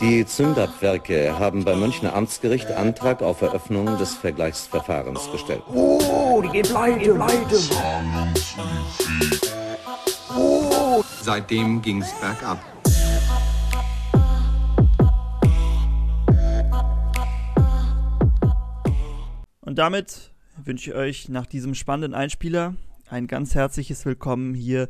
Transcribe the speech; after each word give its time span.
Die 0.00 0.26
Zündabwerke 0.26 1.38
haben 1.38 1.64
beim 1.64 1.78
Münchner 1.78 2.14
Amtsgericht 2.14 2.72
Antrag 2.72 3.22
auf 3.22 3.40
Eröffnung 3.42 3.86
des 3.98 4.14
Vergleichsverfahrens 4.14 5.30
gestellt. 5.30 5.62
Oh, 5.72 6.42
die 6.42 6.48
gehen 6.48 6.64
pleite, 6.64 7.14
pleite. 7.14 7.56
Oh. 10.36 11.04
Seitdem 11.20 11.80
ging's 11.82 12.12
bergab. 12.20 12.58
Und 19.60 19.78
damit 19.78 20.32
wünsche 20.64 20.90
ich 20.90 20.96
euch 20.96 21.28
nach 21.28 21.46
diesem 21.46 21.74
spannenden 21.74 22.12
Einspieler 22.12 22.74
ein 23.08 23.26
ganz 23.26 23.54
herzliches 23.54 24.04
Willkommen 24.04 24.54
hier 24.54 24.88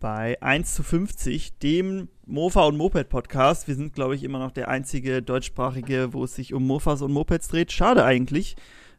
bei 0.00 0.40
1 0.42 0.74
zu 0.74 0.82
50, 0.82 1.58
dem 1.58 2.08
Mofa 2.30 2.62
und 2.62 2.76
Moped 2.76 3.08
Podcast. 3.08 3.66
Wir 3.66 3.74
sind, 3.74 3.92
glaube 3.92 4.14
ich, 4.14 4.22
immer 4.22 4.38
noch 4.38 4.52
der 4.52 4.68
einzige 4.68 5.20
deutschsprachige, 5.20 6.12
wo 6.12 6.22
es 6.22 6.36
sich 6.36 6.54
um 6.54 6.64
Mofas 6.64 7.02
und 7.02 7.10
Mopeds 7.10 7.48
dreht. 7.48 7.72
Schade 7.72 8.04
eigentlich. 8.04 8.54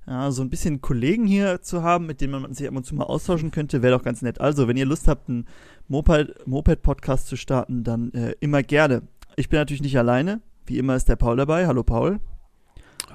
Ja, 0.05 0.31
so 0.31 0.41
ein 0.41 0.49
bisschen 0.49 0.81
Kollegen 0.81 1.25
hier 1.25 1.61
zu 1.61 1.81
haben, 1.81 2.07
mit 2.07 2.19
denen 2.19 2.41
man 2.41 2.53
sich 2.53 2.67
ab 2.67 2.75
und 2.75 2.85
zu 2.85 2.93
mal 2.93 3.05
austauschen 3.05 3.51
könnte, 3.51 3.81
wäre 3.81 3.97
doch 3.97 4.03
ganz 4.03 4.21
nett. 4.21 4.41
Also, 4.41 4.67
wenn 4.67 4.75
ihr 4.75 4.85
Lust 4.85 5.07
habt, 5.07 5.29
einen 5.29 5.47
Moped-Podcast 5.87 7.27
zu 7.27 7.37
starten, 7.37 7.85
dann 7.85 8.11
äh, 8.11 8.33
immer 8.41 8.63
gerne. 8.63 9.03
Ich 9.37 9.47
bin 9.47 9.59
natürlich 9.59 9.81
nicht 9.81 9.97
alleine. 9.97 10.41
Wie 10.65 10.77
immer 10.77 10.97
ist 10.97 11.07
der 11.07 11.15
Paul 11.15 11.37
dabei. 11.37 11.67
Hallo 11.67 11.83
Paul. 11.83 12.19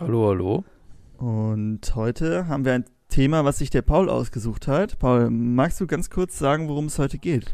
Hallo, 0.01 0.29
hallo. 0.29 0.65
Und 1.19 1.95
heute 1.95 2.49
haben 2.49 2.65
wir 2.65 2.73
ein 2.73 2.87
Thema, 3.11 3.45
was 3.45 3.59
sich 3.59 3.69
der 3.69 3.83
Paul 3.83 4.09
ausgesucht 4.09 4.67
hat. 4.67 4.99
Paul, 4.99 5.29
magst 5.29 5.79
du 5.79 5.87
ganz 5.87 6.09
kurz 6.09 6.39
sagen, 6.39 6.69
worum 6.69 6.87
es 6.87 6.99
heute 6.99 7.19
geht? 7.19 7.53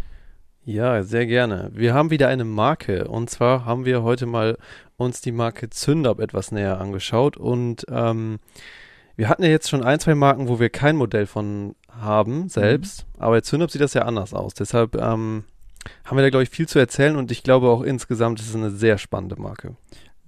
Ja, 0.65 1.03
sehr 1.03 1.27
gerne. 1.27 1.71
Wir 1.75 1.93
haben 1.93 2.11
wieder 2.11 2.29
eine 2.29 2.45
Marke 2.45 3.09
und 3.09 3.29
zwar 3.29 3.65
haben 3.65 3.85
wir 3.85 4.05
heute 4.05 4.27
mal 4.27 4.57
uns 4.97 5.21
die 5.21 5.33
Marke 5.33 5.71
Zündab 5.71 6.21
etwas 6.21 6.53
näher 6.53 6.81
angeschaut 6.81 7.37
und 7.37 7.85
ähm, 7.89 8.39
wir 9.17 9.29
hatten 9.29 9.43
ja 9.43 9.49
jetzt 9.49 9.69
schon 9.69 9.83
ein, 9.83 9.99
zwei 9.99 10.15
Marken, 10.15 10.47
wo 10.47 10.61
wir 10.61 10.71
kein 10.71 10.97
Modell 10.97 11.27
von 11.27 11.75
haben 11.89 12.49
selbst, 12.49 13.07
mhm. 13.07 13.23
aber 13.23 13.37
bei 13.37 13.41
Zündab 13.41 13.73
sieht 13.73 13.81
das 13.81 13.95
ja 13.95 14.03
anders 14.03 14.35
aus. 14.35 14.55
Deshalb 14.55 14.95
ähm, 14.95 15.45
haben 16.05 16.17
wir 16.17 16.23
da, 16.23 16.31
glaube 16.31 16.45
ich, 16.45 16.51
viel 16.51 16.69
zu 16.69 16.79
erzählen 16.79 17.17
und 17.17 17.33
ich 17.33 17.43
glaube 17.43 17.69
auch 17.69 17.83
insgesamt 17.83 18.39
ist 18.39 18.51
es 18.51 18.55
eine 18.55 18.71
sehr 18.71 18.99
spannende 18.99 19.41
Marke. 19.41 19.75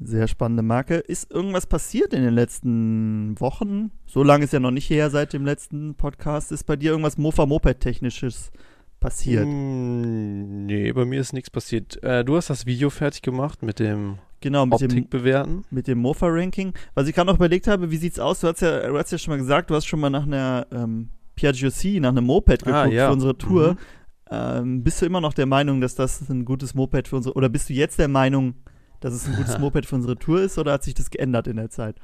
Sehr 0.00 0.26
spannende 0.26 0.64
Marke. 0.64 0.96
Ist 0.96 1.30
irgendwas 1.30 1.66
passiert 1.66 2.12
in 2.12 2.24
den 2.24 2.34
letzten 2.34 3.38
Wochen? 3.38 3.92
So 4.04 4.24
lange 4.24 4.44
ist 4.44 4.52
ja 4.52 4.58
noch 4.58 4.72
nicht 4.72 4.90
her 4.90 5.10
seit 5.10 5.32
dem 5.32 5.44
letzten 5.44 5.94
Podcast. 5.94 6.50
Ist 6.50 6.64
bei 6.64 6.74
dir 6.74 6.90
irgendwas 6.90 7.18
Mofa-Moped-technisches 7.18 8.50
passiert? 8.50 8.73
Mm, 9.46 10.66
nee, 10.66 10.92
bei 10.92 11.04
mir 11.04 11.20
ist 11.20 11.32
nichts 11.32 11.50
passiert. 11.50 12.02
Äh, 12.02 12.24
du 12.24 12.36
hast 12.36 12.50
das 12.50 12.66
Video 12.66 12.90
fertig 12.90 13.22
gemacht 13.22 13.62
mit 13.62 13.78
dem 13.78 14.18
genau, 14.40 14.66
mit 14.66 14.74
Optik 14.74 14.90
dem, 14.90 15.08
bewerten. 15.08 15.64
Mit 15.70 15.86
dem 15.86 15.98
Mofa-Ranking. 15.98 16.72
Was 16.94 17.08
ich 17.08 17.14
gerade 17.14 17.28
noch 17.28 17.36
überlegt 17.36 17.66
habe, 17.66 17.90
wie 17.90 17.96
sieht's 17.96 18.18
aus? 18.18 18.40
Du 18.40 18.48
hast 18.48 18.60
ja, 18.60 18.88
du 18.88 18.98
hast 18.98 19.12
ja 19.12 19.18
schon 19.18 19.32
mal 19.32 19.38
gesagt, 19.38 19.70
du 19.70 19.74
hast 19.74 19.86
schon 19.86 20.00
mal 20.00 20.10
nach 20.10 20.26
einer 20.26 20.66
ähm, 20.72 21.10
Piaggio 21.36 21.70
C, 21.70 22.00
nach 22.00 22.10
einem 22.10 22.24
Moped 22.24 22.62
ah, 22.62 22.64
geguckt 22.64 22.76
ah, 22.76 22.86
ja. 22.86 23.06
für 23.08 23.12
unsere 23.12 23.36
Tour. 23.36 23.72
Mhm. 23.72 23.78
Ähm, 24.30 24.82
bist 24.82 25.02
du 25.02 25.06
immer 25.06 25.20
noch 25.20 25.34
der 25.34 25.46
Meinung, 25.46 25.80
dass 25.80 25.94
das 25.94 26.28
ein 26.28 26.44
gutes 26.44 26.74
Moped 26.74 27.08
für 27.08 27.16
unsere, 27.16 27.34
oder 27.34 27.48
bist 27.48 27.68
du 27.68 27.74
jetzt 27.74 27.98
der 27.98 28.08
Meinung, 28.08 28.54
dass 29.00 29.12
es 29.12 29.26
ein 29.26 29.36
gutes 29.36 29.58
Moped 29.60 29.86
für 29.86 29.96
unsere 29.96 30.16
Tour 30.16 30.40
ist 30.40 30.58
oder 30.58 30.72
hat 30.72 30.82
sich 30.82 30.94
das 30.94 31.10
geändert 31.10 31.46
in 31.46 31.56
der 31.56 31.70
Zeit? 31.70 31.96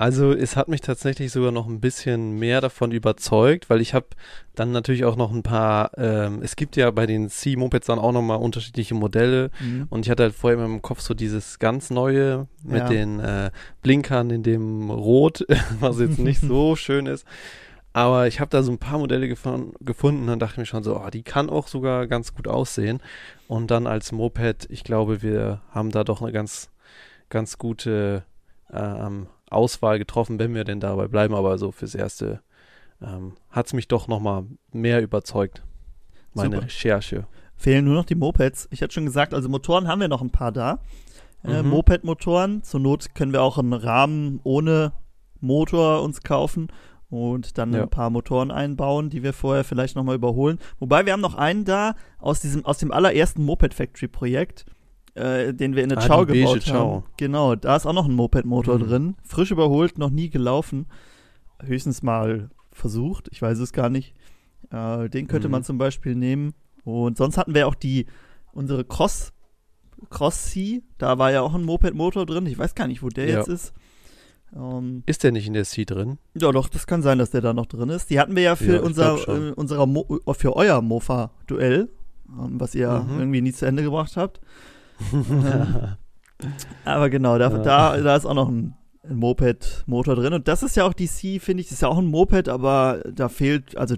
Also 0.00 0.32
es 0.32 0.56
hat 0.56 0.68
mich 0.68 0.80
tatsächlich 0.80 1.30
sogar 1.30 1.52
noch 1.52 1.68
ein 1.68 1.78
bisschen 1.78 2.38
mehr 2.38 2.62
davon 2.62 2.90
überzeugt, 2.90 3.68
weil 3.68 3.82
ich 3.82 3.92
habe 3.92 4.06
dann 4.54 4.72
natürlich 4.72 5.04
auch 5.04 5.14
noch 5.14 5.30
ein 5.30 5.42
paar, 5.42 5.90
ähm, 5.98 6.40
es 6.42 6.56
gibt 6.56 6.76
ja 6.76 6.90
bei 6.90 7.04
den 7.04 7.28
C-Mopeds 7.28 7.88
dann 7.88 7.98
auch 7.98 8.12
nochmal 8.12 8.38
unterschiedliche 8.38 8.94
Modelle 8.94 9.50
mhm. 9.60 9.88
und 9.90 10.06
ich 10.06 10.10
hatte 10.10 10.22
halt 10.22 10.34
vorher 10.34 10.58
immer 10.58 10.74
im 10.74 10.80
Kopf 10.80 11.00
so 11.00 11.12
dieses 11.12 11.58
ganz 11.58 11.90
neue 11.90 12.46
mit 12.62 12.78
ja. 12.78 12.88
den 12.88 13.20
äh, 13.20 13.50
Blinkern 13.82 14.30
in 14.30 14.42
dem 14.42 14.88
Rot, 14.88 15.44
was 15.80 16.00
jetzt 16.00 16.18
nicht 16.18 16.40
so 16.40 16.76
schön 16.76 17.04
ist. 17.04 17.26
Aber 17.92 18.26
ich 18.26 18.40
habe 18.40 18.48
da 18.48 18.62
so 18.62 18.72
ein 18.72 18.78
paar 18.78 19.00
Modelle 19.00 19.28
gefun 19.28 19.74
gefunden 19.80 20.30
und 20.30 20.38
dachte 20.38 20.60
mir 20.60 20.66
schon 20.66 20.82
so, 20.82 20.96
oh, 20.96 21.10
die 21.10 21.24
kann 21.24 21.50
auch 21.50 21.68
sogar 21.68 22.06
ganz 22.06 22.34
gut 22.34 22.48
aussehen. 22.48 23.00
Und 23.48 23.70
dann 23.70 23.86
als 23.86 24.12
Moped, 24.12 24.66
ich 24.70 24.82
glaube, 24.82 25.20
wir 25.20 25.60
haben 25.72 25.90
da 25.90 26.04
doch 26.04 26.22
eine 26.22 26.32
ganz, 26.32 26.70
ganz 27.28 27.58
gute 27.58 28.24
ähm, 28.72 29.26
Auswahl 29.50 29.98
getroffen, 29.98 30.38
wenn 30.38 30.54
wir 30.54 30.64
denn 30.64 30.80
dabei 30.80 31.08
bleiben. 31.08 31.34
Aber 31.34 31.58
so 31.58 31.72
fürs 31.72 31.94
Erste 31.94 32.40
ähm, 33.02 33.34
hat 33.50 33.66
es 33.66 33.72
mich 33.72 33.88
doch 33.88 34.08
nochmal 34.08 34.44
mehr 34.72 35.02
überzeugt, 35.02 35.62
meine 36.34 36.56
Super. 36.56 36.66
Recherche. 36.66 37.26
Fehlen 37.56 37.84
nur 37.84 37.94
noch 37.94 38.06
die 38.06 38.14
Mopeds. 38.14 38.68
Ich 38.70 38.82
hatte 38.82 38.94
schon 38.94 39.04
gesagt, 39.04 39.34
also 39.34 39.48
Motoren 39.48 39.86
haben 39.86 40.00
wir 40.00 40.08
noch 40.08 40.22
ein 40.22 40.30
paar 40.30 40.52
da. 40.52 40.78
Äh, 41.44 41.62
mhm. 41.62 41.70
Moped-Motoren. 41.70 42.62
Zur 42.62 42.80
Not 42.80 43.14
können 43.14 43.32
wir 43.32 43.42
auch 43.42 43.58
einen 43.58 43.72
Rahmen 43.72 44.40
ohne 44.44 44.92
Motor 45.40 46.02
uns 46.02 46.22
kaufen 46.22 46.68
und 47.10 47.58
dann 47.58 47.72
ja. 47.72 47.82
ein 47.82 47.90
paar 47.90 48.10
Motoren 48.10 48.50
einbauen, 48.50 49.10
die 49.10 49.22
wir 49.22 49.32
vorher 49.32 49.64
vielleicht 49.64 49.96
nochmal 49.96 50.14
überholen. 50.14 50.58
Wobei 50.78 51.04
wir 51.04 51.12
haben 51.12 51.20
noch 51.20 51.34
einen 51.34 51.64
da 51.64 51.96
aus 52.18 52.40
diesem, 52.40 52.64
aus 52.64 52.78
dem 52.78 52.92
allerersten 52.92 53.44
Moped 53.44 53.74
Factory 53.74 54.08
Projekt 54.08 54.64
äh, 55.14 55.52
den 55.52 55.74
wir 55.74 55.82
in 55.82 55.88
der 55.88 55.98
ah, 55.98 56.06
Chow 56.06 56.26
gebaut 56.26 56.66
haben. 56.68 57.04
Genau, 57.16 57.54
da 57.54 57.76
ist 57.76 57.86
auch 57.86 57.92
noch 57.92 58.06
ein 58.06 58.14
Moped-Motor 58.14 58.78
mhm. 58.78 58.82
drin. 58.82 59.16
Frisch 59.24 59.50
überholt, 59.50 59.98
noch 59.98 60.10
nie 60.10 60.30
gelaufen. 60.30 60.86
Höchstens 61.62 62.02
mal 62.02 62.50
versucht, 62.72 63.28
ich 63.32 63.42
weiß 63.42 63.58
es 63.58 63.72
gar 63.72 63.90
nicht. 63.90 64.14
Äh, 64.70 65.08
den 65.08 65.26
könnte 65.26 65.48
mhm. 65.48 65.52
man 65.52 65.64
zum 65.64 65.78
Beispiel 65.78 66.14
nehmen. 66.14 66.54
Und 66.84 67.18
sonst 67.18 67.36
hatten 67.36 67.54
wir 67.54 67.68
auch 67.68 67.74
die, 67.74 68.06
unsere 68.52 68.84
Cross, 68.84 69.32
Cross 70.08 70.50
C, 70.50 70.82
da 70.98 71.18
war 71.18 71.30
ja 71.30 71.42
auch 71.42 71.54
ein 71.54 71.64
Moped-Motor 71.64 72.26
drin. 72.26 72.46
Ich 72.46 72.58
weiß 72.58 72.74
gar 72.74 72.86
nicht, 72.86 73.02
wo 73.02 73.08
der 73.08 73.28
ja. 73.28 73.38
jetzt 73.38 73.48
ist. 73.48 73.74
Ähm, 74.54 75.02
ist 75.06 75.22
der 75.22 75.32
nicht 75.32 75.46
in 75.46 75.52
der 75.52 75.64
C 75.64 75.84
drin? 75.84 76.18
Ja, 76.34 76.50
doch, 76.50 76.68
das 76.68 76.86
kann 76.86 77.02
sein, 77.02 77.18
dass 77.18 77.30
der 77.30 77.40
da 77.40 77.52
noch 77.52 77.66
drin 77.66 77.88
ist. 77.88 78.10
Die 78.10 78.18
hatten 78.18 78.34
wir 78.34 78.42
ja 78.42 78.56
für 78.56 78.76
ja, 78.76 78.80
unser, 78.80 79.28
äh, 79.28 79.52
unserer 79.52 79.86
Mo 79.86 80.20
für 80.32 80.56
euer 80.56 80.80
Mofa-Duell, 80.82 81.88
ähm, 82.28 82.60
was 82.60 82.74
ihr 82.74 82.90
mhm. 82.90 83.18
irgendwie 83.18 83.40
nie 83.42 83.52
zu 83.52 83.66
Ende 83.66 83.82
gebracht 83.82 84.16
habt. 84.16 84.40
Aber 86.84 87.10
genau, 87.10 87.38
da, 87.38 87.48
da, 87.50 87.96
da 87.96 88.16
ist 88.16 88.26
auch 88.26 88.34
noch 88.34 88.48
ein, 88.48 88.74
ein 89.08 89.16
Moped-Motor 89.16 90.16
drin. 90.16 90.32
Und 90.32 90.48
das 90.48 90.62
ist 90.62 90.76
ja 90.76 90.84
auch 90.84 90.92
die 90.92 91.06
C, 91.06 91.38
finde 91.38 91.62
ich, 91.62 91.68
das 91.68 91.74
ist 91.74 91.82
ja 91.82 91.88
auch 91.88 91.98
ein 91.98 92.06
Moped, 92.06 92.48
aber 92.48 93.02
da 93.12 93.28
fehlt, 93.28 93.76
also 93.76 93.96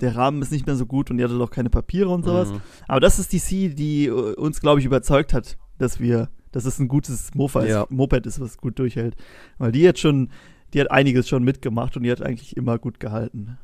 der 0.00 0.16
Rahmen 0.16 0.42
ist 0.42 0.52
nicht 0.52 0.66
mehr 0.66 0.76
so 0.76 0.84
gut 0.84 1.10
und 1.10 1.18
die 1.18 1.24
hatte 1.24 1.38
doch 1.38 1.50
keine 1.50 1.70
Papiere 1.70 2.08
und 2.08 2.24
sowas. 2.24 2.50
Mhm. 2.50 2.60
Aber 2.88 3.00
das 3.00 3.18
ist 3.18 3.32
die 3.32 3.38
C, 3.38 3.68
die 3.68 4.10
uns, 4.10 4.60
glaube 4.60 4.80
ich, 4.80 4.86
überzeugt 4.86 5.32
hat, 5.32 5.56
dass 5.78 6.00
wir, 6.00 6.28
dass 6.50 6.64
es 6.64 6.78
ein 6.78 6.88
gutes 6.88 7.34
Mofa 7.34 7.64
ja. 7.64 7.82
ist, 7.82 7.90
Moped 7.90 8.26
ist, 8.26 8.40
was 8.40 8.58
gut 8.58 8.78
durchhält. 8.78 9.16
Weil 9.58 9.72
die 9.72 9.80
jetzt 9.80 10.00
schon, 10.00 10.30
die 10.74 10.80
hat 10.80 10.90
einiges 10.90 11.28
schon 11.28 11.44
mitgemacht 11.44 11.96
und 11.96 12.02
die 12.02 12.10
hat 12.10 12.20
eigentlich 12.20 12.56
immer 12.56 12.78
gut 12.78 12.98
gehalten. 12.98 13.58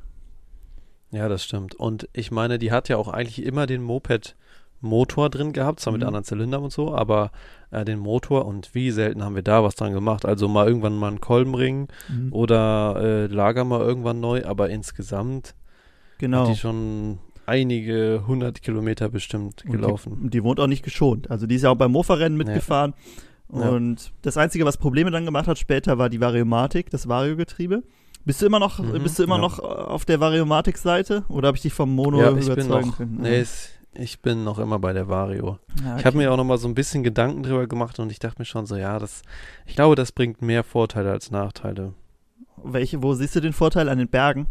Ja, 1.10 1.28
das 1.28 1.42
stimmt. 1.42 1.74
Und 1.74 2.08
ich 2.12 2.30
meine, 2.30 2.58
die 2.58 2.70
hat 2.70 2.88
ja 2.88 2.98
auch 2.98 3.08
eigentlich 3.08 3.42
immer 3.42 3.66
den 3.66 3.82
Moped 3.82 4.36
Motor 4.80 5.30
drin 5.30 5.52
gehabt, 5.52 5.80
zwar 5.80 5.92
mit 5.92 6.02
mhm. 6.02 6.08
anderen 6.08 6.24
Zylindern 6.24 6.62
und 6.62 6.72
so, 6.72 6.94
aber 6.94 7.30
äh, 7.70 7.84
den 7.84 7.98
Motor 7.98 8.46
und 8.46 8.74
wie 8.74 8.90
selten 8.90 9.24
haben 9.24 9.34
wir 9.34 9.42
da 9.42 9.62
was 9.64 9.74
dran 9.74 9.92
gemacht. 9.92 10.24
Also 10.24 10.48
mal 10.48 10.66
irgendwann 10.66 10.96
mal 10.96 11.08
einen 11.08 11.20
Kolbenring 11.20 11.88
mhm. 12.08 12.32
oder 12.32 12.96
äh, 13.00 13.26
Lager 13.26 13.64
mal 13.64 13.80
irgendwann 13.80 14.20
neu, 14.20 14.44
aber 14.44 14.70
insgesamt 14.70 15.54
genau. 16.18 16.42
hat 16.42 16.54
die 16.54 16.56
schon 16.56 17.18
einige 17.46 18.24
hundert 18.26 18.62
Kilometer 18.62 19.08
bestimmt 19.08 19.64
gelaufen. 19.64 20.18
Die, 20.24 20.30
die, 20.30 20.44
wohnt 20.44 20.60
auch 20.60 20.66
nicht 20.66 20.84
geschont. 20.84 21.30
Also 21.30 21.46
die 21.46 21.54
ist 21.54 21.62
ja 21.62 21.70
auch 21.70 21.76
beim 21.76 21.92
Mofa-Rennen 21.92 22.36
mitgefahren. 22.36 22.94
Ja. 23.52 23.70
Und 23.70 24.02
ja. 24.02 24.10
das 24.22 24.36
Einzige, 24.36 24.66
was 24.66 24.76
Probleme 24.76 25.10
dann 25.10 25.24
gemacht 25.24 25.48
hat 25.48 25.58
später, 25.58 25.96
war 25.96 26.10
die 26.10 26.20
Variomatik, 26.20 26.90
das 26.90 27.08
Variogetriebe. 27.08 27.82
Bist 28.26 28.42
du 28.42 28.46
immer 28.46 28.58
noch, 28.58 28.78
mhm, 28.78 29.02
bist 29.02 29.18
du 29.18 29.22
immer 29.22 29.36
ja. 29.36 29.40
noch 29.40 29.58
auf 29.58 30.04
der 30.04 30.20
Variomatik-Seite 30.20 31.24
oder 31.28 31.48
habe 31.48 31.56
ich 31.56 31.62
dich 31.62 31.72
vom 31.72 31.94
Mono 31.94 32.20
ja, 32.20 32.30
überzeugen 32.30 32.92
können? 32.92 33.18
Nee, 33.22 33.38
es, 33.38 33.70
ich 33.98 34.20
bin 34.20 34.44
noch 34.44 34.58
immer 34.58 34.78
bei 34.78 34.92
der 34.92 35.08
Vario. 35.08 35.58
Ja, 35.82 35.92
okay. 35.92 36.00
Ich 36.00 36.06
habe 36.06 36.16
mir 36.16 36.32
auch 36.32 36.36
noch 36.36 36.44
mal 36.44 36.58
so 36.58 36.68
ein 36.68 36.74
bisschen 36.74 37.02
Gedanken 37.02 37.42
drüber 37.42 37.66
gemacht 37.66 37.98
und 37.98 38.12
ich 38.12 38.18
dachte 38.18 38.40
mir 38.40 38.46
schon 38.46 38.66
so, 38.66 38.76
ja, 38.76 38.98
das, 38.98 39.22
ich 39.66 39.74
glaube, 39.74 39.96
das 39.96 40.12
bringt 40.12 40.40
mehr 40.40 40.64
Vorteile 40.64 41.10
als 41.10 41.30
Nachteile. 41.30 41.94
Welche, 42.62 43.02
wo 43.02 43.14
siehst 43.14 43.36
du 43.36 43.40
den 43.40 43.52
Vorteil 43.52 43.88
an 43.88 43.98
den 43.98 44.08
Bergen? 44.08 44.46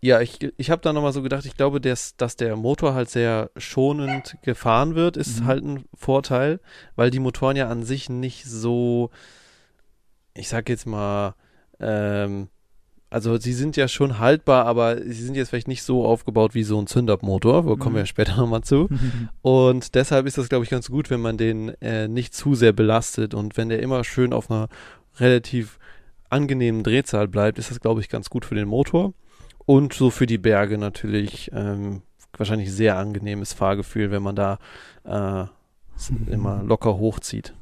Ja, 0.00 0.20
ich, 0.20 0.38
ich 0.58 0.70
habe 0.70 0.82
da 0.82 0.92
noch 0.92 1.02
mal 1.02 1.12
so 1.12 1.22
gedacht, 1.22 1.46
ich 1.46 1.56
glaube, 1.56 1.80
dass, 1.80 2.16
dass 2.16 2.36
der 2.36 2.56
Motor 2.56 2.94
halt 2.94 3.08
sehr 3.08 3.50
schonend 3.56 4.36
gefahren 4.42 4.94
wird, 4.94 5.16
ist 5.16 5.40
mhm. 5.40 5.46
halt 5.46 5.64
ein 5.64 5.84
Vorteil, 5.94 6.60
weil 6.94 7.10
die 7.10 7.20
Motoren 7.20 7.56
ja 7.56 7.68
an 7.68 7.84
sich 7.84 8.10
nicht 8.10 8.44
so, 8.44 9.10
ich 10.34 10.48
sag 10.48 10.68
jetzt 10.68 10.86
mal, 10.86 11.34
ähm, 11.80 12.48
also 13.14 13.38
sie 13.38 13.52
sind 13.52 13.76
ja 13.76 13.86
schon 13.86 14.18
haltbar, 14.18 14.66
aber 14.66 15.00
sie 15.00 15.12
sind 15.12 15.36
jetzt 15.36 15.50
vielleicht 15.50 15.68
nicht 15.68 15.84
so 15.84 16.04
aufgebaut 16.04 16.52
wie 16.56 16.64
so 16.64 16.80
ein 16.80 16.88
Zündabmotor, 16.88 17.64
wo 17.64 17.76
kommen 17.76 17.94
wir 17.94 18.00
ja 18.00 18.02
mhm. 18.02 18.08
später 18.08 18.36
nochmal 18.36 18.62
zu. 18.62 18.88
und 19.42 19.94
deshalb 19.94 20.26
ist 20.26 20.36
das, 20.36 20.48
glaube 20.48 20.64
ich, 20.64 20.70
ganz 20.70 20.90
gut, 20.90 21.10
wenn 21.10 21.20
man 21.20 21.36
den 21.36 21.68
äh, 21.80 22.08
nicht 22.08 22.34
zu 22.34 22.56
sehr 22.56 22.72
belastet 22.72 23.32
und 23.32 23.56
wenn 23.56 23.68
der 23.68 23.80
immer 23.80 24.02
schön 24.02 24.32
auf 24.32 24.50
einer 24.50 24.68
relativ 25.20 25.78
angenehmen 26.28 26.82
Drehzahl 26.82 27.28
bleibt, 27.28 27.60
ist 27.60 27.70
das, 27.70 27.78
glaube 27.78 28.00
ich, 28.00 28.08
ganz 28.08 28.30
gut 28.30 28.44
für 28.44 28.56
den 28.56 28.66
Motor. 28.66 29.14
Und 29.64 29.92
so 29.92 30.10
für 30.10 30.26
die 30.26 30.38
Berge 30.38 30.76
natürlich 30.76 31.52
ähm, 31.54 32.02
wahrscheinlich 32.36 32.72
sehr 32.72 32.98
angenehmes 32.98 33.52
Fahrgefühl, 33.52 34.10
wenn 34.10 34.24
man 34.24 34.34
da 34.34 34.58
äh, 35.04 35.44
immer 36.32 36.64
locker 36.64 36.98
hochzieht. 36.98 37.54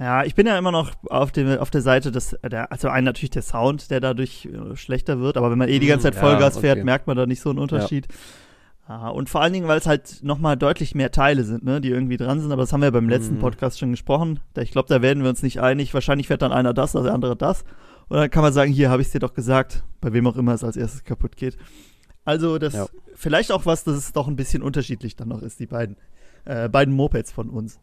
Ja, 0.00 0.24
ich 0.24 0.34
bin 0.34 0.46
ja 0.46 0.56
immer 0.56 0.72
noch 0.72 0.92
auf, 1.10 1.30
dem, 1.30 1.58
auf 1.58 1.70
der 1.70 1.82
Seite 1.82 2.10
des, 2.10 2.34
der, 2.42 2.72
also 2.72 2.88
ein 2.88 3.04
natürlich 3.04 3.30
der 3.30 3.42
Sound, 3.42 3.90
der 3.90 4.00
dadurch 4.00 4.46
äh, 4.46 4.74
schlechter 4.74 5.20
wird, 5.20 5.36
aber 5.36 5.50
wenn 5.50 5.58
man 5.58 5.68
eh 5.68 5.78
die 5.78 5.88
ganze 5.88 6.04
Zeit 6.04 6.14
Vollgas 6.14 6.54
ja, 6.54 6.58
okay. 6.58 6.60
fährt, 6.68 6.84
merkt 6.84 7.06
man 7.06 7.18
da 7.18 7.26
nicht 7.26 7.42
so 7.42 7.50
einen 7.50 7.58
Unterschied. 7.58 8.06
Ja. 8.08 8.14
Ah, 8.90 9.08
und 9.10 9.28
vor 9.28 9.42
allen 9.42 9.52
Dingen, 9.52 9.68
weil 9.68 9.78
es 9.78 9.86
halt 9.86 10.20
nochmal 10.22 10.56
deutlich 10.56 10.94
mehr 10.94 11.12
Teile 11.12 11.44
sind, 11.44 11.64
ne, 11.64 11.82
die 11.82 11.90
irgendwie 11.90 12.16
dran 12.16 12.40
sind, 12.40 12.50
aber 12.50 12.62
das 12.62 12.72
haben 12.72 12.80
wir 12.80 12.90
beim 12.90 13.10
letzten 13.10 13.34
mhm. 13.34 13.40
Podcast 13.40 13.78
schon 13.78 13.90
gesprochen. 13.90 14.40
Ich 14.58 14.72
glaube, 14.72 14.88
da 14.88 15.02
werden 15.02 15.22
wir 15.22 15.28
uns 15.28 15.42
nicht 15.42 15.60
einig. 15.60 15.92
Wahrscheinlich 15.94 16.26
fährt 16.28 16.42
dann 16.42 16.50
einer 16.50 16.72
das, 16.72 16.92
der 16.92 17.12
andere 17.12 17.36
das. 17.36 17.62
Und 18.08 18.16
dann 18.16 18.30
kann 18.30 18.42
man 18.42 18.52
sagen, 18.52 18.72
hier 18.72 18.90
habe 18.90 19.02
ich 19.02 19.08
es 19.08 19.12
dir 19.12 19.20
doch 19.20 19.34
gesagt, 19.34 19.84
bei 20.00 20.12
wem 20.12 20.26
auch 20.26 20.36
immer 20.36 20.54
es 20.54 20.64
als 20.64 20.76
erstes 20.76 21.04
kaputt 21.04 21.36
geht. 21.36 21.56
Also 22.24 22.58
das 22.58 22.72
ja. 22.72 22.86
vielleicht 23.14 23.52
auch 23.52 23.66
was, 23.66 23.84
dass 23.84 23.96
es 23.96 24.12
doch 24.12 24.26
ein 24.26 24.36
bisschen 24.36 24.62
unterschiedlich 24.62 25.14
dann 25.14 25.28
noch 25.28 25.42
ist, 25.42 25.60
die 25.60 25.66
beiden, 25.66 25.96
äh, 26.46 26.68
beiden 26.68 26.94
Mopeds 26.94 27.30
von 27.30 27.50
uns. 27.50 27.78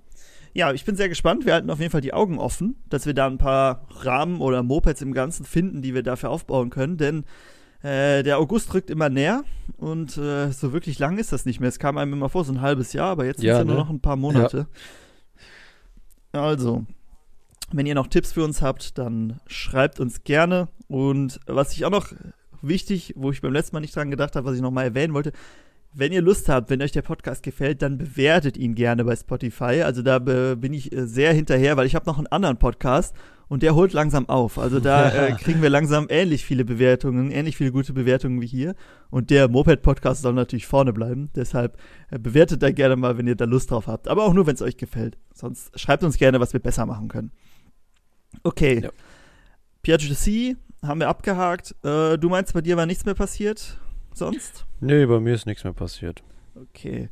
Ja, 0.57 0.73
ich 0.73 0.85
bin 0.85 0.95
sehr 0.95 1.07
gespannt. 1.07 1.45
Wir 1.45 1.53
halten 1.53 1.69
auf 1.69 1.77
jeden 1.79 1.91
Fall 1.91 2.01
die 2.01 2.15
Augen 2.15 2.39
offen, 2.39 2.77
dass 2.89 3.05
wir 3.05 3.13
da 3.13 3.27
ein 3.27 3.37
paar 3.37 3.85
Rahmen 3.91 4.41
oder 4.41 4.63
Mopeds 4.63 5.03
im 5.03 5.13
Ganzen 5.13 5.45
finden, 5.45 5.83
die 5.83 5.93
wir 5.93 6.01
dafür 6.01 6.31
aufbauen 6.31 6.71
können. 6.71 6.97
Denn 6.97 7.25
äh, 7.83 8.23
der 8.23 8.39
August 8.39 8.73
rückt 8.73 8.89
immer 8.89 9.07
näher 9.07 9.43
und 9.77 10.17
äh, 10.17 10.51
so 10.51 10.73
wirklich 10.73 10.97
lang 10.97 11.19
ist 11.19 11.31
das 11.31 11.45
nicht 11.45 11.59
mehr. 11.59 11.69
Es 11.69 11.77
kam 11.77 11.99
einem 11.99 12.13
immer 12.13 12.29
vor, 12.29 12.43
so 12.43 12.53
ein 12.53 12.61
halbes 12.61 12.91
Jahr, 12.93 13.09
aber 13.11 13.25
jetzt 13.25 13.43
ja, 13.43 13.59
sind 13.59 13.67
es 13.67 13.67
ja 13.67 13.71
ne? 13.71 13.73
nur 13.75 13.83
noch 13.83 13.91
ein 13.91 14.01
paar 14.01 14.15
Monate. 14.15 14.65
Ja. 16.33 16.41
Also, 16.41 16.87
wenn 17.71 17.85
ihr 17.85 17.93
noch 17.93 18.07
Tipps 18.07 18.31
für 18.31 18.43
uns 18.43 18.63
habt, 18.63 18.97
dann 18.97 19.39
schreibt 19.45 19.99
uns 19.99 20.23
gerne. 20.23 20.69
Und 20.87 21.39
was 21.45 21.73
ich 21.73 21.85
auch 21.85 21.91
noch 21.91 22.13
wichtig, 22.63 23.13
wo 23.15 23.29
ich 23.29 23.41
beim 23.41 23.53
letzten 23.53 23.75
Mal 23.75 23.81
nicht 23.81 23.95
dran 23.95 24.09
gedacht 24.09 24.35
habe, 24.35 24.47
was 24.47 24.55
ich 24.55 24.61
noch 24.63 24.71
mal 24.71 24.85
erwähnen 24.85 25.13
wollte, 25.13 25.33
wenn 25.93 26.11
ihr 26.11 26.21
Lust 26.21 26.49
habt, 26.49 26.69
wenn 26.69 26.81
euch 26.81 26.91
der 26.91 27.01
Podcast 27.01 27.43
gefällt, 27.43 27.81
dann 27.81 27.97
bewertet 27.97 28.57
ihn 28.57 28.75
gerne 28.75 29.03
bei 29.03 29.15
Spotify. 29.15 29.81
Also 29.83 30.01
da 30.01 30.19
bin 30.19 30.73
ich 30.73 30.91
äh, 30.91 31.07
sehr 31.07 31.33
hinterher, 31.33 31.77
weil 31.77 31.87
ich 31.87 31.95
habe 31.95 32.05
noch 32.05 32.17
einen 32.17 32.27
anderen 32.27 32.57
Podcast 32.57 33.15
und 33.47 33.63
der 33.63 33.75
holt 33.75 33.93
langsam 33.93 34.27
auf. 34.29 34.59
Also 34.59 34.79
da 34.79 35.09
äh, 35.27 35.31
kriegen 35.33 35.61
wir 35.61 35.69
langsam 35.69 36.07
ähnlich 36.09 36.45
viele 36.45 36.65
Bewertungen, 36.65 37.31
ähnlich 37.31 37.57
viele 37.57 37.71
gute 37.71 37.93
Bewertungen 37.93 38.41
wie 38.41 38.47
hier. 38.47 38.75
Und 39.09 39.29
der 39.29 39.47
Moped-Podcast 39.47 40.21
soll 40.21 40.33
natürlich 40.33 40.67
vorne 40.67 40.93
bleiben. 40.93 41.29
Deshalb 41.35 41.77
äh, 42.11 42.19
bewertet 42.19 42.61
da 42.61 42.71
gerne 42.71 42.95
mal, 42.95 43.17
wenn 43.17 43.27
ihr 43.27 43.35
da 43.35 43.45
Lust 43.45 43.71
drauf 43.71 43.87
habt. 43.87 44.07
Aber 44.07 44.25
auch 44.25 44.33
nur, 44.33 44.47
wenn 44.47 44.55
es 44.55 44.61
euch 44.61 44.77
gefällt. 44.77 45.17
Sonst 45.33 45.77
schreibt 45.79 46.03
uns 46.03 46.17
gerne, 46.17 46.39
was 46.39 46.53
wir 46.53 46.59
besser 46.59 46.85
machen 46.85 47.07
können. 47.07 47.31
Okay. 48.43 48.83
Ja. 48.83 49.99
C 50.15 50.57
haben 50.83 50.99
wir 50.99 51.07
abgehakt. 51.07 51.75
Äh, 51.83 52.17
du 52.17 52.29
meinst, 52.29 52.53
bei 52.53 52.61
dir 52.61 52.77
war 52.77 52.85
nichts 52.85 53.05
mehr 53.05 53.15
passiert? 53.15 53.79
Sonst? 54.17 54.65
Nee, 54.79 55.05
bei 55.05 55.19
mir 55.19 55.33
ist 55.33 55.45
nichts 55.45 55.63
mehr 55.63 55.73
passiert. 55.73 56.23
Okay. 56.55 57.09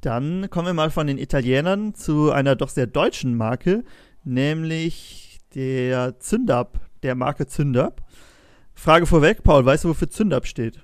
Dann 0.00 0.48
kommen 0.50 0.66
wir 0.66 0.74
mal 0.74 0.90
von 0.90 1.06
den 1.06 1.18
Italienern 1.18 1.94
zu 1.94 2.30
einer 2.30 2.56
doch 2.56 2.68
sehr 2.68 2.86
deutschen 2.86 3.36
Marke, 3.36 3.84
nämlich 4.24 5.40
der 5.54 6.20
Zündab, 6.20 6.80
der 7.02 7.14
Marke 7.14 7.46
Zündab. 7.46 8.02
Frage 8.74 9.06
vorweg, 9.06 9.42
Paul, 9.42 9.64
weißt 9.64 9.84
du, 9.84 9.88
wofür 9.88 10.10
Zündab 10.10 10.46
steht? 10.46 10.80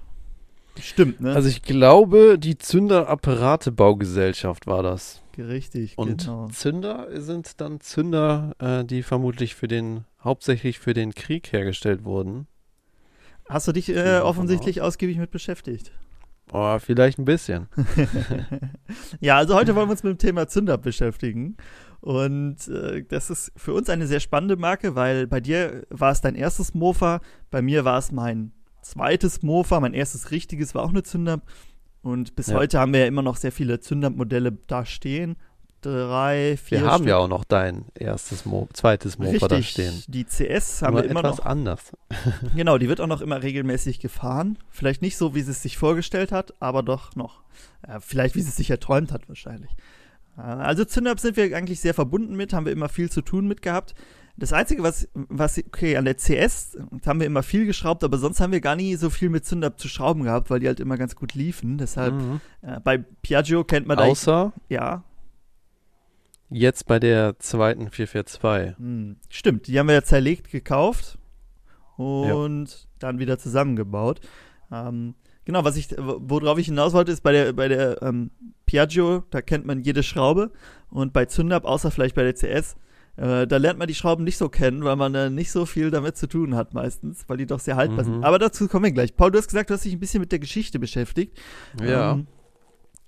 Stimmt, 0.81 1.21
ne? 1.21 1.35
Also 1.35 1.49
ich 1.49 1.63
glaube, 1.63 2.39
die 2.39 2.59
Zünderapparatebaugesellschaft 2.59 4.67
war 4.67 4.83
das. 4.83 5.23
Richtig, 5.39 5.97
Und 5.97 6.23
genau. 6.23 6.49
Zünder 6.49 7.09
sind 7.21 7.61
dann 7.61 7.79
Zünder, 7.81 8.55
äh, 8.59 8.85
die 8.85 9.03
vermutlich 9.03 9.55
für 9.55 9.69
den, 9.69 10.05
hauptsächlich 10.23 10.79
für 10.79 10.93
den 10.95 11.15
Krieg 11.15 11.53
hergestellt 11.53 12.05
wurden. 12.05 12.47
Hast 13.49 13.69
du 13.69 13.73
dich 13.73 13.89
äh, 13.91 14.21
offensichtlich 14.21 14.81
ausgiebig 14.81 15.19
mit 15.19 15.31
beschäftigt? 15.31 15.93
Oh, 16.53 16.79
vielleicht 16.79 17.19
ein 17.19 17.25
bisschen. 17.25 17.69
ja, 19.21 19.37
also 19.37 19.55
heute 19.55 19.75
wollen 19.75 19.89
wir 19.89 19.93
uns 19.93 20.03
mit 20.03 20.13
dem 20.13 20.19
Thema 20.19 20.49
Zünder 20.49 20.79
beschäftigen. 20.79 21.57
Und 22.01 22.69
äh, 22.69 23.03
das 23.03 23.31
ist 23.31 23.53
für 23.57 23.73
uns 23.73 23.89
eine 23.89 24.07
sehr 24.07 24.21
spannende 24.21 24.57
Marke, 24.57 24.95
weil 24.95 25.27
bei 25.27 25.41
dir 25.41 25.87
war 25.91 26.13
es 26.13 26.21
dein 26.21 26.35
erstes 26.35 26.75
Mofa, 26.75 27.21
bei 27.51 27.63
mir 27.63 27.85
war 27.85 27.99
es 27.99 28.13
mein 28.13 28.53
zweites 28.83 29.43
Mofa, 29.43 29.81
mein 29.81 29.95
erstes 29.95 30.31
richtiges 30.31 30.75
war 30.75 30.83
auch 30.83 30.91
eine 30.91 31.03
Zünder. 31.03 31.41
Und 32.03 32.37
bis 32.37 32.49
ja. 32.49 32.57
heute 32.57 32.79
haben 32.79 32.93
wir 32.93 33.01
ja 33.01 33.07
immer 33.07 33.23
noch 33.23 33.37
sehr 33.37 33.53
viele 33.53 33.81
Zündermodelle 33.81 34.53
da 34.67 34.85
stehen 34.85 35.37
drei, 35.85 36.57
vier. 36.57 36.81
Wir 36.81 36.87
haben 36.87 37.03
Stück. 37.03 37.09
ja 37.09 37.17
auch 37.19 37.29
noch 37.29 37.45
dein 37.45 37.85
erstes, 37.95 38.45
Mo 38.45 38.69
zweites 38.73 39.19
Mofa 39.19 39.49
da 39.49 39.63
stehen. 39.63 40.03
Die 40.09 40.25
CS 40.25 40.83
haben 40.83 40.95
Nur 40.95 41.03
wir 41.03 41.11
immer 41.11 41.21
etwas 41.21 41.39
noch. 41.39 41.47
anders. 41.47 41.93
genau, 42.57 42.79
die 42.79 42.89
wird 42.89 43.01
auch 43.01 43.07
noch 43.07 43.21
immer 43.21 43.43
regelmäßig 43.43 44.01
gefahren. 44.01 44.59
Vielleicht 44.71 45.03
nicht 45.03 45.17
so, 45.17 45.35
wie 45.35 45.43
sie 45.43 45.51
es 45.51 45.63
sich 45.63 45.77
vorgestellt 45.77 46.33
hat, 46.33 46.55
aber 46.61 46.83
doch 46.83 47.15
noch. 47.17 47.43
Äh, 47.83 48.01
vielleicht, 48.01 48.35
wie 48.35 48.41
sie 48.41 48.49
es 48.49 48.57
sich 48.57 48.71
erträumt 48.71 49.13
hat, 49.13 49.29
wahrscheinlich. 49.29 49.71
Äh, 50.39 50.43
also 50.43 50.85
Zündab 50.85 51.21
sind 51.21 51.37
wir 51.37 51.57
eigentlich 51.57 51.81
sehr 51.81 51.95
verbunden 51.95 52.35
mit, 52.35 52.53
haben 52.53 52.67
wir 52.67 52.73
immer 52.73 52.89
viel 52.89 53.11
zu 53.11 53.23
tun 53.23 53.47
mit 53.47 53.63
gehabt. 53.63 53.95
Das 54.37 54.53
Einzige, 54.53 54.83
was, 54.83 55.09
was, 55.15 55.59
okay, 55.59 55.97
an 55.97 56.07
der 56.07 56.17
CS 56.17 56.77
haben 57.07 57.21
wir 57.21 57.27
immer 57.27 57.45
viel 57.45 57.67
geschraubt, 57.67 58.03
aber 58.03 58.19
sonst 58.19 58.41
haben 58.41 58.53
wir 58.53 58.61
gar 58.61 58.75
nie 58.75 58.97
so 58.97 59.09
viel 59.09 59.31
mit 59.31 59.47
Zündab 59.47 59.79
zu 59.79 59.87
schrauben 59.87 60.25
gehabt, 60.25 60.51
weil 60.51 60.59
die 60.59 60.67
halt 60.67 60.81
immer 60.81 60.97
ganz 60.97 61.15
gut 61.15 61.35
liefen. 61.35 61.79
Deshalb, 61.79 62.15
mhm. 62.15 62.41
äh, 62.63 62.81
bei 62.81 62.99
Piaggio 62.99 63.63
kennt 63.63 63.87
man 63.87 63.97
da. 63.97 64.05
Außer? 64.05 64.53
Ja. 64.69 65.05
Jetzt 66.51 66.87
bei 66.87 66.99
der 66.99 67.39
zweiten 67.39 67.91
442. 67.91 68.79
Hm, 68.79 69.17
stimmt, 69.29 69.67
die 69.67 69.79
haben 69.79 69.89
wir 69.89 69.95
ja 69.95 70.03
zerlegt 70.03 70.51
gekauft 70.51 71.19
und 71.97 72.69
ja. 72.69 72.77
dann 72.99 73.19
wieder 73.19 73.39
zusammengebaut. 73.39 74.21
Ähm, 74.71 75.15
genau, 75.45 75.65
was 75.65 75.77
ich, 75.77 75.89
worauf 75.99 76.59
ich 76.59 76.67
hinaus 76.67 76.93
wollte, 76.93 77.13
ist 77.13 77.23
bei 77.23 77.33
der, 77.33 77.53
bei 77.53 77.69
der 77.69 78.03
ähm, 78.03 78.31
Piaggio, 78.67 79.25
da 79.31 79.43
kennt 79.43 79.67
man 79.67 79.81
jede 79.81 80.03
Schraube 80.03 80.51
und 80.91 81.13
bei 81.13 81.25
Zündab, 81.27 81.65
außer 81.65 81.91
vielleicht 81.91 82.15
bei 82.15 82.31
der 82.31 82.35
CS, 82.35 82.77
äh, 83.17 83.47
da 83.47 83.57
lernt 83.59 83.79
man 83.79 83.89
die 83.89 83.95
Schrauben 83.95 84.25
nicht 84.25 84.39
so 84.39 84.49
kennen, 84.49 84.85
weil 84.85 84.97
man 84.97 85.15
äh, 85.15 85.31
nicht 85.31 85.53
so 85.53 85.67
viel 85.67 85.91
damit 85.91 86.17
zu 86.17 86.27
tun 86.27 86.57
hat 86.57 86.75
meistens, 86.75 87.25
weil 87.29 87.37
die 87.37 87.47
doch 87.47 87.61
sehr 87.61 87.77
haltbar 87.77 88.05
mhm. 88.05 88.13
sind. 88.13 88.25
Aber 88.25 88.39
dazu 88.39 88.67
kommen 88.67 88.85
wir 88.85 88.93
gleich. 88.93 89.17
Paul, 89.17 89.31
du 89.31 89.39
hast 89.39 89.47
gesagt, 89.47 89.71
du 89.71 89.75
hast 89.75 89.85
dich 89.85 89.93
ein 89.93 90.01
bisschen 90.01 90.21
mit 90.21 90.33
der 90.33 90.41
Geschichte 90.41 90.79
beschäftigt. 90.79 91.39
Ja. 91.81 92.13
Ähm, 92.13 92.27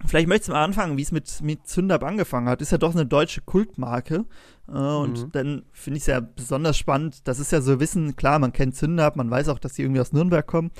Vielleicht 0.04 0.28
möchtest 0.28 0.48
du 0.48 0.52
mal 0.52 0.64
anfangen, 0.64 0.98
wie 0.98 1.02
es 1.02 1.10
mit, 1.10 1.40
mit 1.40 1.66
Zündab 1.66 2.04
angefangen 2.04 2.48
hat. 2.48 2.60
Ist 2.60 2.72
ja 2.72 2.78
doch 2.78 2.92
eine 2.92 3.06
deutsche 3.06 3.40
Kultmarke. 3.40 4.26
Äh, 4.68 4.72
und 4.72 5.26
mhm. 5.26 5.32
dann 5.32 5.62
finde 5.72 5.96
ich 5.96 6.02
es 6.02 6.06
ja 6.08 6.20
besonders 6.20 6.76
spannend. 6.76 7.26
Das 7.26 7.38
ist 7.38 7.50
ja 7.50 7.62
so 7.62 7.80
Wissen, 7.80 8.14
klar, 8.14 8.38
man 8.38 8.52
kennt 8.52 8.76
Zündab, 8.76 9.16
man 9.16 9.30
weiß 9.30 9.48
auch, 9.48 9.58
dass 9.58 9.72
die 9.74 9.82
irgendwie 9.82 10.00
aus 10.00 10.12
Nürnberg 10.12 10.46
kommen. 10.46 10.70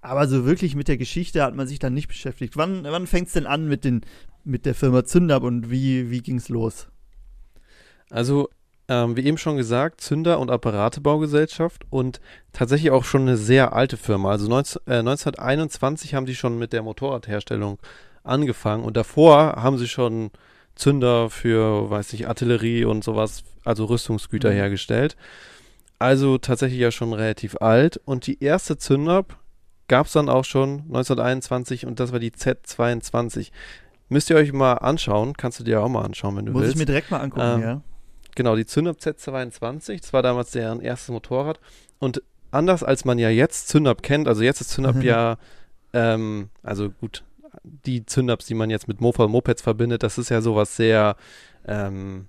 Aber 0.00 0.26
so 0.26 0.44
wirklich 0.44 0.74
mit 0.74 0.88
der 0.88 0.98
Geschichte 0.98 1.42
hat 1.42 1.54
man 1.54 1.66
sich 1.66 1.78
dann 1.78 1.94
nicht 1.94 2.08
beschäftigt. 2.08 2.56
Wann, 2.56 2.84
wann 2.84 3.06
fängt 3.06 3.28
es 3.28 3.32
denn 3.34 3.46
an 3.46 3.68
mit, 3.68 3.84
den, 3.84 4.02
mit 4.44 4.66
der 4.66 4.74
Firma 4.74 5.04
Zündab 5.04 5.44
und 5.44 5.70
wie, 5.70 6.10
wie 6.10 6.20
ging 6.20 6.36
es 6.36 6.48
los? 6.48 6.88
Also, 8.10 8.50
ähm, 8.88 9.16
wie 9.16 9.24
eben 9.24 9.38
schon 9.38 9.56
gesagt, 9.56 10.02
Zünder- 10.02 10.40
und 10.40 10.50
Apparatebaugesellschaft 10.50 11.86
und 11.88 12.20
tatsächlich 12.52 12.90
auch 12.90 13.04
schon 13.04 13.22
eine 13.22 13.38
sehr 13.38 13.72
alte 13.72 13.96
Firma. 13.96 14.30
Also 14.32 14.46
19, 14.46 14.82
äh, 14.86 14.98
1921 14.98 16.14
haben 16.14 16.26
die 16.26 16.34
schon 16.34 16.58
mit 16.58 16.74
der 16.74 16.82
Motorradherstellung 16.82 17.78
angefangen 18.24 18.84
und 18.84 18.96
davor 18.96 19.54
haben 19.56 19.78
sie 19.78 19.88
schon 19.88 20.30
Zünder 20.74 21.30
für, 21.30 21.90
weiß 21.90 22.12
ich, 22.14 22.26
Artillerie 22.26 22.84
und 22.84 23.04
sowas, 23.04 23.44
also 23.64 23.84
Rüstungsgüter 23.84 24.50
mhm. 24.50 24.54
hergestellt. 24.54 25.16
Also 25.98 26.38
tatsächlich 26.38 26.80
ja 26.80 26.90
schon 26.90 27.12
relativ 27.12 27.56
alt. 27.60 28.00
Und 28.04 28.26
die 28.26 28.42
erste 28.42 28.76
Zünder 28.76 29.24
gab 29.88 30.06
es 30.06 30.12
dann 30.12 30.28
auch 30.28 30.44
schon 30.44 30.80
1921 30.88 31.86
und 31.86 32.00
das 32.00 32.12
war 32.12 32.18
die 32.18 32.32
Z22. 32.32 33.50
Müsst 34.08 34.30
ihr 34.30 34.36
euch 34.36 34.52
mal 34.52 34.74
anschauen, 34.74 35.34
kannst 35.34 35.60
du 35.60 35.64
dir 35.64 35.82
auch 35.82 35.88
mal 35.88 36.02
anschauen, 36.02 36.36
wenn 36.36 36.46
du 36.46 36.52
Muss 36.52 36.62
willst. 36.62 36.74
Muss 36.74 36.82
ich 36.82 36.86
mir 36.86 36.92
direkt 36.92 37.10
mal 37.10 37.20
angucken, 37.20 37.54
ähm, 37.54 37.62
ja. 37.62 37.80
Genau, 38.34 38.56
die 38.56 38.66
Zündab 38.66 38.96
Z22, 38.98 40.00
das 40.00 40.12
war 40.12 40.22
damals 40.22 40.50
deren 40.50 40.80
erstes 40.80 41.10
Motorrad. 41.10 41.60
Und 42.00 42.22
anders 42.50 42.82
als 42.82 43.04
man 43.04 43.18
ja 43.18 43.30
jetzt 43.30 43.68
Zündab 43.68 44.02
kennt, 44.02 44.26
also 44.26 44.42
jetzt 44.42 44.60
ist 44.60 44.70
Zündab 44.70 44.96
ja, 45.02 45.38
ähm, 45.92 46.50
also 46.62 46.90
gut, 46.90 47.22
die 47.64 48.04
Zündaps, 48.06 48.46
die 48.46 48.54
man 48.54 48.70
jetzt 48.70 48.88
mit 48.88 49.00
Mofa 49.00 49.24
und 49.24 49.32
Mopeds 49.32 49.62
verbindet, 49.62 50.02
das 50.02 50.18
ist 50.18 50.28
ja 50.28 50.40
sowas 50.40 50.76
sehr 50.76 51.16
ähm, 51.66 52.28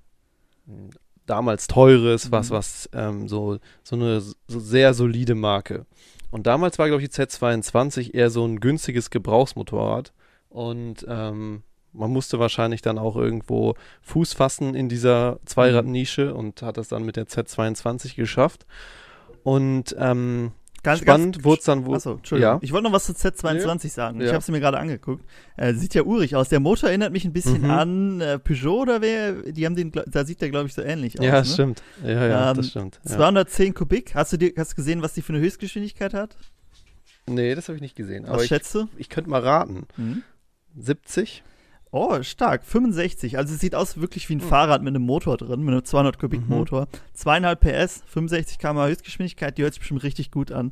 damals 1.25 1.67
teures, 1.67 2.27
mhm. 2.27 2.31
was, 2.31 2.51
was 2.51 2.89
ähm, 2.93 3.27
so, 3.27 3.59
so 3.83 3.95
eine 3.95 4.21
so 4.21 4.35
sehr 4.47 4.93
solide 4.93 5.35
Marke. 5.35 5.85
Und 6.31 6.47
damals 6.47 6.79
war, 6.79 6.87
glaube 6.87 7.03
ich, 7.03 7.09
die 7.09 7.15
Z22 7.15 8.13
eher 8.13 8.29
so 8.29 8.45
ein 8.45 8.59
günstiges 8.59 9.09
Gebrauchsmotorrad. 9.09 10.13
Und 10.49 11.05
ähm, 11.07 11.63
man 11.93 12.11
musste 12.11 12.39
wahrscheinlich 12.39 12.81
dann 12.81 12.97
auch 12.97 13.15
irgendwo 13.15 13.75
Fuß 14.01 14.33
fassen 14.33 14.75
in 14.75 14.89
dieser 14.89 15.39
Zweiradnische 15.45 16.33
und 16.33 16.61
hat 16.61 16.77
das 16.77 16.89
dann 16.89 17.05
mit 17.05 17.15
der 17.15 17.27
Z22 17.27 18.15
geschafft. 18.15 18.65
Und 19.43 19.95
ähm, 19.97 20.51
Ganz, 20.85 20.99
Spannend 20.99 21.43
wurde 21.43 21.59
es 21.59 21.65
dann 21.65 21.83
wohl. 21.85 21.95
Achso, 21.95 22.13
Entschuldigung. 22.13 22.53
Ja. 22.53 22.59
Ich 22.61 22.71
wollte 22.71 22.83
noch 22.83 22.93
was 22.93 23.05
zu 23.05 23.13
Z22 23.13 23.83
ja. 23.85 23.89
sagen. 23.89 24.21
Ich 24.21 24.31
habe 24.31 24.43
sie 24.43 24.51
mir 24.51 24.59
gerade 24.59 24.77
angeguckt. 24.77 25.25
Äh, 25.57 25.73
sieht 25.73 25.95
ja 25.95 26.03
urig 26.03 26.35
aus. 26.35 26.49
Der 26.49 26.59
Motor 26.59 26.89
erinnert 26.89 27.11
mich 27.11 27.25
ein 27.25 27.33
bisschen 27.33 27.63
mhm. 27.63 27.71
an 27.71 28.21
äh, 28.21 28.37
Peugeot 28.37 28.81
oder 28.81 29.01
wer? 29.01 29.33
Die 29.51 29.65
haben 29.65 29.75
den, 29.75 29.91
da 29.91 30.25
sieht 30.25 30.41
der, 30.41 30.51
glaube 30.51 30.67
ich, 30.67 30.75
so 30.75 30.83
ähnlich 30.83 31.19
aus. 31.19 31.25
Ja, 31.25 31.39
ne? 31.39 31.45
stimmt. 31.45 31.83
Ja, 32.03 32.27
ja, 32.27 32.51
ähm, 32.51 32.57
das 32.57 32.69
stimmt. 32.69 32.99
Ja. 33.03 33.15
210 33.15 33.73
Kubik. 33.73 34.13
Hast 34.13 34.33
du 34.33 34.37
dir, 34.37 34.53
hast 34.55 34.75
gesehen, 34.75 35.01
was 35.01 35.13
die 35.13 35.23
für 35.23 35.33
eine 35.33 35.41
Höchstgeschwindigkeit 35.41 36.13
hat? 36.13 36.37
Nee, 37.27 37.55
das 37.55 37.67
habe 37.67 37.77
ich 37.77 37.81
nicht 37.81 37.95
gesehen. 37.95 38.25
Was 38.27 38.45
schätzt 38.45 38.75
du? 38.75 38.87
Ich 38.97 39.09
könnte 39.09 39.31
mal 39.31 39.41
raten. 39.41 39.87
Mhm. 39.97 40.21
70? 40.77 41.43
Oh, 41.97 42.21
stark. 42.23 42.65
65. 42.65 43.37
Also 43.37 43.53
es 43.53 43.61
sieht 43.61 43.73
aus 43.73 44.01
wirklich 44.01 44.27
wie 44.27 44.35
ein 44.35 44.41
hm. 44.41 44.49
Fahrrad 44.49 44.83
mit 44.83 44.93
einem 44.93 45.05
Motor 45.05 45.37
drin, 45.37 45.61
mit 45.61 45.73
einem 45.73 45.85
200 45.85 46.19
Kubik 46.19 46.41
mhm. 46.41 46.49
Motor. 46.49 46.87
Zweieinhalb 47.13 47.61
PS, 47.61 48.03
65 48.07 48.59
km 48.59 48.79
Höchstgeschwindigkeit, 48.79 49.57
die 49.57 49.63
hört 49.63 49.75
sich 49.75 49.79
bestimmt 49.79 50.03
richtig 50.03 50.29
gut 50.29 50.51
an. 50.51 50.71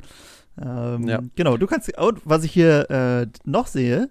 Ähm, 0.62 1.08
ja. 1.08 1.22
Genau, 1.36 1.56
du 1.56 1.66
kannst, 1.66 1.98
und 1.98 2.20
was 2.26 2.44
ich 2.44 2.52
hier 2.52 2.90
äh, 2.90 3.28
noch 3.46 3.68
sehe, 3.68 4.10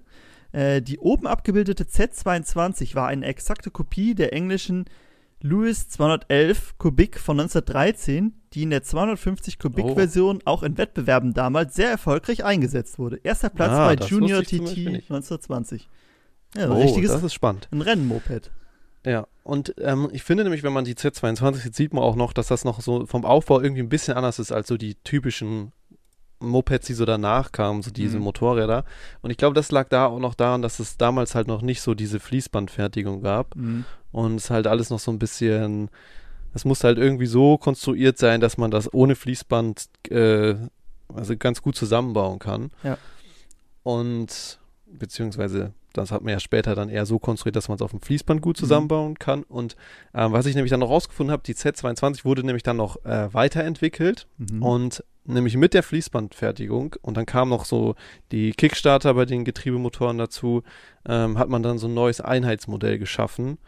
äh, 0.53 0.81
die 0.81 0.99
oben 1.01 1.27
abgebildete 1.27 1.85
Z22 1.85 2.95
war 2.95 3.09
eine 3.09 3.27
exakte 3.27 3.71
Kopie 3.71 4.15
der 4.15 4.33
englischen 4.33 4.87
Lewis 5.43 5.91
211 5.91 6.79
Kubik 6.79 7.21
von 7.21 7.39
1913, 7.39 8.33
die 8.55 8.63
in 8.63 8.71
der 8.71 8.85
250 8.85 9.59
Kubik 9.59 9.97
Version 9.97 10.39
oh. 10.39 10.51
auch 10.51 10.63
in 10.63 10.79
Wettbewerben 10.79 11.35
damals 11.35 11.75
sehr 11.75 11.91
erfolgreich 11.91 12.43
eingesetzt 12.43 12.99
wurde. 12.99 13.21
Erster 13.23 13.51
Platz 13.51 13.73
ah, 13.73 13.89
bei 13.89 14.07
Junior 14.07 14.43
TT 14.43 14.79
1920. 15.11 15.91
Ja, 16.57 16.71
oh, 16.71 16.81
richtiges, 16.81 17.13
das 17.13 17.23
ist 17.23 17.35
spannend. 17.35 17.69
Ein 17.71 17.81
Rennmoped. 17.81 18.51
Ja, 19.05 19.27
und 19.43 19.75
ähm, 19.79 20.09
ich 20.13 20.23
finde 20.23 20.45
nämlich, 20.45 20.63
wenn 20.63 20.73
man 20.73 20.85
die 20.85 20.95
Z22 20.95 21.57
sieht, 21.57 21.75
sieht 21.75 21.95
man 21.95 22.05
auch 22.05 22.15
noch, 22.15 22.33
dass 22.33 22.49
das 22.49 22.65
noch 22.65 22.81
so 22.81 23.07
vom 23.07 23.25
Aufbau 23.25 23.61
irgendwie 23.61 23.83
ein 23.83 23.89
bisschen 23.89 24.15
anders 24.15 24.39
ist 24.39 24.53
als 24.53 24.69
so 24.69 24.77
die 24.77 24.95
typischen 25.03 25.73
Mopeds, 26.39 26.87
die 26.87 26.95
so 26.95 27.05
danach 27.05 27.53
kamen, 27.53 27.83
so 27.83 27.91
diese 27.91 28.19
mhm. 28.19 28.25
Motorräder. 28.25 28.85
Und 29.23 29.31
ich 29.31 29.37
glaube, 29.37 29.55
das 29.55 29.71
lag 29.71 29.89
da 29.89 30.07
auch 30.07 30.19
noch 30.19 30.35
daran, 30.35 30.63
dass 30.63 30.79
es 30.79 30.97
damals 30.97 31.35
halt 31.35 31.49
noch 31.49 31.63
nicht 31.63 31.81
so 31.81 31.95
diese 31.95 32.21
Fließbandfertigung 32.21 33.23
gab. 33.23 33.57
Mhm. 33.57 33.85
Und 34.13 34.37
es 34.37 34.51
halt 34.51 34.67
alles 34.67 34.91
noch 34.91 34.99
so 34.99 35.11
ein 35.11 35.19
bisschen, 35.19 35.89
es 36.55 36.65
muss 36.65 36.85
halt 36.85 36.99
irgendwie 36.99 37.27
so 37.27 37.59
konstruiert 37.59 38.19
sein, 38.19 38.41
dass 38.41 38.59
man 38.59 38.71
das 38.71 38.93
ohne 38.93 39.17
Fließband 39.17 39.89
äh, 40.11 40.55
also 41.15 41.37
ganz 41.37 41.63
gut 41.63 41.77
zusammenbauen 41.77 42.39
kann. 42.39 42.71
Ja. 42.83 42.99
Und 43.83 44.59
beziehungsweise 44.87 45.73
das 45.93 46.11
hat 46.11 46.23
man 46.23 46.33
ja 46.33 46.41
später 46.41 46.75
dann 46.75 46.89
eher 46.89 47.07
so 47.07 47.19
konstruiert, 47.19 47.57
dass 47.57 47.69
man 47.69 47.77
es 47.77 47.83
auf 47.83 47.91
dem 47.91 48.01
Fließband 48.01 48.41
gut 48.41 48.57
mhm. 48.57 48.61
zusammenbauen 48.61 49.19
kann. 49.19 49.43
Und 49.43 49.77
ähm, 50.15 50.33
was 50.33 50.47
ich 50.47 50.55
nämlich 50.55 50.71
dann 50.71 50.81
noch 50.81 50.91
rausgefunden 50.91 51.33
habe, 51.33 51.43
die 51.43 51.55
Z22 51.55 52.25
wurde 52.25 52.45
nämlich 52.45 52.63
dann 52.63 52.77
noch 52.77 53.05
äh, 53.05 53.33
weiterentwickelt 53.33 54.27
mhm. 54.39 54.63
und 54.63 55.05
nämlich 55.25 55.57
mit 55.57 55.75
der 55.75 55.83
Fließbandfertigung 55.83 56.97
und 57.01 57.17
dann 57.17 57.27
kam 57.27 57.49
noch 57.49 57.65
so 57.65 57.95
die 58.33 58.53
Kickstarter 58.53 59.15
bei 59.15 59.25
den 59.25 59.45
Getriebemotoren 59.45 60.19
dazu, 60.19 60.63
ähm, 61.07 61.39
hat 61.39 61.49
man 61.49 61.63
dann 61.63 61.79
so 61.79 61.87
ein 61.87 61.95
neues 61.95 62.21
Einheitsmodell 62.21 62.99
geschaffen, 62.99 63.59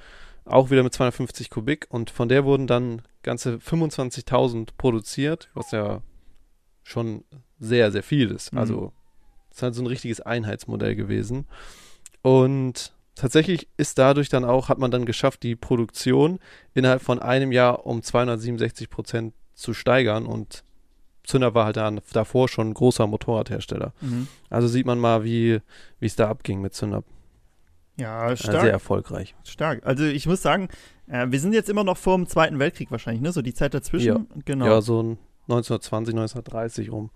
auch 0.45 0.71
wieder 0.71 0.83
mit 0.83 0.93
250 0.93 1.51
Kubik 1.51 1.87
und 1.91 2.11
von 2.11 2.29
der 2.29 2.45
wurden 2.45 2.67
dann 2.67 3.03
ganze 3.23 3.57
25.000 3.57 4.71
produziert, 4.77 5.49
was 5.55 5.71
ja 5.71 6.03
schon 6.83 7.25
sehr, 7.59 7.93
sehr 7.93 8.03
viel 8.03 8.31
ist. 8.31 8.53
Mhm. 8.53 8.59
Also 8.59 8.93
es 9.51 9.59
ist 9.59 9.63
halt 9.63 9.75
so 9.75 9.83
ein 9.83 9.87
richtiges 9.87 10.21
Einheitsmodell 10.21 10.97
gewesen. 10.97 11.47
Und 12.25 12.95
tatsächlich 13.15 13.69
ist 13.77 13.99
dadurch 13.99 14.31
dann 14.31 14.47
auch, 14.47 14.71
hat 14.71 14.79
man 14.79 14.91
dann 14.91 15.05
geschafft, 15.05 15.43
die 15.43 15.57
Produktion 15.57 16.39
innerhalb 16.73 17.03
von 17.03 17.19
einem 17.19 17.53
Jahr 17.53 17.85
um 17.85 18.03
267 18.03 18.89
Prozent 18.89 19.35
zu 19.53 19.75
steigern 19.75 20.25
und 20.25 20.65
Zünder 21.23 21.55
war 21.55 21.67
halt 21.67 21.77
dann 21.77 22.01
davor 22.15 22.49
schon 22.49 22.71
ein 22.71 22.75
großer 22.75 23.07
Motorradhersteller. 23.07 23.93
Mhm. 24.01 24.27
Also 24.49 24.69
sieht 24.69 24.87
man 24.87 24.99
mal, 24.99 25.23
wie 25.23 25.61
es 26.01 26.17
da 26.17 26.31
abging 26.31 26.63
mit 26.63 26.73
Zünder. 26.73 27.05
Ja, 27.99 28.31
äh, 28.31 28.37
stark. 28.39 28.63
sehr 28.63 28.73
erfolgreich. 28.73 29.35
Stark. 29.45 29.85
Also 29.85 30.05
ich 30.05 30.27
muss 30.27 30.41
sagen, 30.41 30.69
äh, 31.07 31.27
wir 31.29 31.41
sind 31.41 31.53
jetzt 31.53 31.69
immer 31.69 31.85
noch 31.85 31.99
vor 31.99 32.17
dem 32.17 32.27
Zweiten 32.27 32.59
Weltkrieg 32.59 32.91
wahrscheinlich, 32.91 33.23
ne? 33.23 33.33
So 33.33 33.43
die 33.43 33.55
Zeit 33.55 33.75
dazwischen. 33.75 34.07
Ja, 34.07 34.25
genau. 34.47 34.65
ja 34.65 34.81
so 34.81 35.19
1920, 35.49 36.15
1930 36.15 36.91
rum. 36.91 37.11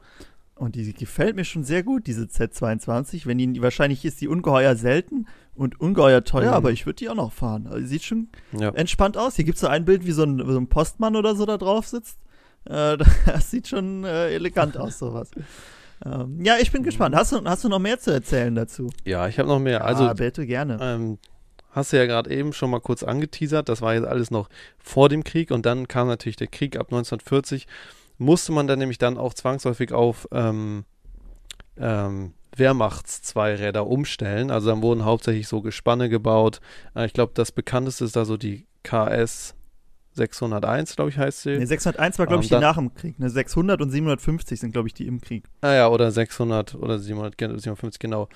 Und 0.58 0.74
die 0.74 0.92
gefällt 0.92 1.36
mir 1.36 1.44
schon 1.44 1.62
sehr 1.62 1.84
gut, 1.84 2.06
diese 2.08 2.24
Z22. 2.24 3.26
Wenn 3.26 3.38
die, 3.38 3.62
wahrscheinlich 3.62 4.04
ist 4.04 4.20
die 4.20 4.26
ungeheuer 4.26 4.74
selten 4.74 5.26
und 5.54 5.80
ungeheuer 5.80 6.24
teuer, 6.24 6.50
mhm. 6.50 6.56
aber 6.56 6.72
ich 6.72 6.84
würde 6.84 6.96
die 6.96 7.08
auch 7.08 7.14
noch 7.14 7.32
fahren. 7.32 7.68
Also, 7.68 7.86
sieht 7.86 8.02
schon 8.02 8.28
ja. 8.52 8.70
entspannt 8.70 9.16
aus. 9.16 9.36
Hier 9.36 9.44
gibt 9.44 9.56
es 9.56 9.60
so 9.60 9.68
ein 9.68 9.84
Bild, 9.84 10.04
wie 10.04 10.12
so 10.12 10.24
ein, 10.24 10.38
so 10.44 10.58
ein 10.58 10.68
Postmann 10.68 11.14
oder 11.14 11.36
so 11.36 11.46
da 11.46 11.58
drauf 11.58 11.86
sitzt. 11.86 12.18
Äh, 12.64 12.96
das 13.26 13.50
sieht 13.50 13.68
schon 13.68 14.04
äh, 14.04 14.34
elegant 14.34 14.76
aus, 14.76 14.98
sowas. 14.98 15.30
Ähm, 16.04 16.44
ja, 16.44 16.54
ich 16.60 16.70
bin 16.70 16.84
gespannt. 16.84 17.16
Hast 17.16 17.32
du, 17.32 17.44
hast 17.44 17.64
du 17.64 17.68
noch 17.68 17.80
mehr 17.80 17.98
zu 17.98 18.12
erzählen 18.12 18.54
dazu? 18.54 18.88
Ja, 19.04 19.26
ich 19.26 19.36
habe 19.40 19.48
noch 19.48 19.58
mehr. 19.58 19.84
Also, 19.84 20.04
ah, 20.04 20.12
bitte, 20.12 20.46
gerne. 20.46 20.78
Ähm, 20.80 21.18
hast 21.70 21.92
du 21.92 21.96
ja 21.96 22.06
gerade 22.06 22.30
eben 22.30 22.52
schon 22.52 22.70
mal 22.70 22.80
kurz 22.80 23.02
angeteasert. 23.02 23.68
Das 23.68 23.82
war 23.82 23.94
jetzt 23.94 24.06
alles 24.06 24.30
noch 24.30 24.48
vor 24.78 25.08
dem 25.08 25.24
Krieg 25.24 25.50
und 25.50 25.66
dann 25.66 25.88
kam 25.88 26.06
natürlich 26.06 26.36
der 26.36 26.46
Krieg 26.46 26.76
ab 26.76 26.86
1940. 26.86 27.66
Musste 28.18 28.52
man 28.52 28.66
dann 28.66 28.78
nämlich 28.78 28.98
dann 28.98 29.16
auch 29.16 29.32
zwangsläufig 29.32 29.92
auf 29.92 30.28
ähm, 30.32 30.84
ähm, 31.78 32.34
Wehrmachtszweiräder 32.56 33.86
umstellen. 33.86 34.50
Also 34.50 34.70
dann 34.70 34.82
wurden 34.82 35.04
hauptsächlich 35.04 35.48
so 35.48 35.62
Gespanne 35.62 36.08
gebaut. 36.08 36.60
Äh, 36.94 37.06
ich 37.06 37.12
glaube, 37.12 37.32
das 37.34 37.52
bekannteste 37.52 38.04
ist 38.04 38.16
da 38.16 38.24
so 38.24 38.36
die 38.36 38.66
KS 38.82 39.54
601, 40.18 40.96
glaube 40.96 41.10
ich, 41.10 41.18
heißt 41.18 41.42
sie. 41.42 41.56
Nee, 41.58 41.64
601 41.64 42.18
war, 42.18 42.26
glaube 42.26 42.42
ich, 42.42 42.48
die 42.48 42.58
nach 42.58 42.76
dem 42.76 42.92
Krieg. 42.92 43.18
Ne? 43.18 43.30
600 43.30 43.80
und 43.80 43.90
750 43.90 44.60
sind, 44.60 44.72
glaube 44.72 44.88
ich, 44.88 44.94
die 44.94 45.06
im 45.06 45.20
Krieg. 45.20 45.44
Ah 45.60 45.74
ja, 45.74 45.88
oder 45.88 46.10
600 46.10 46.74
oder 46.74 46.98
700, 46.98 47.38
750, 47.38 47.98
genau. 47.98 48.28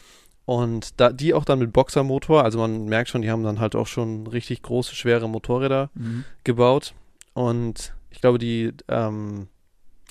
Und 0.45 1.01
da, 1.01 1.13
die 1.13 1.35
auch 1.35 1.45
dann 1.45 1.59
mit 1.59 1.73
Boxermotor, 1.73 2.43
also 2.45 2.59
man 2.59 2.87
merkt 2.87 3.11
schon, 3.11 3.23
die 3.23 3.31
haben 3.31 3.43
dann 3.43 3.61
halt 3.61 3.77
auch 3.77 3.87
schon 3.87 4.27
richtig 4.27 4.63
große, 4.63 4.95
schwere 4.95 5.29
Motorräder 5.29 5.91
mhm. 5.95 6.25
gebaut. 6.45 6.95
Und 7.35 7.95
ich 8.11 8.21
glaube, 8.21 8.39
die, 8.39 8.73
ähm, 8.89 9.49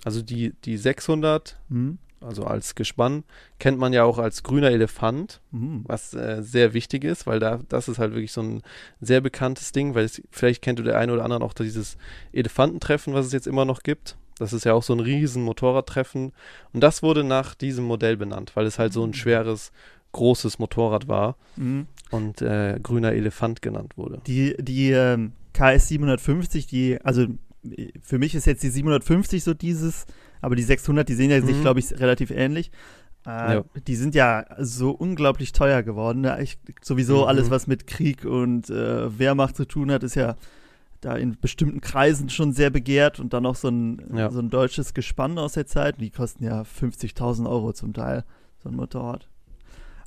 also 0.03 0.21
die, 0.21 0.53
die 0.63 0.77
600, 0.77 1.57
mhm 1.69 1.97
also 2.21 2.45
als 2.45 2.75
Gespann, 2.75 3.23
kennt 3.59 3.79
man 3.79 3.93
ja 3.93 4.03
auch 4.03 4.19
als 4.19 4.43
grüner 4.43 4.69
Elefant, 4.69 5.41
mhm. 5.51 5.83
was 5.87 6.13
äh, 6.13 6.41
sehr 6.41 6.73
wichtig 6.73 7.03
ist, 7.03 7.25
weil 7.25 7.39
da 7.39 7.59
das 7.67 7.87
ist 7.87 7.99
halt 7.99 8.13
wirklich 8.13 8.31
so 8.31 8.41
ein 8.41 8.61
sehr 9.01 9.21
bekanntes 9.21 9.71
Ding, 9.71 9.95
weil 9.95 10.05
es, 10.05 10.21
vielleicht 10.29 10.61
kennt 10.61 10.79
du 10.79 10.83
der 10.83 10.97
eine 10.97 11.13
oder 11.13 11.25
andere 11.25 11.43
auch 11.43 11.53
dieses 11.53 11.97
Elefantentreffen, 12.31 13.13
was 13.13 13.25
es 13.25 13.33
jetzt 13.33 13.47
immer 13.47 13.65
noch 13.65 13.81
gibt. 13.83 14.17
Das 14.37 14.53
ist 14.53 14.65
ja 14.65 14.73
auch 14.73 14.83
so 14.83 14.93
ein 14.93 14.99
riesen 14.99 15.43
Motorradtreffen 15.43 16.31
und 16.73 16.81
das 16.81 17.03
wurde 17.03 17.23
nach 17.23 17.55
diesem 17.55 17.85
Modell 17.85 18.17
benannt, 18.17 18.51
weil 18.55 18.65
es 18.65 18.79
halt 18.79 18.93
so 18.93 19.03
ein 19.03 19.09
mhm. 19.09 19.15
schweres, 19.15 19.71
großes 20.11 20.59
Motorrad 20.59 21.07
war 21.07 21.37
mhm. 21.55 21.87
und 22.11 22.41
äh, 22.41 22.79
grüner 22.81 23.13
Elefant 23.13 23.61
genannt 23.61 23.97
wurde. 23.97 24.21
Die, 24.27 24.55
die 24.59 24.91
ähm, 24.91 25.33
KS 25.53 25.87
750, 25.87 26.67
die, 26.67 26.99
also 27.03 27.27
für 28.01 28.17
mich 28.17 28.35
ist 28.35 28.45
jetzt 28.45 28.63
die 28.63 28.69
750 28.69 29.43
so 29.43 29.53
dieses 29.53 30.05
aber 30.41 30.55
die 30.55 30.63
600, 30.63 31.07
die 31.07 31.13
sehen 31.13 31.31
ja 31.31 31.39
mhm. 31.39 31.45
sich, 31.45 31.61
glaube 31.61 31.79
ich, 31.79 31.99
relativ 31.99 32.31
ähnlich. 32.31 32.71
Äh, 33.25 33.55
ja. 33.55 33.63
Die 33.87 33.95
sind 33.95 34.15
ja 34.15 34.45
so 34.59 34.91
unglaublich 34.91 35.51
teuer 35.51 35.83
geworden. 35.83 36.23
Ja, 36.23 36.39
ich, 36.39 36.57
sowieso 36.81 37.21
mhm. 37.21 37.27
alles, 37.27 37.51
was 37.51 37.67
mit 37.67 37.85
Krieg 37.87 38.25
und 38.25 38.69
äh, 38.69 39.17
Wehrmacht 39.17 39.55
zu 39.55 39.65
tun 39.65 39.91
hat, 39.91 40.03
ist 40.03 40.15
ja 40.15 40.35
da 41.01 41.15
in 41.15 41.39
bestimmten 41.39 41.81
Kreisen 41.81 42.29
schon 42.29 42.53
sehr 42.53 42.69
begehrt 42.69 43.19
und 43.19 43.33
dann 43.33 43.43
noch 43.43 43.55
so 43.55 43.69
ein, 43.69 44.01
ja. 44.15 44.29
so 44.29 44.39
ein 44.39 44.49
deutsches 44.49 44.93
Gespann 44.93 45.37
aus 45.37 45.53
der 45.53 45.67
Zeit. 45.67 45.99
Die 45.99 46.11
kosten 46.11 46.43
ja 46.43 46.61
50.000 46.61 47.49
Euro 47.49 47.73
zum 47.73 47.93
Teil, 47.93 48.23
so 48.57 48.69
ein 48.69 48.75
Motorrad. 48.75 49.27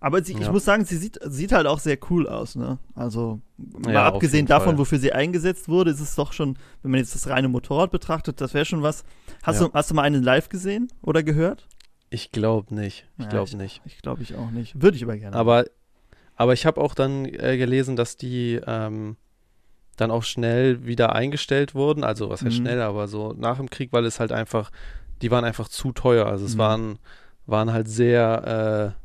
Aber 0.05 0.23
sie, 0.23 0.35
ja. 0.35 0.41
ich 0.41 0.51
muss 0.53 0.67
sagen, 0.67 0.85
sie 0.85 0.99
sieht, 0.99 1.19
sieht 1.25 1.51
halt 1.53 1.67
auch 1.67 1.79
sehr 1.79 1.97
cool 2.11 2.29
aus, 2.29 2.57
ne? 2.57 2.79
Also, 2.95 3.41
mal 3.57 3.95
ja, 3.95 4.05
abgesehen 4.05 4.45
davon, 4.45 4.73
Fall. 4.73 4.79
wofür 4.81 4.99
sie 4.99 5.15
eingesetzt 5.15 5.67
wurde, 5.67 5.93
ist 5.93 6.01
es 6.01 6.15
doch 6.15 6.35
schon, 6.35 6.59
wenn 6.83 6.91
man 6.91 7.01
jetzt 7.01 7.15
das 7.15 7.27
reine 7.27 7.49
Motorrad 7.49 7.91
betrachtet, 7.91 8.39
das 8.43 8.53
wäre 8.53 8.67
schon 8.67 8.83
was. 8.83 9.03
Hast, 9.43 9.63
ja. 9.63 9.69
du, 9.69 9.73
hast 9.73 9.91
du 9.91 9.95
mal 9.95 10.03
einen 10.03 10.23
live 10.23 10.51
gesehen 10.51 10.89
oder 11.01 11.23
gehört? 11.23 11.67
Ich 12.11 12.33
glaube 12.33 12.75
nicht. 12.75 13.07
Ich 13.17 13.31
glaube 13.31 13.57
nicht. 13.57 13.81
Ich 13.87 14.03
glaube 14.03 14.23
ich 14.23 14.37
auch 14.37 14.51
nicht. 14.51 14.83
Würde 14.83 14.95
ich 14.95 15.05
aber 15.05 15.17
gerne. 15.17 15.35
Aber, 15.35 15.65
aber 16.37 16.53
ich 16.53 16.67
habe 16.67 16.83
auch 16.83 16.95
dann 16.95 17.25
äh, 17.25 17.57
gelesen, 17.57 17.97
dass 17.97 18.19
die 18.19 18.61
ähm, 18.67 19.17
dann 19.97 20.11
auch 20.11 20.25
schnell 20.25 20.85
wieder 20.85 21.15
eingestellt 21.15 21.75
wurden. 21.75 22.05
Also, 22.05 22.29
was 22.29 22.43
heißt 22.43 22.59
mhm. 22.59 22.61
schnell, 22.61 22.83
aber 22.83 23.09
so 23.09 23.33
nach 23.39 23.57
dem 23.57 23.71
Krieg, 23.71 23.91
weil 23.95 24.05
es 24.05 24.21
halt 24.21 24.33
einfach, 24.33 24.71
die 25.23 25.31
waren 25.31 25.47
einfach 25.47 25.69
zu 25.69 25.93
teuer. 25.93 26.27
Also, 26.27 26.45
es 26.45 26.57
mhm. 26.57 26.59
waren, 26.59 26.99
waren 27.47 27.73
halt 27.73 27.89
sehr. 27.89 28.93
Äh, 28.99 29.04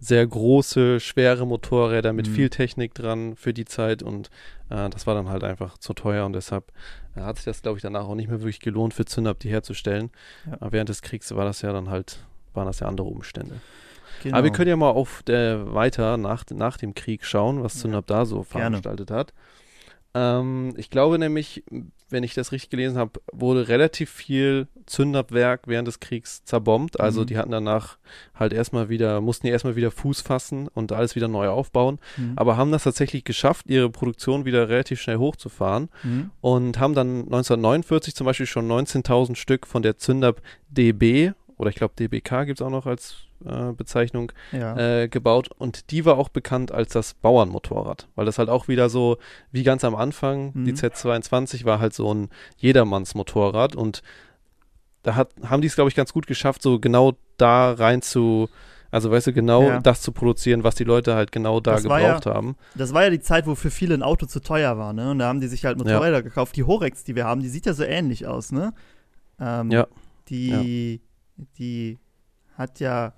sehr 0.00 0.26
große, 0.26 0.98
schwere 0.98 1.46
Motorräder 1.46 2.12
mit 2.12 2.26
mhm. 2.28 2.34
viel 2.34 2.50
Technik 2.50 2.94
dran 2.94 3.36
für 3.36 3.52
die 3.52 3.66
Zeit 3.66 4.02
und 4.02 4.30
äh, 4.70 4.88
das 4.88 5.06
war 5.06 5.14
dann 5.14 5.28
halt 5.28 5.44
einfach 5.44 5.76
zu 5.76 5.92
teuer 5.92 6.24
und 6.24 6.32
deshalb 6.32 6.72
äh, 7.14 7.20
hat 7.20 7.36
sich 7.36 7.44
das, 7.44 7.60
glaube 7.62 7.76
ich, 7.76 7.82
danach 7.82 8.06
auch 8.06 8.14
nicht 8.14 8.28
mehr 8.28 8.40
wirklich 8.40 8.60
gelohnt 8.60 8.94
für 8.94 9.04
Zündab 9.04 9.38
die 9.40 9.50
herzustellen. 9.50 10.10
Ja. 10.46 10.54
Aber 10.60 10.72
während 10.72 10.88
des 10.88 11.02
Kriegs 11.02 11.34
war 11.34 11.44
das 11.44 11.60
ja 11.60 11.72
dann 11.72 11.90
halt, 11.90 12.24
waren 12.54 12.66
das 12.66 12.80
ja 12.80 12.88
andere 12.88 13.06
Umstände. 13.06 13.60
Genau. 14.22 14.36
Aber 14.36 14.44
wir 14.44 14.52
können 14.52 14.68
ja 14.68 14.76
mal 14.76 14.90
auf 14.90 15.22
der 15.22 15.74
weiter 15.74 16.16
nach, 16.16 16.44
nach 16.50 16.76
dem 16.78 16.94
Krieg 16.94 17.24
schauen, 17.24 17.62
was 17.62 17.78
Zündab 17.78 18.08
ja. 18.08 18.16
da 18.16 18.26
so 18.26 18.42
veranstaltet 18.42 19.08
Gerne. 19.08 19.20
hat. 19.20 19.34
Ähm, 20.14 20.74
ich 20.76 20.90
glaube 20.90 21.18
nämlich, 21.18 21.64
wenn 22.08 22.24
ich 22.24 22.34
das 22.34 22.52
richtig 22.52 22.70
gelesen 22.70 22.98
habe, 22.98 23.20
wurde 23.32 23.68
relativ 23.68 24.10
viel 24.10 24.66
Zündabwerk 24.86 25.62
während 25.66 25.86
des 25.86 26.00
Kriegs 26.00 26.44
zerbombt. 26.44 26.98
Also 26.98 27.22
mhm. 27.22 27.26
die 27.26 27.38
hatten 27.38 27.52
danach 27.52 27.98
halt 28.34 28.52
erstmal 28.52 28.88
wieder, 28.88 29.20
mussten 29.20 29.46
die 29.46 29.52
erstmal 29.52 29.76
wieder 29.76 29.90
Fuß 29.90 30.20
fassen 30.20 30.68
und 30.68 30.92
alles 30.92 31.14
wieder 31.14 31.28
neu 31.28 31.48
aufbauen. 31.48 31.98
Mhm. 32.16 32.32
Aber 32.36 32.56
haben 32.56 32.72
das 32.72 32.84
tatsächlich 32.84 33.24
geschafft, 33.24 33.66
ihre 33.68 33.90
Produktion 33.90 34.44
wieder 34.44 34.68
relativ 34.68 35.00
schnell 35.00 35.18
hochzufahren 35.18 35.88
mhm. 36.02 36.30
und 36.40 36.78
haben 36.78 36.94
dann 36.94 37.20
1949 37.24 38.14
zum 38.14 38.24
Beispiel 38.24 38.46
schon 38.46 38.68
19.000 38.68 39.36
Stück 39.36 39.66
von 39.66 39.82
der 39.82 39.96
Zündab 39.96 40.42
DB 40.68 41.32
oder 41.56 41.70
ich 41.70 41.76
glaube 41.76 41.94
DBK 41.98 42.46
gibt 42.46 42.60
es 42.60 42.66
auch 42.66 42.70
noch 42.70 42.86
als 42.86 43.29
äh, 43.44 43.72
Bezeichnung, 43.72 44.32
ja. 44.52 44.76
äh, 44.76 45.08
gebaut 45.08 45.50
und 45.56 45.90
die 45.90 46.04
war 46.04 46.18
auch 46.18 46.28
bekannt 46.28 46.72
als 46.72 46.92
das 46.92 47.14
Bauernmotorrad, 47.14 48.08
weil 48.14 48.26
das 48.26 48.38
halt 48.38 48.48
auch 48.48 48.68
wieder 48.68 48.88
so, 48.88 49.18
wie 49.52 49.62
ganz 49.62 49.84
am 49.84 49.94
Anfang, 49.94 50.52
mhm. 50.54 50.64
die 50.64 50.74
Z22 50.74 51.64
war 51.64 51.80
halt 51.80 51.94
so 51.94 52.12
ein 52.12 52.28
Jedermannsmotorrad 52.58 53.76
und 53.76 54.02
da 55.02 55.14
hat, 55.14 55.32
haben 55.44 55.62
die 55.62 55.68
es, 55.68 55.74
glaube 55.74 55.88
ich, 55.88 55.96
ganz 55.96 56.12
gut 56.12 56.26
geschafft, 56.26 56.62
so 56.62 56.78
genau 56.78 57.14
da 57.38 57.72
rein 57.72 58.02
zu, 58.02 58.48
also 58.90 59.10
weißt 59.10 59.28
du, 59.28 59.32
genau 59.32 59.62
ja. 59.62 59.80
das 59.80 60.02
zu 60.02 60.12
produzieren, 60.12 60.64
was 60.64 60.74
die 60.74 60.84
Leute 60.84 61.14
halt 61.14 61.32
genau 61.32 61.60
da 61.60 61.72
das 61.72 61.84
gebraucht 61.84 62.26
ja, 62.26 62.34
haben. 62.34 62.56
Das 62.74 62.92
war 62.92 63.04
ja 63.04 63.10
die 63.10 63.20
Zeit, 63.20 63.46
wo 63.46 63.54
für 63.54 63.70
viele 63.70 63.94
ein 63.94 64.02
Auto 64.02 64.26
zu 64.26 64.40
teuer 64.40 64.76
war, 64.76 64.92
ne? 64.92 65.12
Und 65.12 65.20
da 65.20 65.28
haben 65.28 65.40
die 65.40 65.46
sich 65.46 65.64
halt 65.64 65.78
Motorräder 65.78 66.18
ja. 66.18 66.20
gekauft. 66.20 66.56
Die 66.56 66.64
Horex, 66.64 67.04
die 67.04 67.14
wir 67.14 67.24
haben, 67.24 67.40
die 67.40 67.48
sieht 67.48 67.66
ja 67.66 67.72
so 67.72 67.84
ähnlich 67.84 68.26
aus, 68.26 68.52
ne? 68.52 68.74
Ähm, 69.40 69.70
ja. 69.70 69.86
Die, 70.28 71.00
die 71.58 71.98
hat 72.56 72.80
ja 72.80 73.14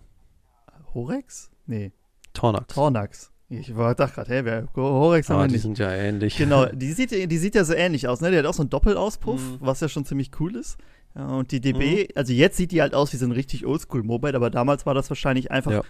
Horex? 0.95 1.51
Nee. 1.67 1.93
Tornax. 2.35 2.75
Tornax. 2.75 3.33
Ich 3.49 3.77
war 3.77 3.95
dachte 3.95 4.15
gerade, 4.15 4.31
hey, 4.31 4.45
wer 4.47 4.69
Horex 4.75 5.29
haben 5.29 5.37
ah, 5.37 5.41
wir 5.41 5.47
nicht. 5.47 5.57
Die 5.57 5.59
sind 5.59 5.79
ja 5.79 5.91
ähnlich. 5.91 6.37
Genau, 6.37 6.67
die 6.73 6.93
sieht, 6.93 7.11
die 7.11 7.39
sieht 7.39 7.55
ja 7.55 7.65
so 7.65 7.75
ähnlich 7.75 8.09
aus, 8.09 8.23
ne? 8.23 8.31
Die 8.31 8.39
hat 8.39 8.47
auch 8.47 8.55
so 8.55 8.63
einen 8.63 8.71
Doppelauspuff, 8.71 9.41
mhm. 9.41 9.57
was 9.61 9.81
ja 9.81 9.89
schon 9.89 10.07
ziemlich 10.07 10.31
cool 10.41 10.57
ist. 10.57 10.79
Ja, 11.15 11.27
und 11.27 11.53
die 11.53 11.61
DB, 11.61 12.05
mhm. 12.05 12.09
also 12.15 12.33
jetzt 12.33 12.57
sieht 12.57 12.73
die 12.73 12.81
halt 12.81 12.95
aus 12.95 13.13
wie 13.13 13.19
so 13.19 13.27
ein 13.27 13.33
richtig 13.33 13.67
Oldschool-Mobile, 13.67 14.35
aber 14.35 14.49
damals 14.49 14.87
war 14.87 14.95
das 14.95 15.11
wahrscheinlich 15.11 15.51
einfach 15.51 15.71
ja. 15.71 15.83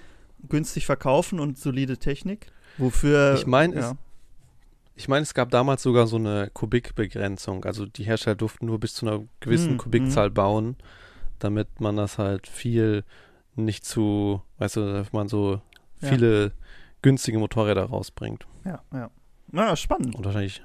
günstig 0.49 0.87
verkaufen 0.87 1.39
und 1.39 1.57
solide 1.57 1.99
Technik. 1.99 2.49
Wofür. 2.79 3.35
Ich 3.35 3.47
meine, 3.47 3.77
ja. 3.77 3.93
ich 4.97 5.07
meine, 5.07 5.23
es 5.23 5.33
gab 5.33 5.51
damals 5.51 5.85
sogar 5.85 6.09
so 6.09 6.17
eine 6.17 6.51
Kubikbegrenzung. 6.53 7.65
Also 7.65 7.87
die 7.87 8.03
Hersteller 8.03 8.35
durften 8.35 8.67
nur 8.67 8.81
bis 8.81 8.95
zu 8.95 9.07
einer 9.07 9.23
gewissen 9.39 9.75
mhm. 9.75 9.79
Kubikzahl 9.79 10.31
mhm. 10.31 10.35
bauen, 10.35 10.77
damit 11.39 11.81
man 11.81 11.97
das 11.97 12.19
halt 12.19 12.49
viel 12.49 13.05
nicht 13.55 13.85
zu, 13.85 14.43
weißt 14.59 14.77
du, 14.77 14.93
dass 14.93 15.13
man 15.13 15.29
so 15.29 15.61
viele 15.99 16.53
günstige 17.03 17.39
Motorräder 17.39 17.85
rausbringt. 17.85 18.47
Ja, 18.65 18.81
ja. 18.93 19.11
Na, 19.51 19.77
spannend. 19.77 20.15
Und 20.15 20.25
wahrscheinlich, 20.25 20.63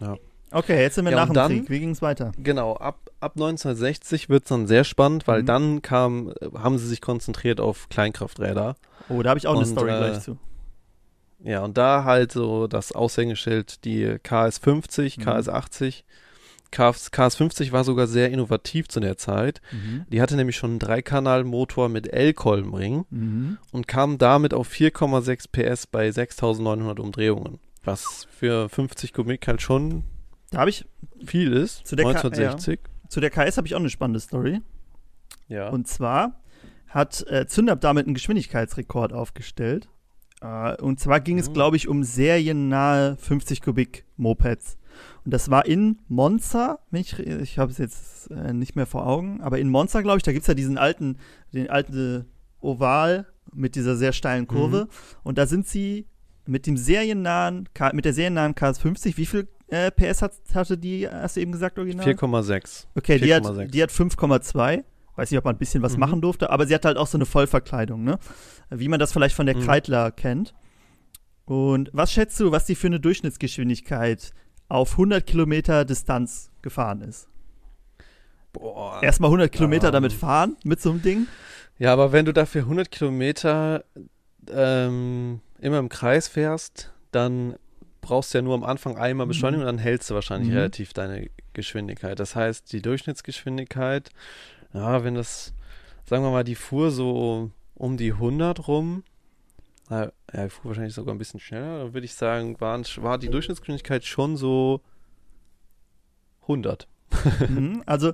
ja. 0.00 0.16
Okay, 0.52 0.80
jetzt 0.80 0.96
sind 0.96 1.04
wir 1.04 1.12
ja, 1.12 1.18
nach 1.18 1.26
dem 1.26 1.34
dann, 1.34 1.50
Krieg. 1.50 1.70
Wie 1.70 1.80
ging 1.80 1.90
es 1.90 2.02
weiter? 2.02 2.32
Genau, 2.36 2.74
ab, 2.74 3.10
ab 3.20 3.32
1960 3.36 4.28
wird 4.28 4.44
es 4.44 4.48
dann 4.48 4.66
sehr 4.66 4.84
spannend, 4.84 5.28
weil 5.28 5.42
mhm. 5.42 5.46
dann 5.46 5.82
kam, 5.82 6.32
haben 6.54 6.78
sie 6.78 6.88
sich 6.88 7.00
konzentriert 7.00 7.60
auf 7.60 7.88
Kleinkrafträder. 7.88 8.74
Oh, 9.08 9.22
da 9.22 9.30
habe 9.30 9.38
ich 9.38 9.46
auch 9.46 9.54
und, 9.54 9.64
eine 9.64 9.66
Story 9.66 9.90
äh, 9.90 9.98
gleich 9.98 10.20
zu. 10.20 10.38
Ja, 11.42 11.62
und 11.62 11.78
da 11.78 12.04
halt 12.04 12.32
so 12.32 12.66
das 12.66 12.92
Aushängeschild, 12.92 13.84
die 13.84 14.06
KS50, 14.06 15.20
mhm. 15.20 15.28
KS80. 15.28 16.02
KS, 16.70 17.12
KS50 17.12 17.72
war 17.72 17.84
sogar 17.84 18.06
sehr 18.06 18.30
innovativ 18.30 18.88
zu 18.88 19.00
der 19.00 19.16
Zeit. 19.16 19.60
Mhm. 19.72 20.06
Die 20.10 20.20
hatte 20.22 20.36
nämlich 20.36 20.56
schon 20.56 20.70
einen 20.70 20.78
Dreikanal-Motor 20.78 21.88
mit 21.88 22.12
L-Kolbenring 22.12 23.04
mhm. 23.10 23.58
und 23.72 23.88
kam 23.88 24.18
damit 24.18 24.54
auf 24.54 24.70
4,6 24.70 25.48
PS 25.50 25.86
bei 25.86 26.10
6900 26.10 27.00
Umdrehungen. 27.00 27.58
Was 27.82 28.26
für 28.30 28.68
50 28.68 29.12
Kubik 29.12 29.46
halt 29.46 29.62
schon 29.62 30.04
da 30.50 30.66
ich 30.66 30.84
viel 31.24 31.52
ist. 31.52 31.86
Zu 31.86 31.96
der 31.96 32.06
1960. 32.06 32.82
K 32.82 32.90
ja. 32.90 33.08
Zu 33.08 33.20
der 33.20 33.30
KS 33.30 33.56
habe 33.56 33.66
ich 33.66 33.74
auch 33.74 33.80
eine 33.80 33.90
spannende 33.90 34.20
Story. 34.20 34.60
Ja. 35.48 35.68
Und 35.68 35.88
zwar 35.88 36.40
hat 36.88 37.24
äh, 37.28 37.46
Zündab 37.46 37.80
damit 37.80 38.06
einen 38.06 38.14
Geschwindigkeitsrekord 38.14 39.12
aufgestellt. 39.12 39.88
Äh, 40.40 40.76
und 40.80 41.00
zwar 41.00 41.20
ging 41.20 41.36
mhm. 41.36 41.40
es, 41.40 41.52
glaube 41.52 41.76
ich, 41.76 41.88
um 41.88 42.02
seriennahe 42.02 43.16
50 43.16 43.62
Kubik 43.62 44.04
Mopeds. 44.16 44.76
Und 45.24 45.32
das 45.32 45.50
war 45.50 45.66
in 45.66 45.98
Monza, 46.08 46.78
ich, 46.92 47.18
ich 47.18 47.58
habe 47.58 47.70
es 47.70 47.78
jetzt 47.78 48.30
äh, 48.30 48.52
nicht 48.52 48.76
mehr 48.76 48.86
vor 48.86 49.06
Augen, 49.06 49.40
aber 49.40 49.58
in 49.58 49.68
Monza, 49.68 50.00
glaube 50.02 50.18
ich, 50.18 50.22
da 50.22 50.32
gibt 50.32 50.42
es 50.42 50.48
ja 50.48 50.54
diesen 50.54 50.78
alten, 50.78 51.18
den 51.52 51.68
alten 51.68 52.26
Oval 52.60 53.26
mit 53.52 53.74
dieser 53.74 53.96
sehr 53.96 54.12
steilen 54.12 54.46
Kurve. 54.46 54.84
Mhm. 54.84 55.18
Und 55.22 55.38
da 55.38 55.46
sind 55.46 55.66
sie 55.66 56.06
mit 56.46 56.66
dem 56.66 56.76
seriennahen, 56.76 57.68
mit 57.92 58.04
der 58.04 58.12
seriennahen 58.12 58.54
KS50, 58.54 59.16
wie 59.16 59.26
viel 59.26 59.48
äh, 59.68 59.90
PS 59.90 60.22
hat, 60.22 60.32
hatte 60.54 60.76
die, 60.76 61.08
hast 61.08 61.36
du 61.36 61.40
eben 61.40 61.52
gesagt, 61.52 61.78
original? 61.78 62.06
4,6. 62.06 62.86
Okay, 62.96 63.18
4, 63.18 63.26
die 63.26 63.34
hat, 63.34 63.44
hat 63.44 63.90
5,2. 63.90 64.84
Weiß 65.16 65.30
nicht, 65.30 65.38
ob 65.38 65.44
man 65.44 65.54
ein 65.54 65.58
bisschen 65.58 65.82
was 65.82 65.94
mhm. 65.94 66.00
machen 66.00 66.20
durfte, 66.20 66.50
aber 66.50 66.66
sie 66.66 66.74
hat 66.74 66.84
halt 66.84 66.96
auch 66.96 67.06
so 67.06 67.18
eine 67.18 67.26
Vollverkleidung, 67.26 68.02
ne? 68.04 68.18
Wie 68.70 68.88
man 68.88 68.98
das 68.98 69.12
vielleicht 69.12 69.34
von 69.34 69.46
der 69.46 69.56
mhm. 69.56 69.62
Kreidler 69.62 70.10
kennt. 70.10 70.54
Und 71.44 71.90
was 71.92 72.12
schätzt 72.12 72.38
du, 72.40 72.52
was 72.52 72.64
die 72.64 72.74
für 72.74 72.86
eine 72.86 73.00
Durchschnittsgeschwindigkeit 73.00 74.32
auf 74.70 74.92
100 74.92 75.26
Kilometer 75.26 75.84
Distanz 75.84 76.50
gefahren 76.62 77.02
ist? 77.02 77.28
Boah. 78.52 79.02
Erstmal 79.02 79.28
100 79.28 79.52
Kilometer 79.52 79.88
um. 79.88 79.92
damit 79.92 80.12
fahren, 80.12 80.56
mit 80.64 80.80
so 80.80 80.90
einem 80.90 81.02
Ding? 81.02 81.26
Ja, 81.78 81.92
aber 81.92 82.12
wenn 82.12 82.24
du 82.24 82.32
dafür 82.32 82.62
100 82.62 82.90
Kilometer 82.90 83.84
ähm, 84.50 85.40
immer 85.60 85.78
im 85.78 85.88
Kreis 85.88 86.28
fährst, 86.28 86.92
dann 87.10 87.56
brauchst 88.00 88.32
du 88.32 88.38
ja 88.38 88.42
nur 88.42 88.54
am 88.54 88.64
Anfang 88.64 88.96
einmal 88.96 89.26
beschleunigen 89.26 89.62
mhm. 89.62 89.68
und 89.68 89.76
dann 89.76 89.82
hältst 89.82 90.10
du 90.10 90.14
wahrscheinlich 90.14 90.50
mhm. 90.50 90.56
relativ 90.56 90.92
deine 90.92 91.28
Geschwindigkeit. 91.52 92.18
Das 92.18 92.34
heißt, 92.34 92.72
die 92.72 92.82
Durchschnittsgeschwindigkeit, 92.82 94.10
ja, 94.72 95.04
wenn 95.04 95.14
das, 95.14 95.52
sagen 96.06 96.22
wir 96.22 96.30
mal, 96.30 96.44
die 96.44 96.54
fuhr 96.54 96.90
so 96.90 97.50
um 97.74 97.96
die 97.96 98.12
100 98.12 98.68
rum, 98.68 99.04
ja, 99.90 100.12
ich 100.46 100.52
fuhr 100.52 100.66
wahrscheinlich 100.66 100.94
sogar 100.94 101.14
ein 101.14 101.18
bisschen 101.18 101.40
schneller, 101.40 101.84
dann 101.84 101.94
würde 101.94 102.04
ich 102.04 102.14
sagen, 102.14 102.60
waren, 102.60 102.84
war 102.98 103.18
die 103.18 103.28
Durchschnittsgeschwindigkeit 103.28 104.04
schon 104.04 104.36
so 104.36 104.80
100. 106.42 106.88
Mhm, 107.48 107.82
also 107.86 108.12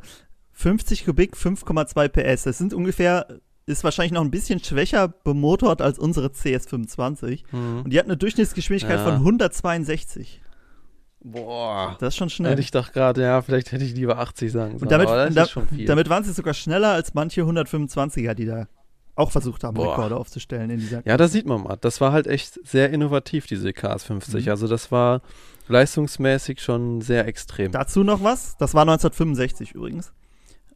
50 0.52 1.04
Kubik, 1.04 1.36
5,2 1.36 2.08
PS. 2.08 2.44
Das 2.44 2.56
sind 2.56 2.72
ungefähr 2.72 3.26
ist 3.66 3.82
wahrscheinlich 3.82 4.12
noch 4.12 4.22
ein 4.22 4.30
bisschen 4.30 4.62
schwächer 4.62 5.08
bemotort 5.08 5.82
als 5.82 5.98
unsere 5.98 6.28
CS25. 6.28 7.42
Mhm. 7.50 7.82
Und 7.82 7.92
die 7.92 7.98
hat 7.98 8.06
eine 8.06 8.16
Durchschnittsgeschwindigkeit 8.16 8.98
ja. 8.98 9.04
von 9.04 9.14
162. 9.14 10.40
Boah. 11.20 11.96
Das 11.98 12.14
ist 12.14 12.16
schon 12.16 12.30
schnell. 12.30 12.52
Hätte 12.52 12.60
ich 12.60 12.70
doch 12.70 12.92
gerade, 12.92 13.22
ja, 13.22 13.42
vielleicht 13.42 13.72
hätte 13.72 13.84
ich 13.84 13.94
lieber 13.94 14.18
80 14.18 14.52
sagen 14.52 14.78
sollen. 14.78 14.82
Und 14.82 14.92
damit, 14.92 15.36
da, 15.36 15.86
damit 15.86 16.08
waren 16.08 16.22
sie 16.22 16.32
sogar 16.32 16.54
schneller 16.54 16.92
als 16.92 17.14
manche 17.14 17.42
125er, 17.42 18.34
die 18.34 18.46
da 18.46 18.68
auch 19.16 19.30
versucht 19.30 19.64
haben, 19.64 19.74
Boah. 19.74 19.92
Rekorde 19.92 20.16
aufzustellen 20.16 20.70
in 20.70 20.78
dieser. 20.78 21.06
Ja, 21.06 21.16
da 21.16 21.26
sieht 21.26 21.46
man 21.46 21.62
mal. 21.62 21.76
Das 21.80 22.00
war 22.00 22.12
halt 22.12 22.26
echt 22.26 22.60
sehr 22.66 22.90
innovativ, 22.90 23.46
diese 23.46 23.70
KS50. 23.70 24.42
Mhm. 24.42 24.48
Also 24.50 24.68
das 24.68 24.92
war 24.92 25.22
leistungsmäßig 25.68 26.60
schon 26.60 27.00
sehr 27.00 27.26
extrem. 27.26 27.72
Dazu 27.72 28.04
noch 28.04 28.22
was? 28.22 28.56
Das 28.58 28.74
war 28.74 28.82
1965 28.82 29.72
übrigens. 29.72 30.12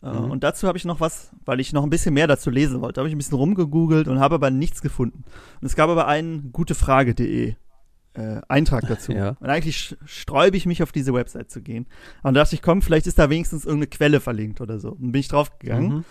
Äh, 0.03 0.13
mhm. 0.13 0.31
Und 0.31 0.45
dazu 0.45 0.67
habe 0.67 0.79
ich 0.79 0.85
noch 0.85 1.01
was, 1.01 1.31
weil 1.45 1.61
ich 1.61 1.73
noch 1.73 1.83
ein 1.83 1.91
bisschen 1.91 2.15
mehr 2.15 2.27
dazu 2.27 2.51
lesen 2.51 2.81
wollte. 2.81 3.01
habe 3.01 3.09
ich 3.09 3.15
ein 3.15 3.19
bisschen 3.19 3.37
rumgegoogelt 3.37 4.09
und 4.09 4.19
habe 4.21 4.37
aber 4.37 4.51
nichts 4.51 4.81
gefunden. 4.81 5.25
Und 5.61 5.67
es 5.67 5.77
gab 5.77 5.91
aber 5.91 6.07
einen 6.07 6.53
gutefrage.de 6.53 7.55
äh, 8.15 8.41
Eintrag 8.49 8.85
dazu. 8.89 9.13
Ja. 9.13 9.37
Und 9.41 9.51
eigentlich 9.51 9.97
sträube 10.05 10.57
ich 10.57 10.67
mich 10.67 10.83
auf 10.83 10.93
diese 10.93 11.13
Website 11.13 11.51
zu 11.51 11.61
gehen. 11.61 11.87
Und 12.23 12.35
da 12.35 12.41
dachte 12.43 12.55
ich, 12.55 12.63
komm, 12.63 12.83
vielleicht 12.83 13.07
ist 13.07 13.19
da 13.19 13.31
wenigstens 13.31 13.65
irgendeine 13.65 13.89
Quelle 13.89 14.21
verlinkt 14.21 14.61
oder 14.61 14.79
so. 14.79 14.93
Und 14.93 15.13
bin 15.13 15.21
ich 15.21 15.29
draufgegangen. 15.29 15.89
Mhm. 15.99 16.05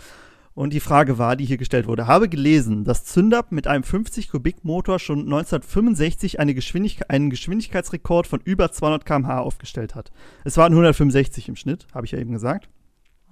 Und 0.60 0.74
die 0.74 0.80
Frage 0.80 1.16
war, 1.16 1.36
die 1.36 1.46
hier 1.46 1.56
gestellt 1.56 1.86
wurde, 1.86 2.06
habe 2.06 2.28
gelesen, 2.28 2.84
dass 2.84 3.06
Zündab 3.06 3.50
mit 3.50 3.66
einem 3.66 3.82
50 3.82 4.28
Kubik 4.28 4.62
Motor 4.62 4.98
schon 4.98 5.20
1965 5.20 6.38
eine 6.38 6.52
Geschwindigkeit, 6.52 7.08
einen 7.08 7.30
Geschwindigkeitsrekord 7.30 8.26
von 8.26 8.42
über 8.44 8.70
200 8.70 9.06
km/h 9.06 9.38
aufgestellt 9.38 9.94
hat. 9.94 10.12
Es 10.44 10.58
waren 10.58 10.74
165 10.74 11.48
im 11.48 11.56
Schnitt, 11.56 11.86
habe 11.94 12.04
ich 12.04 12.12
ja 12.12 12.18
eben 12.18 12.32
gesagt. 12.32 12.68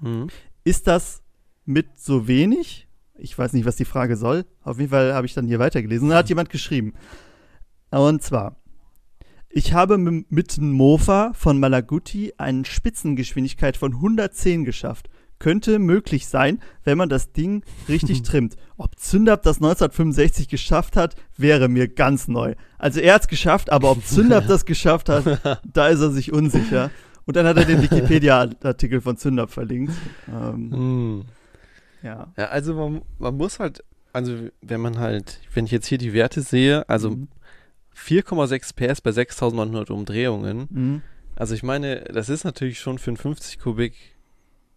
Mhm. 0.01 0.29
Ist 0.64 0.87
das 0.87 1.23
mit 1.67 1.99
so 1.99 2.29
wenig? 2.29 2.88
Ich 3.19 3.37
weiß 3.37 3.53
nicht, 3.53 3.67
was 3.67 3.77
die 3.77 3.85
Frage 3.85 4.17
soll. 4.17 4.47
Auf 4.62 4.79
jeden 4.79 4.88
Fall 4.88 5.12
habe 5.12 5.27
ich 5.27 5.35
dann 5.35 5.47
hier 5.47 5.59
weitergelesen. 5.59 6.09
Da 6.09 6.17
hat 6.17 6.31
jemand 6.31 6.49
geschrieben. 6.49 6.95
Und 7.91 8.23
zwar, 8.23 8.57
ich 9.51 9.75
habe 9.75 9.99
mit 9.99 10.57
einem 10.57 10.73
Mofa 10.73 11.35
von 11.35 11.61
Malaguti 11.61 12.33
eine 12.38 12.64
Spitzengeschwindigkeit 12.64 13.77
von 13.77 13.93
110 13.97 14.64
geschafft. 14.64 15.11
Könnte 15.38 15.79
möglich 15.79 16.27
sein, 16.27 16.61
wenn 16.85 16.98
man 16.98 17.09
das 17.09 17.33
Ding 17.33 17.62
richtig 17.88 18.22
trimmt. 18.24 18.57
Ob 18.77 18.98
Zündab 18.98 19.42
das 19.42 19.57
1965 19.57 20.48
geschafft 20.48 20.96
hat, 20.96 21.14
wäre 21.37 21.68
mir 21.68 21.88
ganz 21.88 22.29
neu. 22.29 22.55
Also 22.79 23.01
er 23.01 23.14
hat 23.14 23.22
es 23.22 23.29
geschafft, 23.29 23.70
aber 23.70 23.90
ob 23.90 24.05
Zündab 24.05 24.46
das 24.48 24.64
geschafft 24.64 25.09
hat, 25.09 25.61
da 25.64 25.88
ist 25.88 26.01
er 26.01 26.11
sich 26.11 26.33
unsicher. 26.33 26.90
Und 27.24 27.37
dann 27.37 27.46
hat 27.46 27.59
er 27.59 27.66
den 27.66 27.83
Wikipedia-Artikel 27.83 29.03
von 29.03 29.18
Zünder 29.18 29.48
verlinkt. 29.48 29.92
Ähm, 30.29 31.18
mm. 31.18 31.24
ja. 32.03 32.33
ja. 32.38 32.44
also 32.46 32.74
man, 32.74 33.03
man, 33.18 33.37
muss 33.37 33.59
halt, 33.59 33.85
also 34.14 34.35
wenn 34.62 34.81
man 34.81 34.98
halt, 34.98 35.40
wenn 35.53 35.66
ich 35.66 35.70
jetzt 35.70 35.87
hier 35.87 35.98
die 35.98 36.14
Werte 36.14 36.40
sehe, 36.40 36.88
also 36.88 37.11
mhm. 37.11 37.29
4,6 37.94 38.74
PS 38.74 39.01
bei 39.03 39.12
6900 39.12 39.90
Umdrehungen. 39.90 40.68
Mhm. 40.70 41.03
Also 41.37 41.55
ich 41.55 41.62
meine, 41.62 42.01
das 42.05 42.29
ist 42.29 42.44
natürlich 42.44 42.81
schon 42.81 42.98
für 42.98 43.12
ein 43.12 43.16
50 43.16 43.59
Kubik 43.59 43.94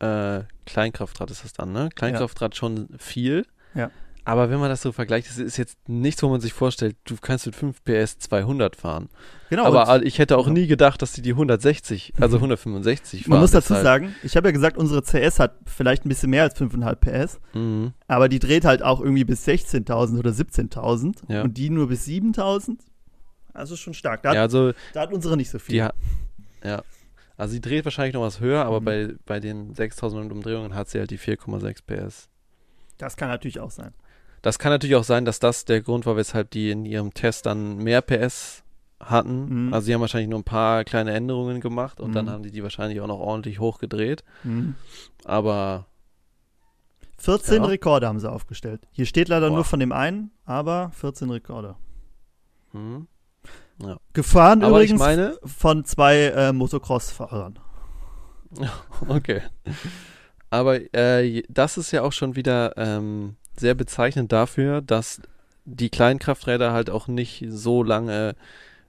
äh, 0.01 0.43
Kleinkraftrad 0.65 1.29
ist 1.31 1.43
das 1.43 1.53
dann, 1.53 1.71
ne? 1.71 1.89
Kleinkraftrad 1.95 2.53
ja. 2.55 2.57
schon 2.57 2.89
viel. 2.97 3.45
Ja. 3.75 3.91
Aber 4.23 4.49
wenn 4.51 4.59
man 4.59 4.69
das 4.69 4.81
so 4.81 4.91
vergleicht, 4.91 5.27
das 5.27 5.37
ist 5.37 5.57
jetzt 5.57 5.77
nichts, 5.87 6.21
wo 6.21 6.29
man 6.29 6.41
sich 6.41 6.53
vorstellt, 6.53 6.95
du 7.05 7.15
kannst 7.19 7.47
mit 7.47 7.55
5 7.55 7.83
PS 7.83 8.19
200 8.19 8.75
fahren. 8.75 9.09
Genau. 9.49 9.65
Aber 9.65 10.05
ich 10.05 10.19
hätte 10.19 10.37
auch 10.37 10.45
ja. 10.45 10.53
nie 10.53 10.67
gedacht, 10.67 11.01
dass 11.01 11.13
die 11.13 11.23
die 11.23 11.31
160, 11.31 12.13
also 12.19 12.37
165 12.37 13.23
fahren. 13.23 13.31
Man 13.31 13.39
muss 13.39 13.51
dazu 13.51 13.73
sagen, 13.73 14.15
ich 14.23 14.37
habe 14.37 14.47
ja 14.47 14.51
gesagt, 14.51 14.77
unsere 14.77 15.01
CS 15.01 15.39
hat 15.39 15.55
vielleicht 15.65 16.05
ein 16.05 16.09
bisschen 16.09 16.29
mehr 16.29 16.43
als 16.43 16.55
5,5 16.55 16.95
PS, 16.95 17.39
mhm. 17.53 17.93
aber 18.07 18.29
die 18.29 18.39
dreht 18.39 18.63
halt 18.63 18.83
auch 18.83 19.01
irgendwie 19.01 19.23
bis 19.23 19.45
16.000 19.47 20.19
oder 20.19 20.31
17.000 20.31 21.15
ja. 21.27 21.41
und 21.41 21.57
die 21.57 21.71
nur 21.71 21.87
bis 21.87 22.05
7.000. 22.05 22.77
Also 23.53 23.75
schon 23.75 23.93
stark. 23.93 24.21
Da 24.21 24.29
hat, 24.29 24.35
ja, 24.35 24.41
also, 24.43 24.71
da 24.93 25.01
hat 25.01 25.11
unsere 25.11 25.35
nicht 25.35 25.49
so 25.49 25.57
viel. 25.57 25.75
Ja, 25.75 25.93
ja. 26.63 26.83
Also 27.41 27.53
sie 27.53 27.61
dreht 27.61 27.85
wahrscheinlich 27.85 28.13
noch 28.13 28.21
was 28.21 28.39
höher, 28.39 28.65
aber 28.65 28.81
mhm. 28.81 28.85
bei, 28.85 29.15
bei 29.25 29.39
den 29.39 29.73
6000 29.73 30.31
Umdrehungen 30.31 30.75
hat 30.75 30.89
sie 30.89 30.99
halt 30.99 31.09
die 31.09 31.17
4,6 31.17 31.79
PS. 31.87 32.29
Das 32.99 33.17
kann 33.17 33.29
natürlich 33.29 33.59
auch 33.59 33.71
sein. 33.71 33.95
Das 34.43 34.59
kann 34.59 34.71
natürlich 34.71 34.95
auch 34.95 35.03
sein, 35.03 35.25
dass 35.25 35.39
das 35.39 35.65
der 35.65 35.81
Grund 35.81 36.05
war, 36.05 36.15
weshalb 36.15 36.51
die 36.51 36.69
in 36.69 36.85
ihrem 36.85 37.15
Test 37.15 37.47
dann 37.47 37.77
mehr 37.77 38.03
PS 38.03 38.63
hatten. 38.99 39.65
Mhm. 39.65 39.73
Also 39.73 39.87
sie 39.87 39.93
haben 39.95 40.01
wahrscheinlich 40.01 40.29
nur 40.29 40.37
ein 40.37 40.43
paar 40.43 40.83
kleine 40.83 41.13
Änderungen 41.13 41.61
gemacht 41.61 41.99
und 41.99 42.11
mhm. 42.11 42.13
dann 42.13 42.29
haben 42.29 42.43
die 42.43 42.51
die 42.51 42.61
wahrscheinlich 42.61 43.01
auch 43.01 43.07
noch 43.07 43.17
ordentlich 43.17 43.57
hochgedreht. 43.59 44.23
Mhm. 44.43 44.75
Aber 45.25 45.87
14 47.17 47.63
ja. 47.63 47.69
Rekorde 47.69 48.05
haben 48.07 48.19
sie 48.19 48.31
aufgestellt. 48.31 48.87
Hier 48.91 49.07
steht 49.07 49.29
leider 49.29 49.49
Boah. 49.49 49.55
nur 49.55 49.65
von 49.65 49.79
dem 49.79 49.93
einen, 49.93 50.29
aber 50.45 50.91
14 50.93 51.31
Rekorde. 51.31 51.75
Mhm. 52.71 53.07
Ja. 53.83 53.97
Gefahren 54.13 54.63
aber 54.63 54.77
übrigens 54.77 54.99
meine, 54.99 55.37
von 55.43 55.85
zwei 55.85 56.25
äh, 56.27 56.53
Motocross-Fahrern. 56.53 57.59
Okay. 59.07 59.41
Aber 60.49 60.93
äh, 60.93 61.43
das 61.47 61.77
ist 61.77 61.91
ja 61.91 62.03
auch 62.03 62.11
schon 62.11 62.35
wieder 62.35 62.73
ähm, 62.77 63.37
sehr 63.57 63.73
bezeichnend 63.73 64.31
dafür, 64.31 64.81
dass 64.81 65.21
die 65.65 65.89
kleinen 65.89 66.19
Krafträder 66.19 66.73
halt 66.73 66.89
auch 66.89 67.07
nicht 67.07 67.45
so 67.47 67.83
lange 67.83 68.35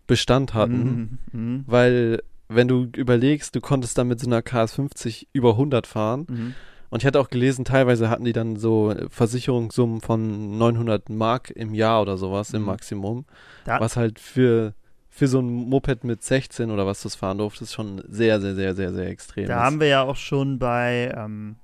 Bestand 0.06 0.54
hatten, 0.54 1.18
mhm, 1.32 1.40
mhm. 1.40 1.64
weil 1.66 2.22
wenn 2.48 2.68
du 2.68 2.88
überlegst, 2.96 3.54
du 3.54 3.60
konntest 3.60 3.96
dann 3.96 4.08
mit 4.08 4.20
so 4.20 4.26
einer 4.26 4.40
KS50 4.40 5.28
über 5.32 5.50
100 5.50 5.86
fahren 5.86 6.26
mhm. 6.28 6.54
und 6.90 7.02
ich 7.02 7.06
hatte 7.06 7.20
auch 7.20 7.30
gelesen, 7.30 7.64
teilweise 7.64 8.10
hatten 8.10 8.24
die 8.24 8.32
dann 8.32 8.56
so 8.56 8.94
Versicherungssummen 9.10 10.00
von 10.00 10.58
900 10.58 11.08
Mark 11.08 11.50
im 11.50 11.72
Jahr 11.72 12.02
oder 12.02 12.16
sowas 12.16 12.52
im 12.52 12.62
mhm. 12.62 12.66
Maximum, 12.66 13.24
da 13.64 13.80
was 13.80 13.96
halt 13.96 14.18
für 14.18 14.74
für 15.14 15.28
so 15.28 15.40
ein 15.40 15.68
Moped 15.68 16.04
mit 16.04 16.22
16 16.22 16.70
oder 16.70 16.86
was 16.86 17.02
du 17.02 17.08
fahren 17.10 17.36
durftest, 17.36 17.74
schon 17.74 18.02
sehr, 18.08 18.40
sehr, 18.40 18.54
sehr, 18.54 18.74
sehr, 18.74 18.94
sehr 18.94 19.08
extrem. 19.08 19.46
Da 19.46 19.58
ist. 19.58 19.62
haben 19.62 19.78
wir 19.78 19.86
ja 19.86 20.02
auch 20.02 20.16
schon 20.16 20.58
bei 20.58 21.14
ähm, 21.14 21.56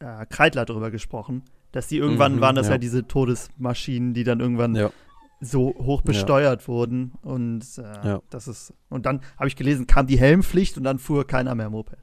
äh, 0.00 0.26
Kreidler 0.26 0.64
drüber 0.64 0.90
gesprochen, 0.90 1.44
dass 1.70 1.86
die 1.86 1.98
irgendwann 1.98 2.36
mhm, 2.36 2.40
waren 2.40 2.56
das 2.56 2.66
ja. 2.66 2.72
ja. 2.72 2.78
diese 2.78 3.06
Todesmaschinen, 3.06 4.14
die 4.14 4.24
dann 4.24 4.40
irgendwann 4.40 4.74
ja. 4.74 4.90
so 5.40 5.72
hoch 5.78 6.02
besteuert 6.02 6.62
ja. 6.62 6.68
wurden 6.68 7.12
und 7.22 7.62
äh, 7.78 8.18
das 8.30 8.48
ist 8.48 8.74
und 8.88 9.06
dann 9.06 9.20
habe 9.36 9.46
ich 9.46 9.54
gelesen, 9.54 9.86
kam 9.86 10.08
die 10.08 10.18
Helmpflicht 10.18 10.76
und 10.76 10.82
dann 10.82 10.98
fuhr 10.98 11.24
keiner 11.24 11.54
mehr 11.54 11.70
Moped. 11.70 11.98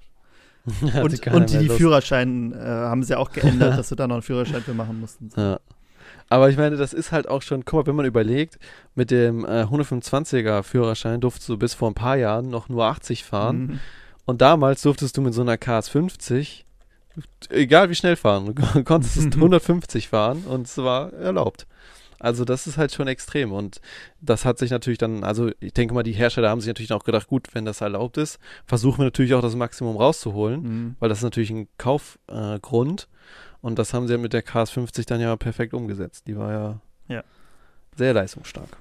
und, 0.81 1.27
und 1.27 1.51
die, 1.51 1.57
die 1.57 1.69
Führerscheine 1.69 2.55
äh, 2.55 2.65
haben 2.65 3.03
sie 3.03 3.17
auch 3.17 3.31
geändert, 3.31 3.77
dass 3.77 3.89
du 3.89 3.95
da 3.95 4.07
noch 4.07 4.15
einen 4.15 4.21
Führerschein 4.21 4.61
für 4.61 4.73
machen 4.73 5.01
mussten. 5.01 5.29
Ja. 5.35 5.59
Aber 6.29 6.49
ich 6.49 6.57
meine, 6.57 6.77
das 6.77 6.93
ist 6.93 7.11
halt 7.11 7.27
auch 7.27 7.41
schon, 7.41 7.65
guck 7.65 7.79
mal, 7.79 7.87
wenn 7.87 7.95
man 7.95 8.05
überlegt, 8.05 8.59
mit 8.95 9.11
dem 9.11 9.45
äh, 9.45 9.63
125er 9.63 10.63
Führerschein 10.63 11.21
durftest 11.21 11.49
du 11.49 11.57
bis 11.57 11.73
vor 11.73 11.89
ein 11.89 11.95
paar 11.95 12.17
Jahren 12.17 12.49
noch 12.49 12.69
nur 12.69 12.85
80 12.85 13.23
fahren. 13.23 13.57
Mhm. 13.57 13.79
Und 14.25 14.41
damals 14.41 14.83
durftest 14.83 15.17
du 15.17 15.21
mit 15.21 15.33
so 15.33 15.41
einer 15.41 15.55
KS50 15.55 16.65
egal 17.49 17.89
wie 17.89 17.95
schnell 17.95 18.15
fahren. 18.15 18.53
Du 18.55 18.83
konntest 18.83 19.17
150 19.35 20.07
fahren 20.07 20.43
und 20.43 20.67
es 20.67 20.77
war 20.77 21.13
erlaubt. 21.13 21.67
Also 22.19 22.43
das 22.43 22.67
ist 22.67 22.77
halt 22.77 22.91
schon 22.91 23.07
extrem 23.07 23.53
und 23.53 23.79
das 24.19 24.43
hat 24.43 24.59
sich 24.59 24.71
natürlich 24.71 24.97
dann, 24.97 25.23
also 25.23 25.51
ich 25.61 25.73
denke 25.73 25.93
mal, 25.93 26.03
die 26.03 26.11
Hersteller 26.11 26.49
haben 26.49 26.59
sich 26.59 26.67
natürlich 26.67 26.91
auch 26.91 27.05
gedacht, 27.05 27.27
gut, 27.27 27.47
wenn 27.53 27.63
das 27.63 27.79
erlaubt 27.79 28.17
ist, 28.17 28.39
versuchen 28.65 28.99
wir 28.99 29.05
natürlich 29.05 29.33
auch 29.35 29.41
das 29.41 29.55
Maximum 29.55 29.95
rauszuholen, 29.95 30.61
mhm. 30.61 30.95
weil 30.99 31.07
das 31.07 31.19
ist 31.19 31.23
natürlich 31.23 31.49
ein 31.49 31.69
Kaufgrund 31.77 33.03
äh, 33.03 33.48
und 33.61 33.79
das 33.79 33.93
haben 33.93 34.07
sie 34.07 34.13
ja 34.13 34.19
mit 34.19 34.33
der 34.33 34.45
KS50 34.45 35.07
dann 35.07 35.21
ja 35.21 35.35
perfekt 35.35 35.73
umgesetzt. 35.73 36.27
Die 36.27 36.37
war 36.37 36.51
ja, 36.51 36.81
ja. 37.07 37.23
sehr 37.95 38.13
leistungsstark. 38.13 38.77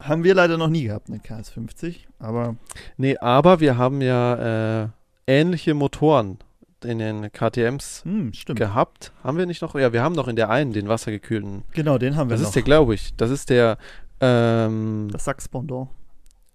Haben 0.00 0.22
wir 0.22 0.34
leider 0.34 0.56
noch 0.56 0.68
nie 0.68 0.84
gehabt, 0.84 1.08
eine 1.08 1.18
KS50, 1.18 2.00
aber. 2.18 2.56
Nee, 2.96 3.16
aber 3.18 3.60
wir 3.60 3.76
haben 3.76 4.00
ja 4.00 4.84
äh, 4.84 4.88
ähnliche 5.26 5.74
Motoren 5.74 6.38
in 6.84 6.98
den 6.98 7.32
KTMs 7.32 8.04
hm, 8.04 8.32
gehabt. 8.54 9.12
Haben 9.24 9.38
wir 9.38 9.46
nicht 9.46 9.62
noch? 9.62 9.74
Ja, 9.74 9.92
wir 9.92 10.02
haben 10.02 10.14
noch 10.14 10.28
in 10.28 10.36
der 10.36 10.50
einen 10.50 10.72
den 10.72 10.88
wassergekühlten. 10.88 11.64
Genau, 11.72 11.98
den 11.98 12.16
haben 12.16 12.28
wir 12.28 12.34
das 12.34 12.42
noch. 12.42 12.46
Das 12.46 12.50
ist 12.50 12.54
der, 12.54 12.62
glaube 12.62 12.94
ich. 12.94 13.14
Das 13.16 13.30
ist 13.30 13.50
der. 13.50 13.78
Ähm, 14.20 15.08
das 15.10 15.24
Sachs-Pendant. 15.24 15.88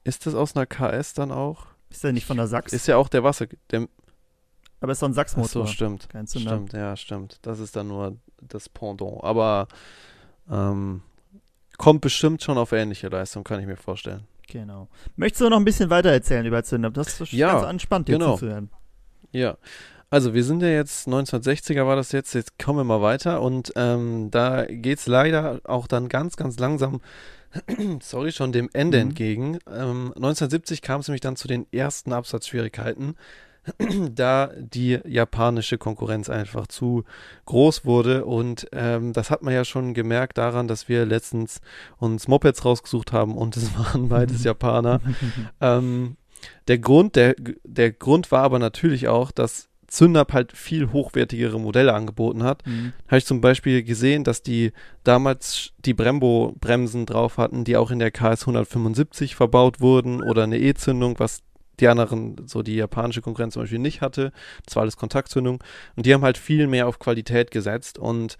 Ist 0.03 0.25
das 0.25 0.35
aus 0.35 0.55
einer 0.55 0.65
KS 0.65 1.13
dann 1.13 1.31
auch? 1.31 1.67
Ist 1.89 2.03
der 2.03 2.13
nicht 2.13 2.25
von 2.25 2.37
der 2.37 2.47
Sachs? 2.47 2.73
Ist 2.73 2.87
ja 2.87 2.97
auch 2.97 3.09
der 3.09 3.23
Wasser. 3.23 3.47
Der, 3.71 3.87
aber 4.83 4.91
ist 4.91 5.01
doch 5.01 5.07
ein 5.07 5.13
Sachs-Motor. 5.13 5.65
so, 5.65 5.71
stimmt. 5.71 6.09
Kein 6.09 6.27
Stimmt, 6.27 6.73
ja, 6.73 6.97
stimmt. 6.97 7.39
Das 7.43 7.59
ist 7.59 7.73
dann 7.77 7.87
nur 7.87 8.17
das 8.41 8.67
Pendant. 8.67 9.23
Aber 9.23 9.69
ähm, 10.51 11.01
kommt 11.77 12.01
bestimmt 12.01 12.43
schon 12.43 12.57
auf 12.57 12.73
ähnliche 12.73 13.07
Leistung, 13.07 13.45
kann 13.45 13.61
ich 13.61 13.65
mir 13.65 13.77
vorstellen. 13.77 14.27
Genau. 14.49 14.89
Möchtest 15.15 15.39
du 15.39 15.49
noch 15.49 15.55
ein 15.55 15.63
bisschen 15.63 15.89
weiter 15.89 16.11
erzählen 16.11 16.45
über 16.45 16.61
Zündab? 16.65 16.95
Das 16.95 17.21
ist 17.21 17.31
ja, 17.31 17.53
ganz 17.53 17.65
entspannt, 17.65 18.09
dir 18.09 18.17
genau. 18.17 18.33
zuzuhören. 18.33 18.69
Ja, 19.31 19.57
also 20.09 20.33
wir 20.33 20.43
sind 20.43 20.61
ja 20.61 20.67
jetzt 20.67 21.07
1960er 21.07 21.87
war 21.87 21.95
das 21.95 22.11
jetzt, 22.11 22.33
jetzt 22.33 22.59
kommen 22.59 22.79
wir 22.79 22.83
mal 22.83 23.01
weiter 23.01 23.41
und 23.41 23.71
ähm, 23.77 24.31
da 24.31 24.65
geht 24.65 24.99
es 24.99 25.07
leider 25.07 25.61
auch 25.63 25.87
dann 25.87 26.09
ganz, 26.09 26.35
ganz 26.35 26.59
langsam, 26.59 26.99
sorry, 28.01 28.33
schon 28.33 28.51
dem 28.51 28.69
Ende 28.73 28.97
mhm. 28.97 29.09
entgegen. 29.09 29.59
Ähm, 29.65 30.11
1970 30.17 30.81
kam 30.81 30.99
es 30.99 31.07
nämlich 31.07 31.21
dann 31.21 31.37
zu 31.37 31.47
den 31.47 31.67
ersten 31.71 32.11
Absatzschwierigkeiten, 32.11 33.15
da 34.15 34.51
die 34.57 34.99
japanische 35.05 35.77
Konkurrenz 35.77 36.29
einfach 36.29 36.67
zu 36.67 37.03
groß 37.45 37.85
wurde 37.85 38.25
und 38.25 38.67
ähm, 38.71 39.13
das 39.13 39.29
hat 39.29 39.41
man 39.41 39.53
ja 39.53 39.65
schon 39.65 39.93
gemerkt 39.93 40.37
daran, 40.37 40.67
dass 40.67 40.89
wir 40.89 41.05
letztens 41.05 41.61
uns 41.97 42.27
Mopeds 42.27 42.65
rausgesucht 42.65 43.13
haben 43.13 43.37
und 43.37 43.55
es 43.57 43.77
waren 43.77 44.09
beides 44.09 44.43
Japaner. 44.43 44.99
ähm, 45.61 46.17
der 46.67 46.79
Grund, 46.79 47.15
der, 47.15 47.35
der 47.63 47.91
Grund 47.91 48.31
war 48.31 48.43
aber 48.43 48.59
natürlich 48.59 49.07
auch, 49.07 49.31
dass 49.31 49.69
Zündab 49.87 50.33
halt 50.33 50.57
viel 50.57 50.91
hochwertigere 50.91 51.59
Modelle 51.59 51.93
angeboten 51.93 52.43
hat. 52.43 52.65
Mhm. 52.65 52.93
Habe 53.07 53.19
ich 53.19 53.25
zum 53.25 53.41
Beispiel 53.41 53.83
gesehen, 53.83 54.23
dass 54.23 54.41
die 54.41 54.71
damals 55.03 55.71
die 55.85 55.93
Brembo-Bremsen 55.93 57.05
drauf 57.05 57.37
hatten, 57.37 57.63
die 57.63 57.77
auch 57.77 57.91
in 57.91 57.99
der 57.99 58.09
KS 58.09 58.41
175 58.41 59.35
verbaut 59.35 59.81
wurden 59.81 60.23
oder 60.23 60.43
eine 60.43 60.57
E-Zündung, 60.57 61.19
was 61.19 61.43
die 61.79 61.87
anderen, 61.87 62.47
so 62.47 62.61
die 62.61 62.75
japanische 62.75 63.21
Konkurrenz 63.21 63.53
zum 63.53 63.63
Beispiel 63.63 63.79
nicht 63.79 64.01
hatte. 64.01 64.31
Das 64.65 64.75
war 64.75 64.81
alles 64.81 64.97
Kontaktzündung. 64.97 65.63
Und 65.95 66.05
die 66.05 66.13
haben 66.13 66.23
halt 66.23 66.37
viel 66.37 66.67
mehr 66.67 66.87
auf 66.87 66.99
Qualität 66.99 67.51
gesetzt 67.51 67.97
und 67.97 68.37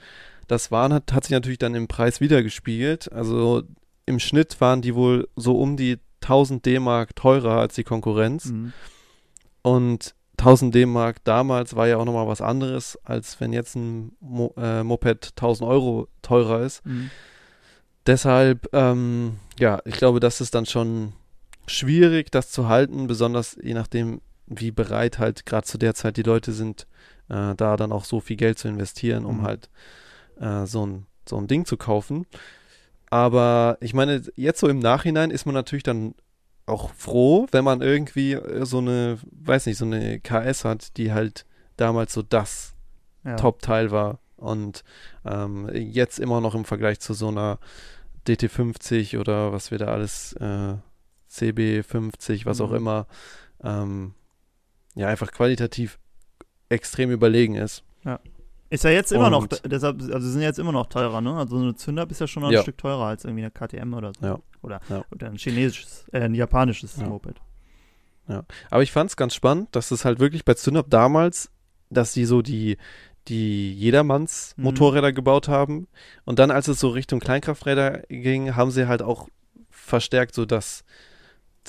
das 0.47 0.71
war, 0.71 0.89
hat, 0.91 1.13
hat 1.13 1.23
sich 1.23 1.31
natürlich 1.31 1.59
dann 1.59 1.75
im 1.75 1.87
Preis 1.87 2.19
wiedergespiegelt. 2.21 3.11
Also 3.11 3.63
im 4.05 4.19
Schnitt 4.19 4.59
waren 4.61 4.81
die 4.81 4.95
wohl 4.95 5.27
so 5.35 5.57
um 5.57 5.77
die 5.77 5.99
1000 6.21 6.65
D-Mark 6.65 7.15
teurer 7.15 7.59
als 7.59 7.75
die 7.75 7.83
Konkurrenz. 7.83 8.45
Mhm. 8.45 8.73
Und 9.61 10.15
1000 10.39 10.75
D-Mark 10.75 11.23
damals 11.23 11.75
war 11.75 11.87
ja 11.87 11.97
auch 11.97 12.05
nochmal 12.05 12.27
was 12.27 12.41
anderes, 12.41 12.99
als 13.03 13.39
wenn 13.39 13.53
jetzt 13.53 13.75
ein 13.75 14.11
Mo 14.19 14.53
äh, 14.57 14.83
Moped 14.83 15.29
1000 15.35 15.69
Euro 15.69 16.07
teurer 16.21 16.61
ist. 16.61 16.85
Mhm. 16.85 17.09
Deshalb, 18.05 18.67
ähm, 18.73 19.37
ja, 19.57 19.79
ich 19.85 19.95
glaube, 19.95 20.19
das 20.19 20.41
ist 20.41 20.55
dann 20.55 20.65
schon 20.65 21.13
schwierig, 21.67 22.31
das 22.31 22.51
zu 22.51 22.67
halten, 22.67 23.07
besonders 23.07 23.57
je 23.61 23.73
nachdem, 23.73 24.21
wie 24.47 24.71
bereit 24.71 25.19
halt 25.19 25.45
gerade 25.45 25.65
zu 25.65 25.77
der 25.77 25.95
Zeit 25.95 26.17
die 26.17 26.23
Leute 26.23 26.51
sind, 26.51 26.87
äh, 27.29 27.55
da 27.55 27.77
dann 27.77 27.91
auch 27.91 28.05
so 28.05 28.19
viel 28.19 28.35
Geld 28.35 28.59
zu 28.59 28.67
investieren, 28.67 29.25
um 29.25 29.39
mhm. 29.39 29.41
halt 29.43 29.69
äh, 30.39 30.65
so, 30.65 30.85
ein, 30.85 31.05
so 31.27 31.37
ein 31.37 31.47
Ding 31.47 31.65
zu 31.65 31.77
kaufen. 31.77 32.25
Aber 33.09 33.77
ich 33.79 33.93
meine, 33.93 34.23
jetzt 34.35 34.59
so 34.59 34.67
im 34.67 34.79
Nachhinein 34.79 35.31
ist 35.31 35.45
man 35.45 35.55
natürlich 35.55 35.83
dann 35.83 36.15
auch 36.65 36.93
froh, 36.93 37.47
wenn 37.51 37.63
man 37.63 37.81
irgendwie 37.81 38.33
äh, 38.33 38.65
so 38.65 38.79
eine, 38.79 39.19
weiß 39.31 39.65
nicht, 39.65 39.77
so 39.77 39.85
eine 39.85 40.19
KS 40.19 40.65
hat, 40.65 40.97
die 40.97 41.11
halt 41.11 41.45
damals 41.77 42.13
so 42.13 42.21
das 42.21 42.73
ja. 43.23 43.35
Top-Teil 43.35 43.91
war 43.91 44.19
und 44.35 44.83
ähm, 45.25 45.69
jetzt 45.73 46.19
immer 46.19 46.41
noch 46.41 46.55
im 46.55 46.65
Vergleich 46.65 46.99
zu 46.99 47.13
so 47.13 47.29
einer 47.29 47.59
DT50 48.27 49.19
oder 49.19 49.51
was 49.51 49.71
wir 49.71 49.77
da 49.77 49.87
alles, 49.87 50.33
äh, 50.33 50.75
CB50, 51.33 52.45
was 52.45 52.59
mhm. 52.59 52.65
auch 52.65 52.71
immer, 52.71 53.07
ähm, 53.63 54.13
ja, 54.95 55.07
einfach 55.07 55.31
qualitativ 55.31 55.99
extrem 56.69 57.11
überlegen 57.11 57.55
ist. 57.55 57.83
Ja. 58.05 58.19
Ist 58.69 58.83
ja 58.83 58.89
jetzt 58.89 59.11
immer 59.11 59.27
und 59.27 59.31
noch, 59.31 59.47
deshalb, 59.47 60.01
also 60.01 60.27
sind 60.27 60.41
jetzt 60.41 60.57
immer 60.57 60.71
noch 60.71 60.87
teurer, 60.87 61.21
ne? 61.21 61.35
Also 61.37 61.57
so 61.57 61.63
eine 61.63 61.75
Zünder 61.75 62.09
ist 62.09 62.19
ja 62.19 62.25
schon 62.25 62.41
noch 62.41 62.49
ein 62.49 62.61
Stück 62.63 62.77
teurer 62.79 63.05
als 63.05 63.23
irgendwie 63.23 63.43
eine 63.43 63.51
KTM 63.51 63.93
oder 63.93 64.13
so. 64.19 64.25
Ja. 64.25 64.39
Oder, 64.63 64.81
ja. 64.89 65.05
oder 65.11 65.27
ein 65.27 65.35
chinesisches, 65.35 66.07
äh, 66.11 66.21
ein 66.21 66.33
japanisches 66.33 66.97
ja. 66.97 67.07
Moped. 67.07 67.39
Ja. 68.27 68.43
Aber 68.71 68.81
ich 68.81 68.91
fand 68.91 69.11
es 69.11 69.15
ganz 69.15 69.35
spannend, 69.35 69.75
dass 69.75 69.91
es 69.91 70.05
halt 70.05 70.19
wirklich 70.19 70.43
bei 70.43 70.55
Zünder 70.55 70.81
damals, 70.81 71.51
dass 71.91 72.13
sie 72.13 72.25
so 72.25 72.41
die, 72.41 72.77
die 73.27 73.73
jedermanns 73.73 74.55
mhm. 74.57 74.63
Motorräder 74.63 75.13
gebaut 75.13 75.47
haben. 75.47 75.87
Und 76.25 76.39
dann, 76.39 76.49
als 76.49 76.67
es 76.67 76.79
so 76.79 76.89
Richtung 76.89 77.19
Kleinkrafträder 77.19 78.03
ging, 78.09 78.55
haben 78.55 78.71
sie 78.71 78.87
halt 78.87 79.03
auch 79.03 79.27
verstärkt 79.69 80.33
so 80.33 80.45
das 80.45 80.83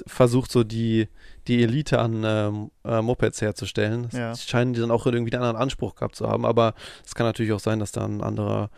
versucht, 0.07 0.51
so 0.51 0.65
die, 0.65 1.09
die 1.47 1.63
Elite 1.63 1.99
an 1.99 2.23
ähm, 2.25 2.71
äh, 2.85 3.03
Mopeds 3.03 3.41
herzustellen. 3.41 4.09
Ja. 4.13 4.35
scheinen 4.35 4.73
die 4.73 4.81
dann 4.81 4.91
auch 4.91 5.07
irgendwie 5.07 5.33
einen 5.33 5.43
anderen 5.43 5.63
Anspruch 5.63 5.95
gehabt 5.95 6.17
zu 6.17 6.29
haben, 6.29 6.45
aber 6.45 6.75
es 7.05 7.15
kann 7.15 7.27
natürlich 7.27 7.53
auch 7.53 7.61
sein, 7.61 7.79
dass 7.79 7.93
da 7.93 8.05
ein 8.05 8.23
anderer 8.23 8.71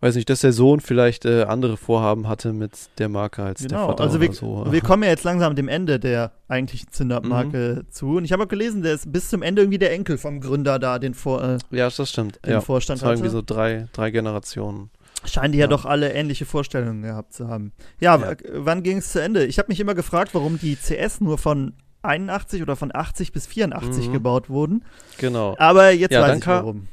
weiß 0.00 0.14
nicht, 0.14 0.30
dass 0.30 0.40
der 0.40 0.52
Sohn 0.52 0.80
vielleicht 0.80 1.24
äh, 1.24 1.42
andere 1.42 1.76
Vorhaben 1.76 2.28
hatte 2.28 2.52
mit 2.52 2.72
der 2.98 3.08
Marke 3.08 3.42
als 3.42 3.62
genau. 3.62 3.78
der 3.78 3.86
Vater 3.88 4.04
also 4.04 4.20
wir, 4.20 4.32
so. 4.32 4.66
wir 4.70 4.80
kommen 4.80 5.02
ja 5.02 5.08
jetzt 5.08 5.24
langsam 5.24 5.56
dem 5.56 5.68
Ende 5.68 5.98
der 5.98 6.32
eigentlichen 6.46 6.90
Zündab-Marke 6.92 7.82
mhm. 7.84 7.90
zu. 7.90 8.16
Und 8.16 8.24
ich 8.24 8.32
habe 8.32 8.44
auch 8.44 8.48
gelesen, 8.48 8.82
der 8.82 8.94
ist 8.94 9.12
bis 9.12 9.28
zum 9.28 9.42
Ende 9.42 9.62
irgendwie 9.62 9.78
der 9.78 9.92
Enkel 9.92 10.18
vom 10.18 10.40
Gründer 10.40 10.78
da, 10.78 10.98
den 10.98 11.14
Vor 11.14 11.42
äh, 11.42 11.58
Ja, 11.70 11.90
das 11.90 12.10
stimmt. 12.10 12.38
Den 12.44 12.52
ja. 12.52 12.60
Vorstand 12.60 13.00
das 13.00 13.06
war 13.06 13.12
irgendwie 13.12 13.30
so 13.30 13.42
drei, 13.44 13.88
drei 13.92 14.10
Generationen. 14.10 14.90
Scheinen 15.28 15.52
die 15.52 15.58
ja. 15.58 15.64
ja. 15.64 15.68
doch 15.68 15.84
alle 15.84 16.12
ähnliche 16.12 16.46
Vorstellungen 16.46 17.02
gehabt 17.02 17.32
zu 17.32 17.48
haben. 17.48 17.72
Ja, 18.00 18.16
ja. 18.16 18.36
wann 18.52 18.82
ging 18.82 18.98
es 18.98 19.12
zu 19.12 19.22
Ende? 19.22 19.44
Ich 19.44 19.58
habe 19.58 19.68
mich 19.68 19.80
immer 19.80 19.94
gefragt, 19.94 20.34
warum 20.34 20.58
die 20.58 20.76
CS 20.76 21.20
nur 21.20 21.38
von 21.38 21.74
81 22.02 22.62
oder 22.62 22.76
von 22.76 22.94
80 22.94 23.32
bis 23.32 23.46
84 23.46 24.08
mhm. 24.08 24.12
gebaut 24.12 24.50
wurden. 24.50 24.84
Genau. 25.18 25.56
Aber 25.58 25.90
jetzt 25.90 26.12
ja, 26.12 26.22
weiß 26.22 26.38
ich 26.38 26.46
warum. 26.46 26.88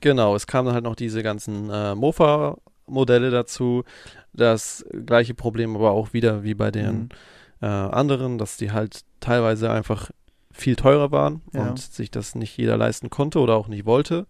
Genau, 0.00 0.36
es 0.36 0.46
kamen 0.46 0.72
halt 0.72 0.84
noch 0.84 0.94
diese 0.94 1.22
ganzen 1.22 1.70
äh, 1.70 1.94
Mofa-Modelle 1.94 3.30
dazu. 3.30 3.84
Das 4.32 4.84
gleiche 5.06 5.34
Problem 5.34 5.74
aber 5.74 5.90
auch 5.90 6.12
wieder 6.12 6.44
wie 6.44 6.54
bei 6.54 6.70
den 6.70 6.96
mhm. 6.96 7.08
äh, 7.62 7.66
anderen, 7.66 8.38
dass 8.38 8.56
die 8.56 8.70
halt 8.70 9.00
teilweise 9.20 9.70
einfach 9.70 10.10
viel 10.52 10.76
teurer 10.76 11.12
waren 11.12 11.42
und 11.52 11.78
sich 11.78 12.10
das 12.10 12.34
nicht 12.34 12.56
jeder 12.56 12.76
leisten 12.76 13.10
konnte 13.10 13.38
oder 13.38 13.54
auch 13.54 13.68
nicht 13.68 13.86
wollte. 13.86 14.26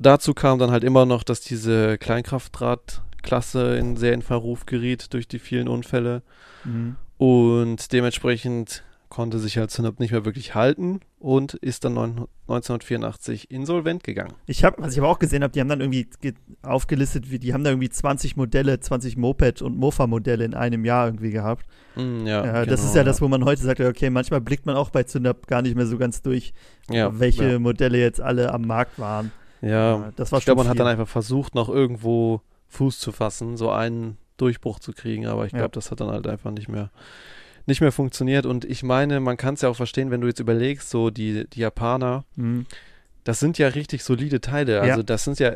Dazu 0.00 0.32
kam 0.32 0.58
dann 0.58 0.70
halt 0.70 0.82
immer 0.82 1.04
noch, 1.04 1.22
dass 1.22 1.42
diese 1.42 1.98
Kleinkraftradklasse 1.98 3.76
in 3.76 3.96
sehr 3.96 4.14
in 4.14 4.22
Verruf 4.22 4.64
geriet 4.64 5.12
durch 5.12 5.28
die 5.28 5.38
vielen 5.38 5.68
Unfälle. 5.68 6.22
Mhm. 6.64 6.96
Und 7.18 7.92
dementsprechend 7.92 8.82
konnte 9.10 9.38
sich 9.38 9.58
halt 9.58 9.70
Synop 9.70 10.00
nicht 10.00 10.12
mehr 10.12 10.24
wirklich 10.24 10.54
halten 10.54 11.00
und 11.18 11.54
ist 11.54 11.84
dann 11.84 11.98
1984 11.98 13.50
insolvent 13.50 14.04
gegangen. 14.04 14.34
Ich 14.46 14.64
habe, 14.64 14.80
was 14.80 14.94
ich 14.94 15.00
aber 15.00 15.08
auch 15.08 15.18
gesehen 15.18 15.42
habe, 15.42 15.52
die 15.52 15.60
haben 15.60 15.68
dann 15.68 15.80
irgendwie 15.80 16.08
aufgelistet, 16.62 17.30
wie 17.30 17.38
die 17.38 17.52
haben 17.52 17.64
da 17.64 17.70
irgendwie 17.70 17.90
20 17.90 18.36
Modelle, 18.36 18.78
20 18.80 19.16
Moped 19.16 19.60
und 19.60 19.76
Mofa-Modelle 19.76 20.44
in 20.44 20.54
einem 20.54 20.84
Jahr 20.84 21.08
irgendwie 21.08 21.32
gehabt. 21.32 21.66
Mm, 21.96 22.24
ja, 22.24 22.44
ja 22.44 22.52
genau, 22.60 22.64
das 22.66 22.84
ist 22.84 22.94
ja, 22.94 22.98
ja, 22.98 23.04
das, 23.04 23.20
wo 23.20 23.28
man 23.28 23.44
heute 23.44 23.60
sagt, 23.60 23.80
okay, 23.80 24.08
manchmal 24.08 24.40
blickt 24.40 24.64
man 24.64 24.76
auch 24.76 24.90
bei 24.90 25.02
Zündab 25.02 25.46
gar 25.48 25.60
nicht 25.60 25.74
mehr 25.74 25.86
so 25.86 25.98
ganz 25.98 26.22
durch, 26.22 26.54
ja, 26.88 27.18
welche 27.18 27.58
Modelle 27.58 27.98
jetzt 27.98 28.20
alle 28.20 28.54
am 28.54 28.62
Markt 28.62 28.98
waren. 28.98 29.32
Ja, 29.62 30.12
das 30.16 30.32
war 30.32 30.38
ich 30.38 30.44
glaube, 30.44 30.58
man 30.58 30.66
viel. 30.66 30.70
hat 30.70 30.78
dann 30.80 30.86
einfach 30.86 31.08
versucht, 31.08 31.54
noch 31.54 31.68
irgendwo 31.68 32.40
Fuß 32.68 32.98
zu 32.98 33.12
fassen, 33.12 33.56
so 33.56 33.70
einen 33.70 34.16
Durchbruch 34.36 34.78
zu 34.78 34.92
kriegen, 34.92 35.26
aber 35.26 35.46
ich 35.46 35.52
glaube, 35.52 35.70
das 35.72 35.90
hat 35.90 36.00
dann 36.00 36.10
halt 36.10 36.26
einfach 36.26 36.50
nicht 36.50 36.68
mehr 36.68 36.90
nicht 37.66 37.80
mehr 37.80 37.92
funktioniert. 37.92 38.46
Und 38.46 38.64
ich 38.64 38.82
meine, 38.82 39.20
man 39.20 39.36
kann 39.36 39.54
es 39.54 39.62
ja 39.62 39.68
auch 39.68 39.76
verstehen, 39.76 40.10
wenn 40.10 40.20
du 40.20 40.26
jetzt 40.26 40.40
überlegst, 40.40 40.90
so 40.90 41.10
die, 41.10 41.48
die 41.48 41.60
Japaner, 41.60 42.24
mhm. 42.36 42.66
das 43.24 43.40
sind 43.40 43.58
ja 43.58 43.68
richtig 43.68 44.02
solide 44.02 44.40
Teile. 44.40 44.80
Also 44.80 44.98
ja. 44.98 45.02
das 45.02 45.24
sind 45.24 45.38
ja, 45.38 45.52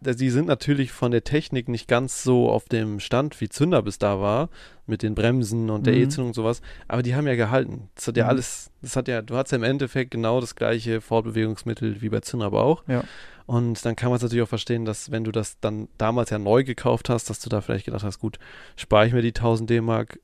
die 0.00 0.30
sind 0.30 0.46
natürlich 0.46 0.92
von 0.92 1.10
der 1.10 1.24
Technik 1.24 1.68
nicht 1.68 1.88
ganz 1.88 2.22
so 2.22 2.50
auf 2.50 2.66
dem 2.66 3.00
Stand, 3.00 3.40
wie 3.40 3.48
Zünder 3.48 3.82
bis 3.82 3.98
da 3.98 4.20
war, 4.20 4.48
mit 4.86 5.02
den 5.02 5.14
Bremsen 5.14 5.70
und 5.70 5.86
der 5.86 5.94
mhm. 5.94 6.02
E-Zündung 6.02 6.28
und 6.28 6.34
sowas, 6.34 6.60
aber 6.88 7.02
die 7.02 7.14
haben 7.14 7.26
ja 7.26 7.34
gehalten. 7.34 7.88
Das 7.94 8.06
hat 8.06 8.16
ja 8.16 8.24
mhm. 8.24 8.30
alles, 8.30 8.70
das 8.82 8.96
hat 8.96 9.08
ja, 9.08 9.22
du 9.22 9.36
hast 9.36 9.50
ja 9.50 9.56
im 9.56 9.64
Endeffekt 9.64 10.10
genau 10.10 10.40
das 10.40 10.54
gleiche 10.54 11.00
Fortbewegungsmittel 11.00 12.00
wie 12.00 12.08
bei 12.08 12.20
Zünder 12.20 12.46
aber 12.46 12.62
auch. 12.62 12.84
Ja. 12.86 13.02
Und 13.46 13.84
dann 13.84 13.94
kann 13.94 14.10
man 14.10 14.16
es 14.16 14.22
natürlich 14.22 14.42
auch 14.42 14.48
verstehen, 14.48 14.84
dass 14.84 15.12
wenn 15.12 15.24
du 15.24 15.30
das 15.30 15.60
dann 15.60 15.88
damals 15.98 16.30
ja 16.30 16.38
neu 16.38 16.64
gekauft 16.64 17.08
hast, 17.08 17.30
dass 17.30 17.40
du 17.40 17.48
da 17.48 17.60
vielleicht 17.60 17.84
gedacht 17.84 18.04
hast, 18.04 18.18
gut, 18.18 18.38
spare 18.74 19.06
ich 19.06 19.12
mir 19.12 19.22
die 19.22 19.28
1000 19.28 19.70
D-Mark, 19.70 20.18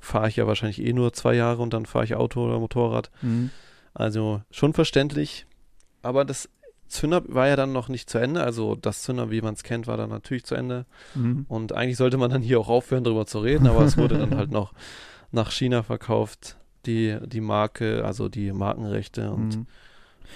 fahre 0.00 0.28
ich 0.28 0.36
ja 0.36 0.46
wahrscheinlich 0.46 0.82
eh 0.84 0.92
nur 0.92 1.12
zwei 1.12 1.34
Jahre 1.34 1.62
und 1.62 1.72
dann 1.72 1.86
fahre 1.86 2.04
ich 2.04 2.14
Auto 2.14 2.44
oder 2.44 2.58
Motorrad. 2.58 3.10
Mhm. 3.22 3.50
Also 3.94 4.42
schon 4.50 4.74
verständlich. 4.74 5.46
Aber 6.02 6.24
das 6.24 6.48
Zünder 6.88 7.22
war 7.26 7.48
ja 7.48 7.56
dann 7.56 7.72
noch 7.72 7.88
nicht 7.88 8.08
zu 8.10 8.18
Ende. 8.18 8.42
Also 8.42 8.74
das 8.74 9.02
Zünder, 9.02 9.30
wie 9.30 9.40
man 9.40 9.54
es 9.54 9.62
kennt, 9.62 9.86
war 9.86 9.96
dann 9.96 10.10
natürlich 10.10 10.44
zu 10.44 10.54
Ende. 10.54 10.86
Mhm. 11.14 11.46
Und 11.48 11.72
eigentlich 11.72 11.96
sollte 11.96 12.18
man 12.18 12.30
dann 12.30 12.42
hier 12.42 12.60
auch 12.60 12.68
aufhören, 12.68 13.04
darüber 13.04 13.26
zu 13.26 13.40
reden, 13.40 13.66
aber 13.66 13.82
es 13.84 13.96
wurde 13.96 14.18
dann 14.18 14.34
halt 14.36 14.50
noch 14.50 14.72
nach 15.32 15.50
China 15.52 15.82
verkauft, 15.82 16.56
die, 16.86 17.16
die 17.24 17.40
Marke, 17.40 18.04
also 18.04 18.28
die 18.28 18.52
Markenrechte 18.52 19.30
und 19.30 19.56
mhm. 19.56 19.66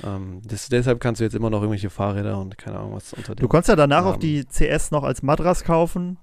Ähm, 0.05 0.41
das, 0.47 0.69
deshalb 0.69 1.01
kannst 1.01 1.21
du 1.21 1.25
jetzt 1.25 1.35
immer 1.35 1.51
noch 1.51 1.61
irgendwelche 1.61 1.91
Fahrräder 1.91 2.39
und 2.39 2.59
keine 2.59 2.79
Ahnung 2.79 2.95
was 2.95 3.13
unter 3.13 3.35
dem. 3.35 3.41
Du 3.41 3.49
konntest 3.49 3.69
ja 3.69 3.77
danach 3.77 4.05
haben. 4.05 4.15
auch 4.15 4.17
die 4.17 4.45
CS 4.45 4.91
noch 4.91 5.05
als 5.05 5.23
Madras 5.23 5.65
kaufen 5.65 6.19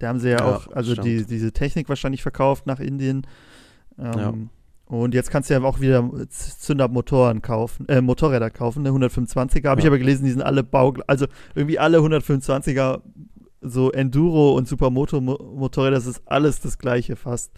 da 0.00 0.08
haben 0.08 0.18
sie 0.18 0.30
ja, 0.30 0.38
ja 0.38 0.56
auch, 0.56 0.66
also 0.72 0.94
die, 0.94 1.24
diese 1.26 1.52
Technik 1.52 1.88
wahrscheinlich 1.88 2.22
verkauft 2.22 2.66
nach 2.66 2.80
Indien. 2.80 3.26
Ähm, 3.98 4.18
ja. 4.18 4.34
Und 4.86 5.14
jetzt 5.14 5.30
kannst 5.30 5.50
du 5.50 5.54
ja 5.54 5.62
auch 5.62 5.80
wieder 5.80 6.10
Zündermotoren 6.30 7.42
kaufen, 7.42 7.86
äh, 7.88 8.00
Motorräder 8.00 8.50
kaufen, 8.50 8.82
ne, 8.82 8.90
125er. 8.90 9.68
Habe 9.68 9.80
ja. 9.80 9.84
ich 9.84 9.86
aber 9.86 9.98
gelesen, 9.98 10.24
die 10.24 10.30
sind 10.30 10.42
alle 10.42 10.64
Bau, 10.64 10.94
also 11.06 11.26
irgendwie 11.54 11.78
alle 11.78 11.98
125er, 11.98 13.02
so 13.60 13.92
Enduro 13.92 14.56
und 14.56 14.66
Supermoto-Motorräder, 14.66 15.96
das 15.96 16.06
ist 16.06 16.22
alles 16.24 16.60
das 16.60 16.78
gleiche 16.78 17.14
fast. 17.14 17.52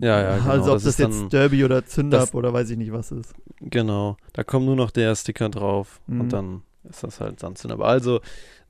Ja, 0.00 0.20
ja, 0.20 0.38
genau. 0.38 0.50
Also 0.50 0.72
ob 0.72 0.82
das, 0.82 0.84
das 0.84 0.98
jetzt 0.98 1.32
Derby 1.32 1.64
oder 1.64 1.84
Zündab 1.84 2.34
oder 2.34 2.52
weiß 2.52 2.70
ich 2.70 2.76
nicht 2.76 2.92
was 2.92 3.12
ist. 3.12 3.34
Genau, 3.60 4.16
da 4.32 4.44
kommt 4.44 4.66
nur 4.66 4.76
noch 4.76 4.90
der 4.90 5.14
Sticker 5.14 5.48
drauf 5.48 6.00
mhm. 6.06 6.20
und 6.20 6.32
dann 6.32 6.62
ist 6.88 7.02
das 7.02 7.20
halt 7.20 7.40
Sandzünder. 7.40 7.78
Also 7.80 8.20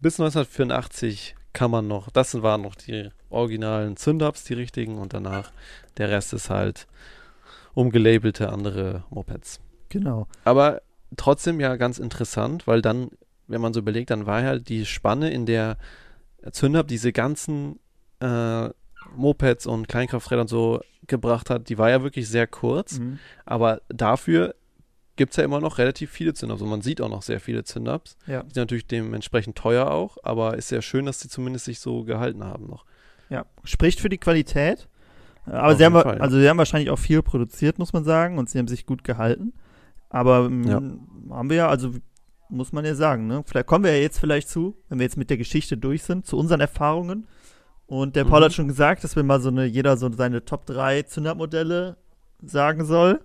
bis 0.01 0.21
1984 0.21 1.35
kann 1.53 1.71
man 1.71 1.88
noch, 1.88 2.11
das 2.11 2.40
waren 2.42 2.62
noch 2.62 2.75
die 2.75 3.09
originalen 3.31 3.97
Zündabs, 3.97 4.44
die 4.44 4.55
richtigen, 4.55 4.99
und 4.99 5.12
danach 5.12 5.51
der 5.97 6.11
Rest 6.11 6.33
ist 6.33 6.51
halt 6.51 6.87
umgelabelte 7.75 8.51
andere 8.51 9.05
Mopeds. 9.11 9.61
Genau. 9.88 10.27
Aber 10.44 10.83
trotzdem 11.16 11.61
ja 11.61 11.77
ganz 11.77 11.99
interessant, 11.99 12.66
weil 12.66 12.83
dann, 12.83 13.11
wenn 13.47 13.61
man 13.61 13.73
so 13.73 13.81
überlegt, 13.81 14.11
dann 14.11 14.27
war 14.27 14.42
ja 14.42 14.59
die 14.59 14.85
Spanne, 14.85 15.31
in 15.31 15.47
der 15.47 15.79
Zündab 16.53 16.88
diese 16.88 17.12
ganzen 17.12 17.79
äh, 18.21 18.68
Mopeds 19.16 19.66
und 19.66 19.88
Kleinkrafträder 19.88 20.42
und 20.42 20.49
so 20.49 20.81
gebracht 21.07 21.51
hat, 21.51 21.68
die 21.68 21.79
war 21.79 21.90
ja 21.90 22.03
wirklich 22.03 22.29
sehr 22.29 22.47
kurz, 22.47 22.99
mhm. 22.99 23.18
aber 23.47 23.81
dafür 23.88 24.55
gibt 25.16 25.33
es 25.33 25.37
ja 25.37 25.44
immer 25.44 25.61
noch 25.61 25.79
relativ 25.79 26.11
viele 26.11 26.33
Zünder. 26.33 26.55
Also 26.55 26.64
man 26.64 26.81
sieht 26.81 27.01
auch 27.01 27.09
noch 27.09 27.23
sehr 27.23 27.40
viele 27.40 27.64
Zünder-Ups. 27.64 28.16
Ja. 28.27 28.42
Die 28.44 28.55
sind 28.55 28.62
natürlich 28.62 28.87
dementsprechend 28.87 29.57
teuer 29.57 29.90
auch, 29.90 30.16
aber 30.23 30.57
ist 30.57 30.68
sehr 30.68 30.81
schön, 30.81 31.07
dass 31.07 31.21
sie 31.21 31.29
zumindest 31.29 31.64
sich 31.64 31.81
so 31.81 32.05
gehalten 32.05 32.44
haben 32.44 32.66
noch. 32.66 32.85
Ja, 33.29 33.44
spricht 33.64 34.01
für 34.01 34.09
die 34.09 34.18
Qualität. 34.18 34.88
Aber 35.44 35.75
sie 35.77 35.85
haben, 35.85 35.94
Fall, 35.94 36.21
also 36.21 36.38
sie 36.38 36.49
haben 36.49 36.59
wahrscheinlich 36.59 36.90
auch 36.90 36.99
viel 36.99 37.23
produziert, 37.23 37.79
muss 37.79 37.92
man 37.92 38.05
sagen, 38.05 38.38
und 38.38 38.49
sie 38.49 38.59
haben 38.59 38.68
sich 38.68 38.87
gut 38.87 39.03
gehalten. 39.03 39.55
Aber 40.09 40.47
ähm, 40.47 40.64
ja. 40.64 40.81
haben 41.35 41.51
wir 41.51 41.57
ja, 41.57 41.68
also 41.68 41.92
muss 42.49 42.73
man 42.73 42.85
ja 42.85 42.94
sagen, 42.94 43.27
ne? 43.27 43.42
Vielleicht 43.47 43.66
kommen 43.66 43.85
wir 43.85 43.94
ja 43.94 44.03
jetzt 44.03 44.18
vielleicht 44.18 44.49
zu, 44.49 44.77
wenn 44.88 44.99
wir 44.99 45.05
jetzt 45.05 45.16
mit 45.16 45.31
der 45.31 45.37
Geschichte 45.37 45.77
durch 45.77 46.03
sind, 46.03 46.27
zu 46.27 46.37
unseren 46.38 46.61
Erfahrungen. 46.61 47.27
Und 47.88 48.16
der 48.16 48.24
Paul 48.24 48.40
mhm. 48.40 48.44
hat 48.44 48.53
schon 48.53 48.68
gesagt, 48.68 49.03
dass 49.03 49.16
wir 49.16 49.22
mal 49.22 49.40
so 49.40 49.48
eine, 49.48 49.64
jeder 49.64 49.96
so 49.96 50.12
seine 50.12 50.44
Top 50.44 50.66
3 50.66 51.03
Zündermodelle 51.03 51.96
sagen 52.42 52.85
soll. 52.85 53.20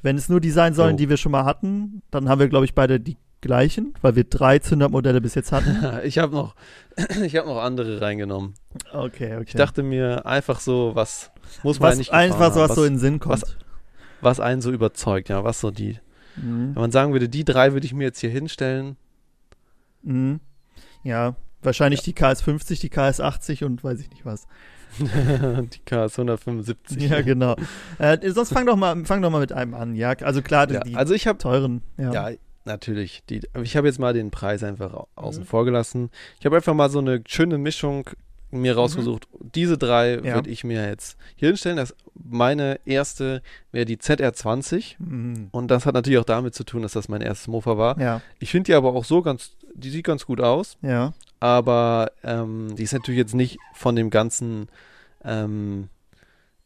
Wenn 0.00 0.16
es 0.16 0.28
nur 0.28 0.40
die 0.40 0.52
sein 0.52 0.74
sollen, 0.74 0.94
oh. 0.94 0.96
die 0.96 1.08
wir 1.08 1.16
schon 1.16 1.32
mal 1.32 1.44
hatten, 1.44 2.02
dann 2.12 2.28
haben 2.28 2.38
wir, 2.38 2.48
glaube 2.48 2.64
ich, 2.64 2.74
beide 2.74 3.00
die 3.00 3.16
gleichen, 3.40 3.94
weil 4.00 4.14
wir 4.14 4.22
drei 4.22 4.60
Zündermodelle 4.60 5.20
bis 5.20 5.34
jetzt 5.34 5.50
hatten. 5.50 5.84
ich 6.04 6.18
habe 6.18 6.34
noch, 6.36 6.54
ich 7.24 7.34
habe 7.34 7.48
noch 7.48 7.60
andere 7.60 8.00
reingenommen. 8.00 8.54
Okay, 8.92 9.34
okay. 9.34 9.44
Ich 9.44 9.54
dachte 9.54 9.82
mir 9.82 10.24
einfach 10.24 10.60
so, 10.60 10.92
was 10.94 11.32
muss 11.64 11.80
man 11.80 11.90
was, 11.90 11.98
nicht 11.98 12.12
einfach 12.12 12.52
so, 12.54 12.60
was, 12.60 12.70
was 12.70 12.76
so 12.76 12.84
in 12.84 12.94
den 12.94 12.98
Sinn 13.00 13.18
kommt. 13.18 13.42
Was, 13.42 13.56
was 14.20 14.38
einen 14.38 14.60
so 14.60 14.70
überzeugt, 14.70 15.30
ja, 15.30 15.42
was 15.42 15.60
so 15.60 15.72
die. 15.72 15.98
Mhm. 16.36 16.76
Wenn 16.76 16.80
man 16.80 16.92
sagen 16.92 17.12
würde, 17.12 17.28
die 17.28 17.44
drei 17.44 17.72
würde 17.72 17.86
ich 17.86 17.92
mir 17.92 18.04
jetzt 18.04 18.20
hier 18.20 18.30
hinstellen. 18.30 18.96
Mhm. 20.02 20.38
Ja, 21.02 21.34
wahrscheinlich 21.62 22.00
ja. 22.00 22.12
die 22.12 22.14
KS50, 22.14 22.80
die 22.80 22.90
KS80 22.90 23.64
und 23.64 23.82
weiß 23.84 24.00
ich 24.00 24.10
nicht 24.10 24.24
was. 24.24 24.46
die 24.98 25.80
KS 25.84 26.18
175. 26.18 27.02
Ja, 27.02 27.20
genau. 27.22 27.56
Äh, 27.98 28.30
sonst 28.30 28.52
fang 28.52 28.66
doch 28.66 28.76
mal, 28.76 29.04
fang 29.04 29.22
doch 29.22 29.30
mal 29.30 29.40
mit 29.40 29.52
einem 29.52 29.74
an, 29.74 29.94
ja. 29.94 30.10
Also 30.10 30.42
klar, 30.42 30.70
ja, 30.70 30.80
die 30.80 30.94
also 30.94 31.14
ich 31.14 31.26
hab, 31.26 31.38
teuren. 31.38 31.82
Ja, 31.96 32.12
ja 32.30 32.36
natürlich. 32.64 33.22
Die, 33.28 33.42
ich 33.62 33.76
habe 33.76 33.86
jetzt 33.86 33.98
mal 33.98 34.12
den 34.12 34.30
Preis 34.30 34.62
einfach 34.62 35.06
außen 35.16 35.42
mhm. 35.42 35.46
vor 35.46 35.64
gelassen. 35.64 36.10
Ich 36.38 36.46
habe 36.46 36.56
einfach 36.56 36.74
mal 36.74 36.90
so 36.90 37.00
eine 37.00 37.22
schöne 37.26 37.58
Mischung 37.58 38.08
mir 38.50 38.72
mhm. 38.72 38.78
rausgesucht. 38.78 39.28
Mhm. 39.32 39.50
Diese 39.54 39.78
drei 39.78 40.14
ja. 40.14 40.34
würde 40.34 40.50
ich 40.50 40.64
mir 40.64 40.86
jetzt 40.86 41.16
hier 41.36 41.48
hinstellen. 41.48 41.76
Das, 41.76 41.94
meine 42.14 42.80
erste 42.84 43.42
wäre 43.72 43.84
die 43.84 43.96
ZR20. 43.96 44.96
Mhm. 44.98 45.48
Und 45.50 45.70
das 45.70 45.86
hat 45.86 45.94
natürlich 45.94 46.18
auch 46.18 46.24
damit 46.24 46.54
zu 46.54 46.64
tun, 46.64 46.82
dass 46.82 46.92
das 46.92 47.08
mein 47.08 47.20
erstes 47.20 47.48
Mofa 47.48 47.76
war. 47.78 48.00
Ja. 48.00 48.22
Ich 48.38 48.50
finde 48.50 48.68
die 48.68 48.74
aber 48.74 48.94
auch 48.94 49.04
so 49.04 49.22
ganz, 49.22 49.52
die 49.74 49.90
sieht 49.90 50.04
ganz 50.04 50.26
gut 50.26 50.40
aus. 50.40 50.78
Ja. 50.82 51.12
Aber 51.40 52.10
ähm, 52.24 52.74
die 52.76 52.82
ist 52.82 52.92
natürlich 52.92 53.18
jetzt 53.18 53.34
nicht 53.34 53.58
von 53.74 53.94
dem 53.94 54.10
ganzen 54.10 54.68
ähm, 55.24 55.88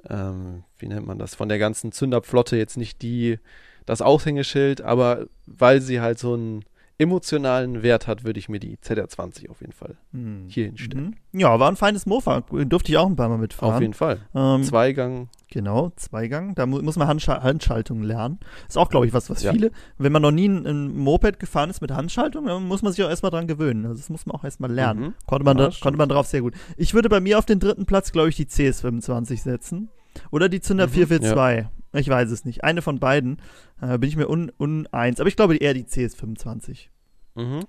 ähm, 0.09 0.65
wie 0.79 0.89
nennt 0.89 1.07
man 1.07 1.19
das, 1.19 1.35
von 1.35 1.49
der 1.49 1.59
ganzen 1.59 1.93
Zünderflotte 1.93 2.57
jetzt 2.57 2.77
nicht 2.77 3.03
die, 3.03 3.39
das 3.87 4.03
Aushängeschild, 4.03 4.81
aber 4.81 5.27
weil 5.47 5.81
sie 5.81 6.01
halt 6.01 6.19
so 6.19 6.35
ein 6.35 6.65
emotionalen 7.03 7.83
Wert 7.83 8.07
hat, 8.07 8.25
würde 8.25 8.39
ich 8.39 8.49
mir 8.49 8.59
die 8.59 8.77
ZR20 8.77 9.51
auf 9.51 9.61
jeden 9.61 9.73
Fall 9.73 9.97
hm. 10.13 10.45
hier 10.49 10.67
hinstellen. 10.67 11.17
Mhm. 11.33 11.41
Ja, 11.41 11.59
war 11.61 11.71
ein 11.71 11.77
feines 11.77 12.07
Mofa. 12.07 12.41
Durfte 12.41 12.93
ich 12.93 12.99
auch 12.99 13.07
ein 13.07 13.17
paar 13.17 13.29
Mal 13.29 13.39
mitfahren. 13.39 13.75
Auf 13.75 13.81
jeden 13.81 13.95
Fall. 13.95 14.21
Ähm, 14.35 14.63
Zweigang. 14.63 15.29
Genau, 15.51 15.93
Zweigang. 15.97 16.55
Da 16.55 16.65
mu 16.65 16.81
muss 16.81 16.97
man 16.97 17.09
Handschal 17.09 17.43
Handschaltung 17.43 18.03
lernen. 18.03 18.39
Ist 18.69 18.79
auch, 18.79 18.89
glaube 18.89 19.07
ich, 19.07 19.13
was, 19.13 19.29
was 19.29 19.43
ja. 19.43 19.53
viele. 19.53 19.71
Wenn 19.99 20.13
man 20.13 20.23
noch 20.23 20.31
nie 20.31 20.49
ein, 20.49 20.67
ein, 20.67 20.97
Moped 20.97 21.39
gefahren 21.39 21.69
ist 21.69 21.83
mit 21.83 21.91
Handschaltung, 21.91 22.47
dann 22.47 22.67
muss 22.67 22.81
man 22.81 22.93
sich 22.93 23.05
auch 23.05 23.11
erstmal 23.11 23.31
dran 23.31 23.47
gewöhnen. 23.47 23.85
Also 23.85 23.99
das 23.99 24.09
muss 24.09 24.25
man 24.25 24.35
auch 24.37 24.45
erstmal 24.45 24.73
lernen. 24.73 25.01
Mhm. 25.01 25.15
Konnte, 25.27 25.45
man 25.45 25.59
ja, 25.59 25.69
da, 25.69 25.77
konnte 25.81 25.99
man 25.99 26.09
drauf 26.09 26.27
sehr 26.27 26.41
gut. 26.41 26.55
Ich 26.77 26.95
würde 26.95 27.09
bei 27.09 27.21
mir 27.21 27.39
auf 27.39 27.45
den 27.45 27.61
dritten 27.61 27.85
Platz, 27.85 28.13
glaube 28.13 28.31
ich, 28.31 28.37
die 28.37 28.47
CS25 28.47 29.43
setzen. 29.43 29.91
Oder 30.31 30.49
die 30.49 30.61
Zünder 30.61 30.87
mhm, 30.87 30.93
442. 30.93 31.65
Ja. 31.65 31.99
Ich 31.99 32.09
weiß 32.09 32.31
es 32.31 32.45
nicht. 32.45 32.65
Eine 32.65 32.81
von 32.81 32.99
beiden. 32.99 33.39
Äh, 33.81 33.99
bin 33.99 34.09
ich 34.09 34.17
mir 34.17 34.29
un, 34.29 34.51
uneins. 34.57 35.21
Aber 35.21 35.29
ich 35.29 35.37
glaube 35.37 35.57
eher 35.57 35.75
die 35.75 35.85
CS25. 35.85 36.89
Mhm. 37.35 37.61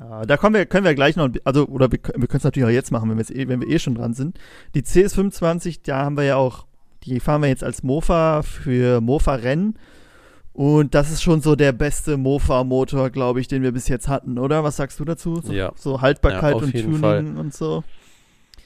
Äh, 0.00 0.26
da 0.26 0.36
kommen 0.36 0.54
wir, 0.54 0.66
können 0.66 0.84
wir 0.84 0.94
gleich 0.94 1.16
noch, 1.16 1.28
also, 1.44 1.66
oder 1.66 1.90
wir, 1.92 1.98
wir 2.02 2.28
können 2.28 2.38
es 2.38 2.44
natürlich 2.44 2.66
auch 2.68 2.72
jetzt 2.72 2.90
machen, 2.90 3.10
wenn, 3.10 3.18
eh, 3.18 3.48
wenn 3.48 3.60
wir 3.60 3.68
eh 3.68 3.78
schon 3.78 3.94
dran 3.94 4.14
sind. 4.14 4.38
Die 4.74 4.82
CS25, 4.82 5.80
da 5.84 6.04
haben 6.04 6.16
wir 6.16 6.24
ja 6.24 6.36
auch, 6.36 6.66
die 7.04 7.20
fahren 7.20 7.42
wir 7.42 7.48
jetzt 7.48 7.64
als 7.64 7.82
Mofa 7.82 8.42
für 8.42 9.00
Mofa-Rennen. 9.00 9.78
Und 10.52 10.94
das 10.94 11.10
ist 11.10 11.22
schon 11.22 11.40
so 11.40 11.54
der 11.54 11.72
beste 11.72 12.16
Mofa-Motor, 12.16 13.10
glaube 13.10 13.40
ich, 13.40 13.48
den 13.48 13.62
wir 13.62 13.72
bis 13.72 13.88
jetzt 13.88 14.08
hatten, 14.08 14.38
oder? 14.38 14.64
Was 14.64 14.76
sagst 14.76 14.98
du 14.98 15.04
dazu? 15.04 15.40
So, 15.40 15.52
ja. 15.52 15.72
so 15.76 16.00
Haltbarkeit 16.00 16.56
ja, 16.56 16.62
und 16.62 16.72
Tuning 16.72 16.98
Fall. 16.98 17.36
und 17.36 17.54
so. 17.54 17.84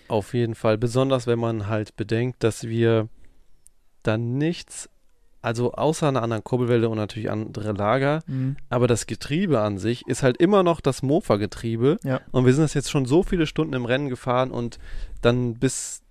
Auf 0.08 0.34
jeden 0.34 0.54
Fall. 0.54 0.78
Besonders 0.78 1.26
wenn 1.26 1.38
man 1.38 1.68
halt 1.68 1.96
bedenkt, 1.96 2.42
dass 2.42 2.64
wir 2.64 3.08
dann 4.02 4.38
nichts 4.38 4.88
also 5.44 5.72
außer 5.72 6.08
einer 6.08 6.22
anderen 6.22 6.42
Kurbelwelle 6.42 6.88
und 6.88 6.96
natürlich 6.96 7.30
andere 7.30 7.72
Lager. 7.72 8.22
Mhm. 8.26 8.56
Aber 8.70 8.86
das 8.86 9.06
Getriebe 9.06 9.60
an 9.60 9.78
sich 9.78 10.06
ist 10.06 10.22
halt 10.22 10.38
immer 10.38 10.62
noch 10.62 10.80
das 10.80 11.02
Mofa-Getriebe. 11.02 11.98
Ja. 12.02 12.20
Und 12.32 12.46
wir 12.46 12.54
sind 12.54 12.62
das 12.64 12.74
jetzt 12.74 12.90
schon 12.90 13.04
so 13.04 13.22
viele 13.22 13.46
Stunden 13.46 13.74
im 13.74 13.84
Rennen 13.84 14.08
gefahren 14.08 14.50
und 14.50 14.78
dann 15.20 15.54
bis 15.54 16.02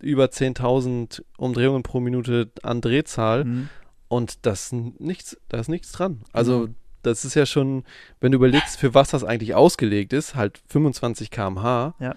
über 0.00 0.26
10.000 0.26 1.22
Umdrehungen 1.38 1.82
pro 1.82 2.00
Minute 2.00 2.50
an 2.62 2.80
Drehzahl. 2.80 3.44
Mhm. 3.44 3.68
Und 4.08 4.44
das 4.44 4.72
nichts, 4.72 5.36
da 5.48 5.58
ist 5.58 5.68
nichts 5.68 5.92
dran. 5.92 6.22
Also 6.32 6.66
mhm. 6.66 6.74
das 7.02 7.24
ist 7.24 7.34
ja 7.34 7.46
schon, 7.46 7.84
wenn 8.20 8.32
du 8.32 8.36
überlegst, 8.36 8.76
für 8.76 8.92
was 8.92 9.10
das 9.10 9.24
eigentlich 9.24 9.54
ausgelegt 9.54 10.12
ist, 10.12 10.34
halt 10.34 10.60
25 10.66 11.30
km/h. 11.30 11.94
Ja 12.00 12.16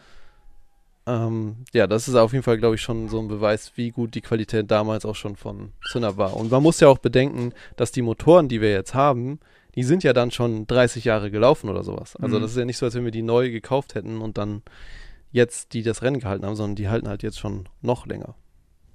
ähm, 1.07 1.55
ja, 1.73 1.87
das 1.87 2.09
ist 2.09 2.15
auf 2.15 2.33
jeden 2.33 2.43
Fall, 2.43 2.57
glaube 2.57 2.75
ich, 2.75 2.81
schon 2.81 3.07
so 3.07 3.19
ein 3.19 3.29
Beweis, 3.29 3.71
wie 3.75 3.91
gut 3.91 4.13
die 4.13 4.21
Qualität 4.21 4.69
damals 4.69 5.05
auch 5.05 5.15
schon 5.15 5.37
von 5.37 5.71
Zinner 5.89 6.17
war. 6.17 6.35
Und 6.35 6.51
man 6.51 6.61
muss 6.61 6.81
ja 6.81 6.89
auch 6.89 6.97
bedenken, 6.97 7.53
dass 7.77 7.93
die 7.93 8.01
Motoren, 8.01 8.49
die 8.49 8.59
wir 8.59 8.71
jetzt 8.71 8.93
haben, 8.93 9.39
die 9.75 9.83
sind 9.83 10.03
ja 10.03 10.11
dann 10.11 10.31
schon 10.31 10.67
30 10.67 11.05
Jahre 11.05 11.31
gelaufen 11.31 11.69
oder 11.69 11.83
sowas. 11.83 12.17
Also 12.17 12.37
mhm. 12.37 12.41
das 12.41 12.51
ist 12.51 12.57
ja 12.57 12.65
nicht 12.65 12.77
so, 12.77 12.85
als 12.85 12.95
wenn 12.95 13.05
wir 13.05 13.11
die 13.11 13.21
neu 13.21 13.49
gekauft 13.51 13.95
hätten 13.95 14.21
und 14.21 14.37
dann 14.37 14.63
jetzt 15.31 15.73
die 15.73 15.81
das 15.81 16.01
Rennen 16.01 16.19
gehalten 16.19 16.45
haben, 16.45 16.55
sondern 16.55 16.75
die 16.75 16.89
halten 16.89 17.07
halt 17.07 17.23
jetzt 17.23 17.39
schon 17.39 17.69
noch 17.81 18.05
länger. 18.05 18.35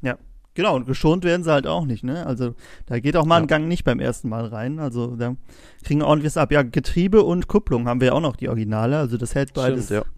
Ja, 0.03 0.18
Genau, 0.55 0.77
und 0.77 0.87
geschont 0.87 1.25
werden 1.25 1.44
sie 1.44 1.51
halt 1.51 1.66
auch 1.66 1.87
nicht, 1.87 2.05
ne? 2.05 2.27
Also 2.27 2.55
da 2.85 3.01
geht 3.01 3.16
auch 3.16 3.25
mal 3.25 3.37
ja. 3.37 3.40
ein 3.40 3.46
Gang 3.46 3.68
nicht 3.68 3.85
beim 3.85 4.01
ersten 4.01 4.29
Mal 4.29 4.44
rein. 4.44 4.81
Also 4.81 5.16
da 5.16 5.35
kriegen 5.83 6.03
ordentliches 6.03 6.37
ab. 6.37 6.53
Ja, 6.53 6.62
Getriebe 6.62 7.22
und 7.22 7.48
Kupplung 7.48 7.88
haben 7.88 8.03
wir 8.03 8.09
ja 8.09 8.12
auch 8.12 8.20
noch 8.20 8.37
die 8.37 8.51
Originale. 8.51 8.98
Also 8.98 9.16
das 9.16 9.35
hält 9.35 9.55
beides 9.55 9.87
Stimmt, 9.87 10.05
ja 10.05 10.12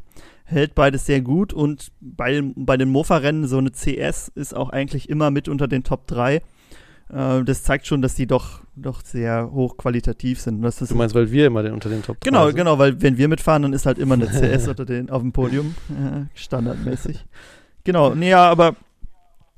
hält 0.45 0.75
beides 0.75 1.07
sehr 1.07 1.21
gut 1.23 1.53
und 1.53 1.91
bei, 2.01 2.43
bei 2.55 2.77
den 2.77 2.91
Mofa-Rennen 2.91 3.47
so 3.47 3.59
eine 3.59 3.73
CS 3.73 4.31
ist 4.35 4.55
auch 4.55 4.71
eigentlich 4.71 5.09
immer 5.09 5.31
mit 5.31 5.49
unter 5.49 5.67
den 5.69 5.83
Top 5.85 6.07
3. 6.07 6.37
Äh, 6.37 7.45
das 7.45 7.63
zeigt 7.63 7.87
schon, 7.87 8.03
dass 8.03 8.15
die 8.15 8.27
doch, 8.27 8.61
doch 8.77 9.03
sehr 9.03 9.51
hochqualitativ 9.53 10.41
sind. 10.41 10.63
Das 10.63 10.77
du 10.77 10.95
meinst, 10.95 11.15
weil 11.15 11.31
wir 11.31 11.47
immer 11.47 11.63
den, 11.63 11.73
unter 11.73 11.89
den 11.89 12.03
Top 12.03 12.21
3 12.21 12.29
Genau, 12.31 12.47
sind? 12.47 12.57
genau, 12.57 12.79
weil 12.79 13.01
wenn 13.01 13.17
wir 13.17 13.29
mitfahren, 13.29 13.63
dann 13.63 13.73
ist 13.73 13.87
halt 13.87 13.99
immer 13.99 14.15
eine 14.15 14.27
CS 14.27 14.69
unter 14.69 14.85
den, 14.85 15.11
auf 15.11 15.23
dem 15.23 15.33
Podium, 15.33 15.75
äh, 15.91 16.27
standardmäßig. 16.35 17.25
Genau, 17.85 18.15
nee, 18.15 18.31
ja, 18.31 18.51
aber 18.51 18.77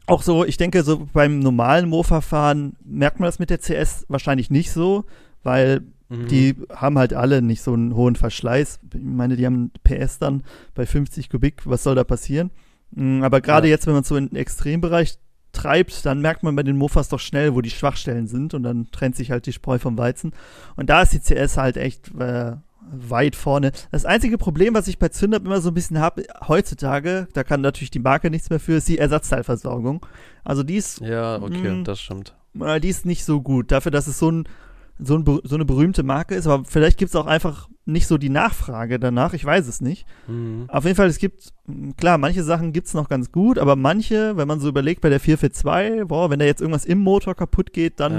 auch 0.07 0.23
so, 0.23 0.45
ich 0.45 0.57
denke, 0.57 0.83
so 0.85 1.09
beim 1.13 1.41
normalen 1.41 1.89
Mofa-Fahren 1.89 2.77
merkt 2.85 3.19
man 3.19 3.27
das 3.27 3.39
mit 3.41 3.51
der 3.51 3.59
CS 3.59 4.05
wahrscheinlich 4.09 4.51
nicht 4.51 4.71
so, 4.71 5.05
weil 5.43 5.83
Mhm. 6.09 6.29
Die 6.29 6.55
haben 6.75 6.99
halt 6.99 7.15
alle 7.15 7.43
nicht 7.43 7.63
so 7.63 7.73
einen 7.73 7.95
hohen 7.95 8.17
Verschleiß. 8.17 8.81
Ich 8.95 9.01
meine, 9.01 9.37
die 9.37 9.47
haben 9.47 9.71
PS 9.85 10.19
dann 10.19 10.43
bei 10.75 10.87
50 10.87 11.31
Kubik. 11.31 11.63
Was 11.65 11.83
soll 11.83 11.95
da 11.95 12.05
passieren? 12.05 12.51
Mm, 12.93 13.23
aber 13.23 13.41
gerade 13.41 13.67
ja. 13.67 13.73
jetzt, 13.73 13.87
wenn 13.87 13.95
man 13.95 14.05
so 14.05 14.17
in 14.17 14.29
den 14.29 14.37
Extrembereich 14.37 15.19
treibt, 15.53 16.05
dann 16.07 16.21
merkt 16.21 16.43
man 16.43 16.55
bei 16.55 16.63
den 16.63 16.77
Mofas 16.77 17.09
doch 17.09 17.19
schnell, 17.21 17.55
wo 17.55 17.61
die 17.61 17.71
Schwachstellen 17.71 18.27
sind 18.27 18.55
und 18.55 18.63
dann 18.63 18.91
trennt 18.93 19.17
sich 19.17 19.31
halt 19.31 19.47
die 19.47 19.53
Spreu 19.53 19.79
vom 19.79 19.99
Weizen. 19.99 20.33
Und 20.77 20.91
da 20.91 21.03
ist 21.03 21.13
die 21.13 21.21
CS 21.21 21.57
halt 21.57 21.77
echt 21.77 22.15
äh, 22.19 22.53
weit 22.91 23.35
vorne. 23.37 23.73
Das 23.91 24.05
einzige 24.05 24.39
Problem, 24.39 24.75
was 24.75 24.87
ich 24.87 24.99
bei 24.99 25.09
Zündab 25.09 25.45
immer 25.45 25.61
so 25.61 25.71
ein 25.71 25.75
bisschen 25.75 25.99
habe, 25.99 26.25
heutzutage, 26.47 27.27
da 27.33 27.43
kann 27.43 27.61
natürlich 27.61 27.91
die 27.91 27.99
Marke 27.99 28.31
nichts 28.31 28.51
mehr 28.51 28.61
für, 28.61 28.75
ist 28.75 28.89
die 28.89 28.99
Ersatzteilversorgung. 28.99 30.05
Also 30.45 30.63
die 30.63 30.77
ist. 30.77 31.01
Ja, 31.01 31.43
okay, 31.43 31.71
mh, 31.71 31.75
mm, 31.75 31.85
das 31.85 32.01
stimmt. 32.01 32.35
Äh, 32.61 32.81
die 32.81 32.89
ist 32.89 33.07
nicht 33.07 33.25
so 33.25 33.41
gut. 33.41 33.73
Dafür, 33.73 33.91
dass 33.91 34.07
es 34.07 34.19
so 34.19 34.31
ein 34.31 34.49
so, 34.99 35.17
ein, 35.17 35.25
so 35.45 35.55
eine 35.55 35.65
berühmte 35.65 36.03
Marke 36.03 36.35
ist, 36.35 36.47
aber 36.47 36.65
vielleicht 36.65 36.99
gibt 36.99 37.11
es 37.11 37.17
auch 37.17 37.27
einfach 37.27 37.69
nicht 37.85 38.07
so 38.07 38.19
die 38.19 38.31
Nachfrage 38.31 38.99
danach, 38.99 39.35
ich 39.35 39.45
weiß 39.45 39.69
es 39.69 39.81
nicht. 39.81 40.07
Mhm. 40.27 40.65
Auf 40.69 40.85
jeden 40.85 40.97
Fall, 40.97 41.09
es 41.09 41.19
gibt, 41.19 41.53
klar, 41.97 42.19
manche 42.19 42.43
Sachen 42.43 42.73
gibt 42.73 42.89
es 42.89 42.95
noch 42.95 43.09
ganz 43.09 43.31
gut, 43.31 43.59
aber 43.59 43.77
manche, 43.77 44.37
wenn 44.37 44.49
man 44.49 44.61
so 44.61 44.69
überlegt, 44.69 45.03
bei 45.03 45.09
der 45.09 45.21
442, 45.21 46.09
boah, 46.09 46.31
wenn 46.31 46.39
da 46.39 46.45
jetzt 46.45 46.61
irgendwas 46.61 46.85
im 46.85 46.99
Motor 46.99 47.35
kaputt 47.35 47.73
geht, 47.73 48.01
dann 48.01 48.15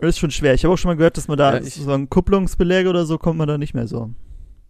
ja. 0.00 0.08
ist 0.08 0.18
schon 0.18 0.30
schwer. 0.30 0.54
Ich 0.54 0.64
habe 0.64 0.74
auch 0.74 0.78
schon 0.78 0.90
mal 0.90 0.96
gehört, 0.96 1.16
dass 1.16 1.28
man 1.28 1.38
da 1.38 1.54
ja, 1.54 1.62
so 1.62 1.92
ein 1.92 2.10
Kupplungsbeläge 2.10 2.88
oder 2.88 3.06
so 3.06 3.18
kommt 3.18 3.38
man 3.38 3.48
da 3.48 3.56
nicht 3.56 3.74
mehr 3.74 3.86
so. 3.86 4.10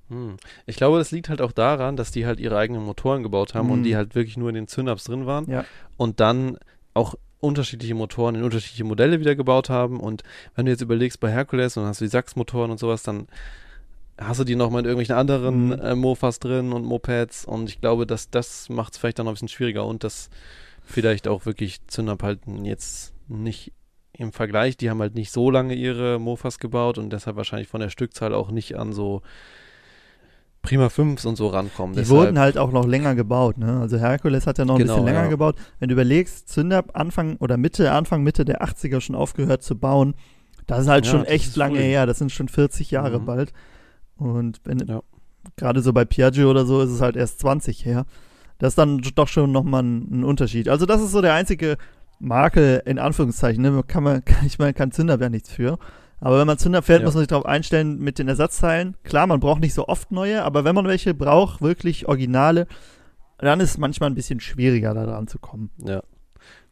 Hm. 0.09 0.37
Ich 0.67 0.77
glaube, 0.77 0.99
das 0.99 1.11
liegt 1.11 1.31
halt 1.31 1.41
auch 1.41 1.53
daran, 1.53 1.97
dass 1.97 2.11
die 2.11 2.27
halt 2.27 2.39
ihre 2.39 2.59
eigenen 2.59 2.85
Motoren 2.85 3.23
gebaut 3.23 3.55
haben 3.55 3.67
mhm. 3.67 3.73
und 3.73 3.83
die 3.85 3.97
halt 3.97 4.15
wirklich 4.15 4.37
nur 4.37 4.51
in 4.51 4.55
den 4.55 4.69
Zündabs 4.69 5.05
drin 5.05 5.27
waren. 5.27 5.51
Ja. 5.51 5.65
Und 5.97 6.21
dann 6.21 6.59
auch 6.95 7.15
unterschiedliche 7.43 7.95
Motoren 7.95 8.37
in 8.37 8.45
unterschiedliche 8.45 8.85
Modelle 8.85 9.21
wieder 9.21 9.35
gebaut 9.35 9.69
haben. 9.69 10.01
Und 10.01 10.23
wenn 10.55 10.67
du 10.67 10.73
jetzt 10.73 10.81
überlegst 10.81 11.21
bei 11.21 11.31
Hercules 11.31 11.77
und 11.77 11.85
hast 11.85 12.01
du 12.01 12.05
die 12.05 12.11
Sachs-Motoren 12.11 12.71
und 12.71 12.79
sowas, 12.79 13.03
dann 13.03 13.27
hast 14.17 14.41
du 14.41 14.45
die 14.45 14.55
nochmal 14.55 14.81
in 14.81 14.87
irgendwelchen 14.87 15.17
anderen 15.17 15.67
mhm. 15.67 15.73
äh, 15.73 15.95
Mofas 15.95 16.39
drin 16.39 16.73
und 16.73 16.85
Mopeds. 16.85 17.45
Und 17.45 17.69
ich 17.69 17.81
glaube, 17.81 18.07
dass 18.07 18.31
das 18.31 18.69
macht 18.69 18.93
es 18.93 18.99
vielleicht 18.99 19.19
dann 19.19 19.27
noch 19.27 19.33
ein 19.33 19.35
bisschen 19.35 19.49
schwieriger 19.49 19.85
und 19.85 20.05
das 20.05 20.31
vielleicht 20.85 21.27
auch 21.27 21.45
wirklich 21.45 21.85
Zünderpalten 21.89 22.65
jetzt 22.65 23.13
nicht 23.29 23.73
im 24.13 24.33
Vergleich, 24.33 24.77
die 24.77 24.91
haben 24.91 25.01
halt 25.01 25.15
nicht 25.15 25.33
so 25.33 25.51
lange 25.51 25.75
ihre 25.75 26.19
Mofas 26.19 26.59
gebaut 26.59 26.99
und 26.99 27.13
deshalb 27.13 27.37
wahrscheinlich 27.37 27.69
von 27.69 27.81
der 27.81 27.89
Stückzahl 27.89 28.35
auch 28.35 28.51
nicht 28.51 28.77
an 28.77 28.93
so 28.93 29.23
Prima 30.63 30.89
5 30.89 31.25
und 31.25 31.37
so 31.37 31.49
rankommen. 31.49 31.95
Die 31.95 32.01
Deshalb. 32.01 32.21
wurden 32.21 32.39
halt 32.39 32.57
auch 32.57 32.71
noch 32.71 32.87
länger 32.87 33.17
gebaut, 33.17 33.59
ne? 33.59 33.81
Also 33.81 33.99
Herkules 33.99 34.47
hat 34.47 34.59
ja 34.59 34.65
noch 34.65 34.77
ein 34.77 34.79
genau, 34.79 34.95
bisschen 34.95 35.07
länger 35.07 35.25
ja. 35.25 35.29
gebaut. 35.29 35.57
Wenn 35.81 35.89
du 35.89 35.95
überlegst, 35.95 36.49
Zünder 36.49 36.85
Anfang 36.95 37.37
oder 37.39 37.57
Mitte, 37.57 37.91
Anfang, 37.91 38.23
Mitte 38.23 38.45
der 38.45 38.63
80er 38.63 39.01
schon 39.01 39.17
aufgehört 39.17 39.63
zu 39.63 39.77
bauen, 39.77 40.15
das 40.69 40.83
ist 40.83 40.89
halt 40.89 41.05
ja, 41.07 41.13
schon 41.13 41.25
echt 41.25 41.57
lange 41.57 41.79
cool. 41.79 41.85
her. 41.85 42.07
Das 42.07 42.19
sind 42.19 42.31
schon 42.31 42.49
40 42.49 42.93
Jahre 42.93 43.19
mhm. 43.19 43.27
bald. 43.27 43.53
Und 44.17 44.61
wenn 44.65 44.79
ja. 44.79 45.03
gerade 45.57 45.83
so 45.83 45.93
bei 45.93 46.05
Piaggio 46.05 46.49
oder 46.49 46.65
so 46.65 46.81
ist 46.81 46.91
es 46.91 47.01
halt 47.01 47.17
erst 47.17 47.41
20 47.41 47.85
her. 47.85 48.07
Das 48.59 48.71
ist 48.71 48.79
dann 48.79 48.99
doch 49.17 49.27
schon 49.27 49.51
nochmal 49.51 49.83
ein, 49.83 50.21
ein 50.21 50.25
Unterschied. 50.25 50.69
Also 50.69 50.87
das 50.87 51.03
ist 51.03 51.11
so 51.11 51.21
der 51.21 51.35
einzige 51.35 51.77
Makel, 52.21 52.81
in 52.87 53.01
Anführungszeichen, 53.01 53.63
ne? 53.63 53.83
Kann 53.85 54.05
man, 54.05 54.23
ich 54.47 54.61
meine, 54.61 54.75
kann 54.75 54.93
Zünderwehr 54.93 55.29
nichts 55.29 55.51
für. 55.51 55.79
Aber 56.23 56.39
wenn 56.39 56.47
man 56.47 56.57
Zünder 56.57 56.83
fährt, 56.83 57.01
ja. 57.01 57.07
muss 57.07 57.15
man 57.15 57.23
sich 57.23 57.29
darauf 57.29 57.47
einstellen 57.47 57.99
mit 57.99 58.19
den 58.19 58.29
Ersatzteilen. 58.29 58.97
Klar, 59.03 59.27
man 59.27 59.41
braucht 59.41 59.61
nicht 59.61 59.75
so 59.75 59.89
oft 59.89 60.13
neue, 60.13 60.45
aber 60.45 60.65
wenn 60.65 60.75
man 60.75 60.87
welche 60.87 61.15
braucht, 61.15 61.61
wirklich 61.61 62.07
Originale, 62.07 62.69
dann 63.39 63.59
ist 63.59 63.71
es 63.71 63.79
manchmal 63.79 64.09
ein 64.09 64.15
bisschen 64.15 64.39
schwieriger, 64.39 64.95
da 64.95 65.05
dran 65.05 65.27
zu 65.27 65.41
kommen. 65.41 65.71
Ja. 65.85 66.03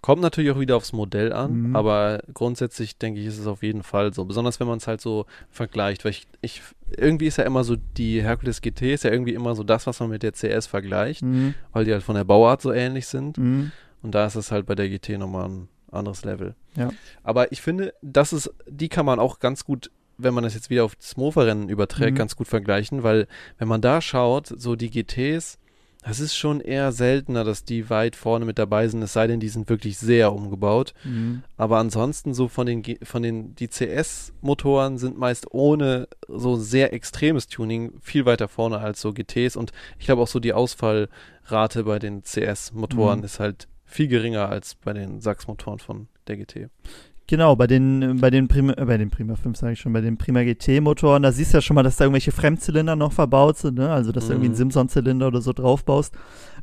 Kommt 0.03 0.23
natürlich 0.23 0.53
auch 0.53 0.61
wieder 0.61 0.77
aufs 0.77 0.93
Modell 0.93 1.33
an, 1.33 1.69
mhm. 1.69 1.77
aber 1.77 2.23
grundsätzlich 2.33 2.97
denke 2.97 3.21
ich, 3.21 3.27
ist 3.27 3.39
es 3.39 3.47
auf 3.49 3.63
jeden 3.63 3.83
Fall 3.83 4.15
so. 4.15 4.25
Besonders 4.25 4.61
wenn 4.61 4.69
man 4.69 4.79
es 4.79 4.87
halt 4.87 5.01
so 5.01 5.27
vergleicht, 5.51 6.05
weil 6.05 6.13
ich, 6.13 6.29
ich, 6.41 6.63
irgendwie 6.97 7.27
ist 7.27 7.37
ja 7.37 7.45
immer 7.45 7.65
so, 7.65 7.77
die 7.77 8.23
Hercules 8.23 8.63
GT 8.63 8.83
ist 8.83 9.05
ja 9.05 9.11
irgendwie 9.11 9.35
immer 9.35 9.57
so 9.57 9.65
das, 9.65 9.87
was 9.87 9.99
man 9.99 10.11
mit 10.11 10.23
der 10.23 10.33
CS 10.33 10.69
vergleicht, 10.69 11.23
mhm. 11.23 11.55
weil 11.73 11.85
die 11.85 11.93
halt 11.93 12.05
von 12.05 12.15
der 12.15 12.25
Bauart 12.25 12.63
so 12.63 12.73
ähnlich 12.73 13.09
sind. 13.09 13.37
Mhm. 13.37 13.73
Und 14.03 14.15
da 14.15 14.27
ist 14.27 14.37
es 14.37 14.53
halt 14.53 14.65
bei 14.65 14.77
der 14.77 14.89
GT 14.89 15.19
nochmal 15.19 15.49
ein 15.49 15.69
anderes 15.93 16.25
Level. 16.25 16.55
Ja. 16.77 16.91
Aber 17.23 17.53
ich 17.53 17.61
finde, 17.61 17.95
das 18.03 18.33
ist, 18.33 18.53
die 18.67 18.89
kann 18.89 19.07
man 19.07 19.19
auch 19.19 19.39
ganz 19.39 19.65
gut, 19.65 19.91
wenn 20.19 20.35
man 20.35 20.45
das 20.45 20.55
jetzt 20.55 20.71
wieder 20.71 20.85
auf 20.85 20.97
das 20.97 21.17
Mofa-Rennen 21.17 21.69
überträgt, 21.69 22.13
mhm. 22.13 22.19
ganz 22.19 22.37
gut 22.37 22.49
vergleichen, 22.49 23.03
weil 23.03 23.27
wenn 23.59 23.69
man 23.69 23.81
da 23.81 24.01
schaut, 24.01 24.47
so 24.47 24.77
die 24.77 24.91
GTs, 24.91 25.59
das 26.03 26.19
ist 26.19 26.35
schon 26.35 26.61
eher 26.61 26.93
seltener, 26.93 27.45
dass 27.45 27.65
die 27.65 27.91
weit 27.91 28.17
vorne 28.17 28.47
mit 28.47 28.59
dabei 28.59 28.89
sind, 28.89 29.03
es 29.03 29.13
sei 29.13 29.27
denn, 29.27 29.39
die 29.39 29.51
sind 29.51 29.69
wirklich 29.69 29.99
sehr 29.99 30.33
umgebaut. 30.33 30.95
Mhm. 31.05 31.43
Aber 31.59 31.77
ansonsten 31.79 32.33
so 32.33 32.49
von 32.49 32.67
den, 32.67 32.83
von 33.03 33.23
den, 33.23 33.55
die 33.55 33.69
CS-Motoren 33.69 34.97
sind 34.97 35.19
meist 35.19 35.53
ohne 35.53 36.09
so 36.27 36.57
sehr 36.57 36.95
extremes 36.95 37.49
Tuning 37.49 37.93
viel 38.01 38.25
weiter 38.25 38.49
vorne 38.49 38.79
als 38.79 39.03
so 39.03 39.13
GTs 39.13 39.57
und 39.57 39.73
ich 39.99 40.07
glaube 40.07 40.23
auch 40.23 40.29
so 40.29 40.41
die 40.41 40.55
Ausfallrate 40.55 41.85
bei 41.85 41.99
den 41.99 42.23
CS-Motoren 42.23 43.19
mhm. 43.19 43.25
ist 43.25 43.39
halt 43.39 43.69
viel 43.91 44.09
geringer 44.09 44.49
als 44.49 44.75
bei 44.75 44.93
den 44.93 45.21
Sachs-Motoren 45.21 45.79
von 45.79 46.09
der 46.27 46.37
GT. 46.37 46.69
Genau, 47.27 47.55
bei 47.55 47.69
den, 47.69 48.19
bei 48.21 48.31
den 48.31 48.49
Prima, 48.49 48.73
äh, 48.73 48.85
bei 48.85 48.97
den 48.97 49.11
Prima 49.11 49.37
5 49.37 49.57
sage 49.57 49.75
ich 49.75 49.81
schon, 49.81 49.93
bei 49.93 50.01
den 50.01 50.17
Prima 50.19 50.43
GT 50.43 50.81
Motoren, 50.81 51.23
da 51.23 51.31
siehst 51.31 51.53
du 51.53 51.59
ja 51.59 51.63
schon 51.63 51.77
mal, 51.77 51.83
dass 51.85 51.97
da 51.97 52.05
irgendwelche 52.05 52.33
Fremdzylinder 52.33 52.97
noch 52.97 53.13
verbaut 53.13 53.57
sind, 53.59 53.79
ne? 53.79 53.91
Also, 53.93 54.11
dass 54.11 54.27
du 54.27 54.33
irgendwie 54.33 54.47
einen 54.47 54.55
Mhm. 54.55 54.59
Simson-Zylinder 54.73 55.29
oder 55.29 55.41
so 55.41 55.53
draufbaust. 55.53 56.13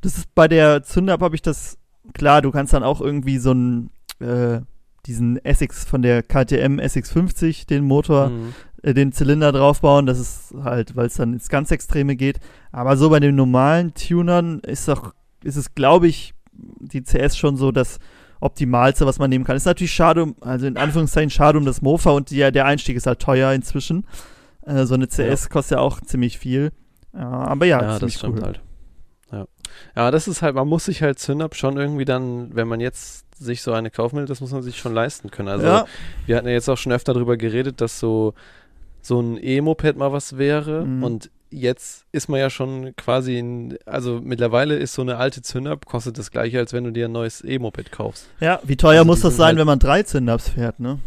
Das 0.02 0.18
ist 0.18 0.34
bei 0.36 0.48
der 0.50 0.84
Zündab 0.84 1.22
habe 1.22 1.36
ich 1.36 1.42
das, 1.42 1.78
klar, 2.14 2.42
du 2.42 2.52
kannst 2.52 2.74
dann 2.74 2.84
auch 2.84 3.00
irgendwie 3.00 3.38
so 3.38 3.52
einen, 3.52 3.92
äh, 4.20 4.60
diesen 5.06 5.40
SX 5.46 5.86
von 5.86 6.02
der 6.02 6.22
KTM 6.22 6.80
SX50, 6.82 7.66
den 7.66 7.86
Motor, 7.86 8.30
Mhm. 8.30 8.54
äh, 8.84 8.94
den 8.94 9.14
Zylinder 9.14 9.54
draufbauen. 9.54 10.06
Das 10.06 10.20
ist 10.20 10.54
halt, 10.62 10.98
weil 10.98 11.06
es 11.08 11.14
dann 11.14 11.32
ins 11.32 11.48
ganz 11.48 11.72
Extreme 11.72 12.18
geht. 12.18 12.42
Aber 12.74 12.98
so 12.98 13.10
bei 13.10 13.22
den 13.22 13.36
normalen 13.36 13.94
Tunern 13.94 14.60
ist 14.60 14.90
doch, 14.90 15.14
ist 15.46 15.56
es, 15.56 15.76
glaube 15.76 16.08
ich, 16.10 16.34
die 16.80 17.04
CS 17.04 17.38
schon 17.38 17.58
so 17.58 17.72
das 17.72 18.00
Optimalste, 18.40 19.06
was 19.06 19.20
man 19.20 19.30
nehmen 19.30 19.46
kann. 19.46 19.56
Ist 19.56 19.66
natürlich 19.66 19.94
schade, 19.94 20.24
um- 20.24 20.36
also 20.42 20.68
in 20.68 20.78
Anführungszeichen 20.78 21.30
schade 21.30 21.58
um 21.58 21.66
das 21.66 21.82
Mofa 21.82 22.12
und 22.12 22.30
die, 22.30 22.52
der 22.52 22.66
Einstieg 22.66 22.96
ist 22.96 23.08
halt 23.08 23.20
teuer 23.20 23.52
inzwischen. 23.54 24.06
Äh, 24.66 24.86
so 24.86 24.94
eine 24.96 25.08
CS 25.08 25.50
kostet 25.50 25.78
ja 25.78 25.82
auch 25.82 26.02
ziemlich 26.02 26.38
viel. 26.38 26.72
Ja, 27.14 27.30
aber 27.30 27.66
ja, 27.66 27.82
Ja, 27.82 28.00
das 28.00 28.14
stimmt 28.14 28.38
cool. 28.40 28.44
halt. 28.44 28.62
Ja. 29.32 29.46
ja, 29.96 30.12
das 30.12 30.28
ist 30.28 30.42
halt, 30.42 30.56
man 30.56 30.68
muss 30.68 30.86
sich 30.86 31.02
halt 31.02 31.20
Zündab 31.20 31.56
schon 31.56 31.78
irgendwie 31.78 32.06
dann, 32.06 32.56
wenn 32.56 32.68
man 32.68 32.80
jetzt 32.80 33.26
sich 33.38 33.62
so 33.62 33.74
eine 33.74 33.92
kaufen 33.92 34.18
will, 34.18 34.26
das 34.26 34.40
muss 34.40 34.52
man 34.52 34.62
sich 34.64 34.78
schon 34.78 34.94
leisten 34.94 35.30
können. 35.32 35.50
Also 35.50 35.66
ja, 35.68 35.86
wir 36.26 36.38
hatten 36.38 36.48
ja 36.48 36.54
jetzt 36.54 36.70
auch 36.70 36.78
schon 36.78 36.92
öfter 36.94 37.14
darüber 37.14 37.38
geredet, 37.38 37.82
dass 37.82 38.00
so, 38.00 38.34
so 39.02 39.20
ein 39.20 39.38
E-Moped 39.42 39.98
mal 39.98 40.12
was 40.14 40.38
wäre 40.38 40.86
Mhm. 40.86 41.04
und 41.04 41.32
jetzt 41.50 42.06
ist 42.12 42.28
man 42.30 42.40
ja 42.40 42.50
schon 42.50 42.96
quasi 42.96 43.38
in, 43.38 43.78
also 43.86 44.20
mittlerweile 44.24 44.76
ist 44.76 44.94
so 44.94 45.02
eine 45.02 45.18
alte 45.18 45.42
Zündab 45.42 45.86
kostet 45.86 46.18
das 46.18 46.32
gleiche, 46.32 46.60
als 46.60 46.74
wenn 46.74 46.84
du 46.84 46.92
dir 46.92 47.06
ein 47.06 47.12
neues 47.12 47.44
E-Moped 47.44 47.92
kaufst. 47.92 48.28
ja, 48.40 48.60
wie 48.64 48.76
teuer 48.78 49.00
Also 49.00 49.06
muss 49.06 49.22
das 49.22 49.36
sein, 49.38 49.48
halt- 49.48 49.58
wenn 49.58 49.68
man 49.68 49.80
drei 49.80 50.04
Zündabs 50.04 50.50
fährt, 50.50 50.80
ne? 50.80 51.00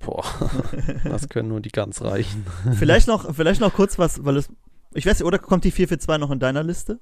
Boah, 0.00 0.24
das 1.04 1.28
können 1.28 1.48
nur 1.48 1.60
die 1.60 1.70
ganz 1.70 2.02
Reichen. 2.02 2.46
vielleicht 2.74 3.08
noch, 3.08 3.34
vielleicht 3.34 3.60
noch 3.60 3.72
kurz 3.74 3.98
was, 3.98 4.24
weil 4.24 4.36
es, 4.36 4.48
ich 4.94 5.06
weiß 5.06 5.18
nicht, 5.18 5.26
oder 5.26 5.38
kommt 5.38 5.64
die 5.64 5.70
442 5.72 6.20
noch 6.20 6.30
in 6.32 6.38
deiner 6.38 6.62
Liste? 6.62 6.98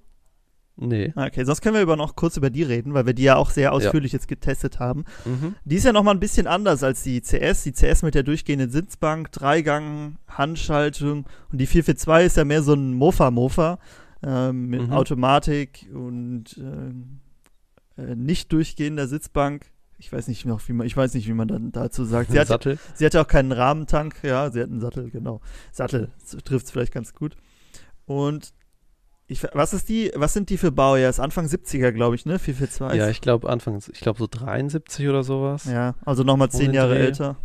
Nee. 0.78 1.12
Okay, 1.16 1.44
sonst 1.44 1.62
können 1.62 1.74
wir 1.74 1.82
über 1.82 1.96
noch 1.96 2.16
kurz 2.16 2.36
über 2.36 2.50
die 2.50 2.62
reden, 2.62 2.92
weil 2.92 3.06
wir 3.06 3.14
die 3.14 3.22
ja 3.22 3.36
auch 3.36 3.50
sehr 3.50 3.72
ausführlich 3.72 4.12
jetzt 4.12 4.28
getestet 4.28 4.78
haben. 4.78 5.04
Mhm. 5.24 5.54
Die 5.64 5.76
ist 5.76 5.84
ja 5.84 5.92
nochmal 5.92 6.14
ein 6.14 6.20
bisschen 6.20 6.46
anders 6.46 6.82
als 6.82 7.02
die 7.02 7.22
CS. 7.22 7.62
Die 7.62 7.72
CS 7.72 8.02
mit 8.02 8.14
der 8.14 8.22
durchgehenden 8.22 8.70
Sitzbank, 8.70 9.32
Dreigang, 9.32 10.18
Handschaltung 10.28 11.24
und 11.50 11.58
die 11.60 11.66
442 11.66 12.26
ist 12.26 12.36
ja 12.36 12.44
mehr 12.44 12.62
so 12.62 12.74
ein 12.74 12.92
Mofa-Mofa 12.94 13.78
ähm, 14.22 14.66
mit 14.66 14.82
Mhm. 14.88 14.92
Automatik 14.92 15.86
und 15.94 16.58
ähm, 16.58 17.20
äh, 17.96 18.14
nicht 18.14 18.52
durchgehender 18.52 19.08
Sitzbank. 19.08 19.66
Ich 19.98 20.12
weiß 20.12 20.28
nicht 20.28 20.44
noch, 20.44 20.60
wie 20.68 20.74
man, 20.74 20.86
ich 20.86 20.94
weiß 20.94 21.14
nicht, 21.14 21.26
wie 21.26 21.32
man 21.32 21.48
dann 21.48 21.72
dazu 21.72 22.04
sagt. 22.04 22.30
Sie 22.30 22.38
hat, 22.40 22.48
Sattel. 22.48 22.78
sie 22.94 23.06
hatte 23.06 23.22
auch 23.22 23.28
keinen 23.28 23.52
Rahmentank, 23.52 24.16
ja, 24.22 24.50
sie 24.50 24.60
hat 24.60 24.68
einen 24.68 24.80
Sattel, 24.80 25.10
genau. 25.10 25.40
Sattel 25.72 26.10
trifft 26.44 26.66
es 26.66 26.70
vielleicht 26.70 26.92
ganz 26.92 27.14
gut. 27.14 27.34
Und 28.04 28.52
ich, 29.28 29.44
was 29.52 29.72
ist 29.74 29.88
die, 29.88 30.12
was 30.14 30.32
sind 30.32 30.50
die 30.50 30.56
für 30.58 30.70
Baujahr? 30.72 31.10
Ist 31.10 31.18
Anfang 31.20 31.46
70er, 31.46 31.90
glaube 31.92 32.14
ich, 32.14 32.26
ne? 32.26 32.38
442. 32.38 32.98
Ja, 32.98 33.10
ich 33.10 33.20
glaube 33.20 33.48
Anfangs, 33.50 33.88
ich 33.88 34.00
glaube 34.00 34.18
so 34.18 34.26
73 34.26 35.08
oder 35.08 35.24
sowas. 35.24 35.64
Ja, 35.64 35.94
also 36.04 36.22
nochmal 36.22 36.50
zehn 36.50 36.66
den 36.66 36.74
Jahre 36.74 36.94
Dreh. 36.94 37.06
älter. 37.06 37.36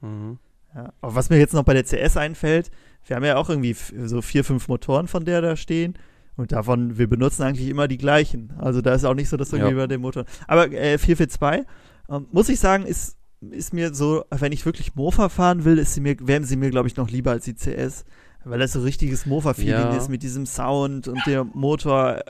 Mhm. 0.00 0.38
Ja. 0.74 0.92
Aber 1.00 1.14
was 1.14 1.30
mir 1.30 1.38
jetzt 1.38 1.54
noch 1.54 1.64
bei 1.64 1.74
der 1.74 1.84
CS 1.84 2.16
einfällt, 2.16 2.70
wir 3.06 3.16
haben 3.16 3.24
ja 3.24 3.36
auch 3.36 3.48
irgendwie 3.48 3.74
so 3.74 4.22
vier, 4.22 4.44
fünf 4.44 4.68
Motoren 4.68 5.08
von 5.08 5.24
der 5.24 5.40
da 5.40 5.56
stehen. 5.56 5.94
Und 6.36 6.50
davon, 6.50 6.98
wir 6.98 7.08
benutzen 7.08 7.42
eigentlich 7.44 7.68
immer 7.68 7.86
die 7.86 7.98
gleichen. 7.98 8.52
Also 8.58 8.80
da 8.80 8.94
ist 8.94 9.04
auch 9.04 9.14
nicht 9.14 9.28
so, 9.28 9.36
dass 9.36 9.52
irgendwie 9.52 9.70
Ja. 9.72 9.76
bei 9.78 9.86
dem 9.86 10.00
Motor. 10.00 10.24
Aber 10.48 10.70
äh, 10.72 10.98
442, 10.98 11.64
ähm, 12.08 12.26
muss 12.32 12.48
ich 12.48 12.58
sagen, 12.58 12.86
ist, 12.86 13.16
ist 13.50 13.72
mir 13.72 13.94
so, 13.94 14.24
wenn 14.30 14.50
ich 14.50 14.66
wirklich 14.66 14.96
Mofa 14.96 15.28
fahren 15.28 15.64
will, 15.64 15.78
ist 15.78 15.94
sie 15.94 16.00
mir, 16.00 16.16
wären 16.20 16.44
sie 16.44 16.56
mir, 16.56 16.70
glaube 16.70 16.88
ich, 16.88 16.96
noch 16.96 17.08
lieber 17.08 17.30
als 17.30 17.44
die 17.44 17.54
CS. 17.54 18.04
Weil 18.44 18.58
das 18.58 18.72
so 18.72 18.80
richtiges 18.82 19.26
Mofa-Feeling 19.26 19.72
Ja. 19.92 19.96
ist 19.96 20.08
mit 20.08 20.22
diesem 20.22 20.46
Sound 20.46 21.08
und 21.08 21.26
der 21.26 21.44
Motor. 21.44 22.20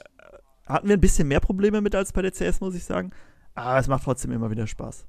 Hatten 0.66 0.88
wir 0.88 0.96
ein 0.96 1.00
bisschen 1.00 1.28
mehr 1.28 1.40
Probleme 1.40 1.80
mit 1.80 1.94
als 1.94 2.12
bei 2.12 2.22
der 2.22 2.32
CS, 2.32 2.60
muss 2.60 2.74
ich 2.74 2.84
sagen. 2.84 3.10
Aber 3.54 3.78
es 3.78 3.86
macht 3.88 4.04
trotzdem 4.04 4.32
immer 4.32 4.50
wieder 4.50 4.66
Spaß. 4.66 5.04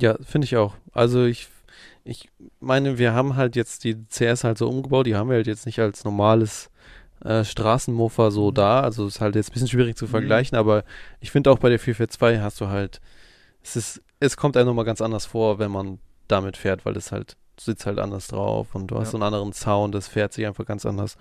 Ja, 0.00 0.16
finde 0.22 0.44
ich 0.44 0.56
auch. 0.56 0.74
Also 0.92 1.24
ich, 1.24 1.48
ich 2.04 2.28
meine, 2.60 2.98
wir 2.98 3.12
haben 3.14 3.34
halt 3.36 3.56
jetzt 3.56 3.82
die 3.84 3.96
CS 4.06 4.44
halt 4.44 4.58
so 4.58 4.68
umgebaut, 4.68 5.06
die 5.06 5.16
haben 5.16 5.28
wir 5.28 5.36
halt 5.36 5.46
jetzt 5.48 5.66
nicht 5.66 5.80
als 5.80 6.04
normales 6.04 6.70
äh, 7.24 7.42
Straßenmofa 7.44 8.30
so 8.30 8.50
Mhm. 8.50 8.54
da. 8.54 8.80
Also 8.80 9.06
ist 9.08 9.20
halt 9.20 9.34
jetzt 9.34 9.50
ein 9.50 9.52
bisschen 9.54 9.68
schwierig 9.68 9.96
zu 9.96 10.04
Mhm. 10.04 10.10
vergleichen, 10.10 10.56
aber 10.56 10.84
ich 11.20 11.32
finde 11.32 11.50
auch 11.50 11.58
bei 11.58 11.68
der 11.68 11.80
442 11.80 12.40
hast 12.40 12.60
du 12.60 12.68
halt, 12.68 13.00
es 13.60 13.74
ist, 13.74 14.02
es 14.20 14.36
kommt 14.36 14.56
einem 14.56 14.66
nochmal 14.68 14.84
ganz 14.84 15.00
anders 15.00 15.26
vor, 15.26 15.58
wenn 15.58 15.72
man 15.72 15.98
damit 16.28 16.56
fährt, 16.56 16.84
weil 16.86 16.96
es 16.96 17.10
halt, 17.10 17.36
sitzt 17.60 17.86
halt 17.86 17.98
anders 17.98 18.28
drauf 18.28 18.74
und 18.74 18.88
du 18.88 18.96
hast 18.96 19.08
Ja. 19.08 19.10
so 19.12 19.16
einen 19.18 19.24
anderen 19.24 19.52
Sound, 19.52 19.94
das 19.94 20.08
fährt 20.08 20.32
sich 20.32 20.46
einfach 20.46 20.64
ganz 20.66 20.84
anders. 20.86 21.16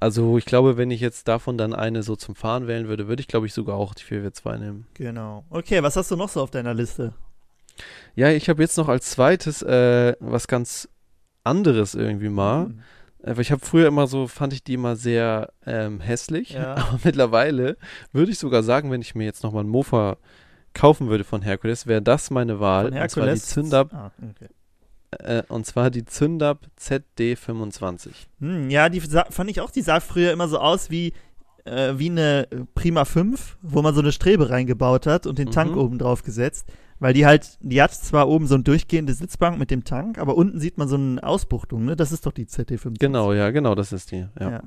Also 0.00 0.38
ich 0.38 0.44
glaube, 0.44 0.76
wenn 0.76 0.90
ich 0.92 1.00
jetzt 1.00 1.26
davon 1.26 1.58
dann 1.58 1.74
eine 1.74 2.02
so 2.04 2.14
zum 2.14 2.34
Fahren 2.36 2.66
wählen 2.68 2.86
würde, 2.88 3.08
würde 3.08 3.20
ich 3.20 3.28
glaube 3.28 3.46
ich 3.46 3.52
sogar 3.54 3.76
auch 3.76 3.94
die 3.94 4.04
442 4.04 4.60
nehmen. 4.64 4.86
Genau. 4.94 5.44
Okay, 5.50 5.82
was 5.82 5.96
hast 5.96 6.10
du 6.10 6.16
noch 6.16 6.28
so 6.28 6.40
auf 6.42 6.50
deiner 6.50 6.72
Liste? 6.74 7.12
Ja, 8.14 8.30
ich 8.30 8.48
habe 8.48 8.62
jetzt 8.62 8.76
noch 8.76 8.88
als 8.88 9.10
zweites 9.10 9.62
äh, 9.62 10.14
was 10.20 10.46
ganz 10.48 10.88
anderes 11.44 11.94
irgendwie 11.94 12.28
mal. 12.28 12.66
Hm. 12.66 12.78
Äh, 13.22 13.34
weil 13.36 13.40
ich 13.40 13.50
habe 13.50 13.64
früher 13.64 13.88
immer 13.88 14.06
so, 14.06 14.28
fand 14.28 14.52
ich 14.52 14.62
die 14.62 14.74
immer 14.74 14.94
sehr 14.96 15.52
ähm, 15.66 15.98
hässlich. 16.00 16.50
Ja. 16.52 16.74
Aber 16.76 17.00
mittlerweile 17.02 17.76
würde 18.12 18.30
ich 18.30 18.38
sogar 18.38 18.62
sagen, 18.62 18.90
wenn 18.92 19.00
ich 19.00 19.14
mir 19.16 19.24
jetzt 19.24 19.42
nochmal 19.42 19.64
ein 19.64 19.68
Mofa 19.68 20.16
kaufen 20.74 21.08
würde 21.08 21.24
von 21.24 21.42
Hercules, 21.42 21.86
wäre 21.88 22.02
das 22.02 22.30
meine 22.30 22.60
Wahl. 22.60 22.84
Von 22.92 22.92
Und 22.92 23.10
zwar 23.10 23.22
die 23.24 23.28
Herkules. 23.30 23.46
Zündab, 23.46 23.92
Ah, 23.92 24.10
okay. 24.18 24.48
Äh, 25.10 25.42
und 25.48 25.66
zwar 25.66 25.90
die 25.90 26.04
Zündab 26.04 26.66
ZD25. 26.78 28.10
Hm, 28.40 28.70
ja, 28.70 28.88
die 28.88 29.00
fand 29.00 29.50
ich 29.50 29.60
auch, 29.60 29.70
die 29.70 29.82
sah 29.82 30.00
früher 30.00 30.32
immer 30.32 30.48
so 30.48 30.58
aus 30.58 30.90
wie, 30.90 31.12
äh, 31.64 31.94
wie 31.96 32.10
eine 32.10 32.46
Prima 32.74 33.04
5, 33.04 33.58
wo 33.62 33.82
man 33.82 33.94
so 33.94 34.00
eine 34.00 34.12
Strebe 34.12 34.50
reingebaut 34.50 35.06
hat 35.06 35.26
und 35.26 35.38
den 35.38 35.50
Tank 35.50 35.72
Mhm. 35.72 35.78
oben 35.78 35.98
drauf 35.98 36.22
gesetzt. 36.22 36.66
Weil 37.00 37.14
die 37.14 37.26
halt, 37.26 37.58
die 37.60 37.80
hat 37.80 37.94
zwar 37.94 38.28
oben 38.28 38.48
so 38.48 38.56
eine 38.56 38.64
durchgehende 38.64 39.14
Sitzbank 39.14 39.56
mit 39.56 39.70
dem 39.70 39.84
Tank, 39.84 40.18
aber 40.18 40.34
unten 40.36 40.58
sieht 40.58 40.78
man 40.78 40.88
so 40.88 40.96
eine 40.96 41.22
Ausbuchtung, 41.22 41.84
ne? 41.84 41.94
Das 41.94 42.10
ist 42.10 42.26
doch 42.26 42.32
die 42.32 42.46
ZT5. 42.46 42.98
Genau, 42.98 43.32
ja, 43.32 43.50
genau, 43.50 43.76
das 43.76 43.92
ist 43.92 44.10
die. 44.10 44.26
Ja. 44.40 44.62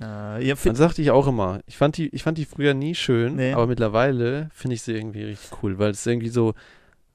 Ja. 0.00 0.36
Äh, 0.38 0.46
ja, 0.46 0.56
Dann 0.62 0.74
sagte 0.74 1.00
ich 1.00 1.10
auch 1.10 1.26
immer, 1.26 1.60
ich 1.66 1.78
fand 1.78 1.96
die, 1.96 2.08
ich 2.14 2.22
fand 2.22 2.36
die 2.36 2.44
früher 2.44 2.74
nie 2.74 2.94
schön, 2.94 3.36
Nee. 3.36 3.54
aber 3.54 3.66
mittlerweile 3.66 4.50
finde 4.52 4.74
ich 4.74 4.82
sie 4.82 4.92
irgendwie 4.92 5.22
richtig 5.22 5.62
cool, 5.62 5.78
weil 5.78 5.92
es 5.92 6.04
irgendwie 6.04 6.28
so 6.28 6.52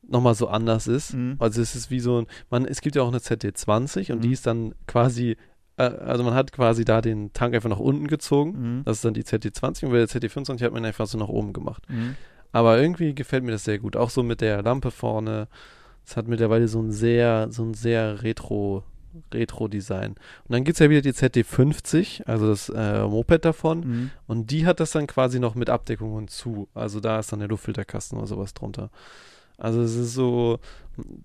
nochmal 0.07 0.35
so 0.35 0.47
anders 0.47 0.87
ist. 0.87 1.13
Mhm. 1.13 1.35
Also 1.39 1.61
es 1.61 1.75
ist 1.75 1.91
wie 1.91 1.99
so 1.99 2.19
ein, 2.21 2.27
man, 2.49 2.65
es 2.65 2.81
gibt 2.81 2.95
ja 2.95 3.01
auch 3.03 3.09
eine 3.09 3.19
ZD20 3.19 4.11
und 4.11 4.19
Mhm. 4.19 4.21
die 4.21 4.31
ist 4.31 4.47
dann 4.47 4.73
quasi, 4.87 5.37
äh, 5.77 5.83
also 5.83 6.23
man 6.23 6.33
hat 6.33 6.51
quasi 6.51 6.85
da 6.85 7.01
den 7.01 7.31
Tank 7.33 7.53
einfach 7.53 7.69
nach 7.69 7.79
unten 7.79 8.07
gezogen. 8.07 8.77
Mhm. 8.79 8.83
Das 8.85 8.97
ist 8.97 9.05
dann 9.05 9.13
die 9.13 9.23
ZD20 9.23 9.85
und 9.85 9.91
bei 9.91 9.97
der 9.97 10.07
ZD25 10.07 10.63
hat 10.63 10.73
man 10.73 10.85
einfach 10.85 11.07
so 11.07 11.17
nach 11.17 11.27
oben 11.29 11.53
gemacht. 11.53 11.83
Mhm. 11.89 12.15
Aber 12.51 12.79
irgendwie 12.81 13.13
gefällt 13.13 13.43
mir 13.43 13.51
das 13.51 13.63
sehr 13.65 13.77
gut. 13.77 13.95
Auch 13.95 14.09
so 14.09 14.23
mit 14.23 14.41
der 14.41 14.63
Lampe 14.63 14.89
vorne. 14.89 15.47
Es 16.05 16.17
hat 16.17 16.27
mittlerweile 16.27 16.67
so 16.67 16.81
ein 16.81 16.91
sehr, 16.91 17.47
so 17.51 17.63
ein 17.63 17.75
sehr 17.75 18.23
Retro, 18.23 18.83
Retro-Design. 19.31 20.11
Und 20.11 20.17
dann 20.47 20.63
gibt 20.63 20.75
es 20.75 20.79
ja 20.79 20.89
wieder 20.89 21.01
die 21.01 21.13
ZD50, 21.13 22.25
also 22.25 22.47
das 22.47 22.69
äh, 22.69 23.03
Moped 23.05 23.45
davon. 23.45 23.79
Mhm. 23.81 24.11
Und 24.25 24.49
die 24.49 24.65
hat 24.65 24.79
das 24.79 24.91
dann 24.91 25.05
quasi 25.05 25.39
noch 25.39 25.53
mit 25.53 25.69
Abdeckungen 25.69 26.27
zu. 26.27 26.67
Also 26.73 26.99
da 26.99 27.19
ist 27.19 27.31
dann 27.31 27.39
der 27.39 27.49
Luftfilterkasten 27.49 28.17
oder 28.17 28.25
sowas 28.27 28.53
drunter. 28.55 28.89
Also 29.59 29.81
es 29.81 29.95
ist 29.95 30.13
so, 30.13 30.59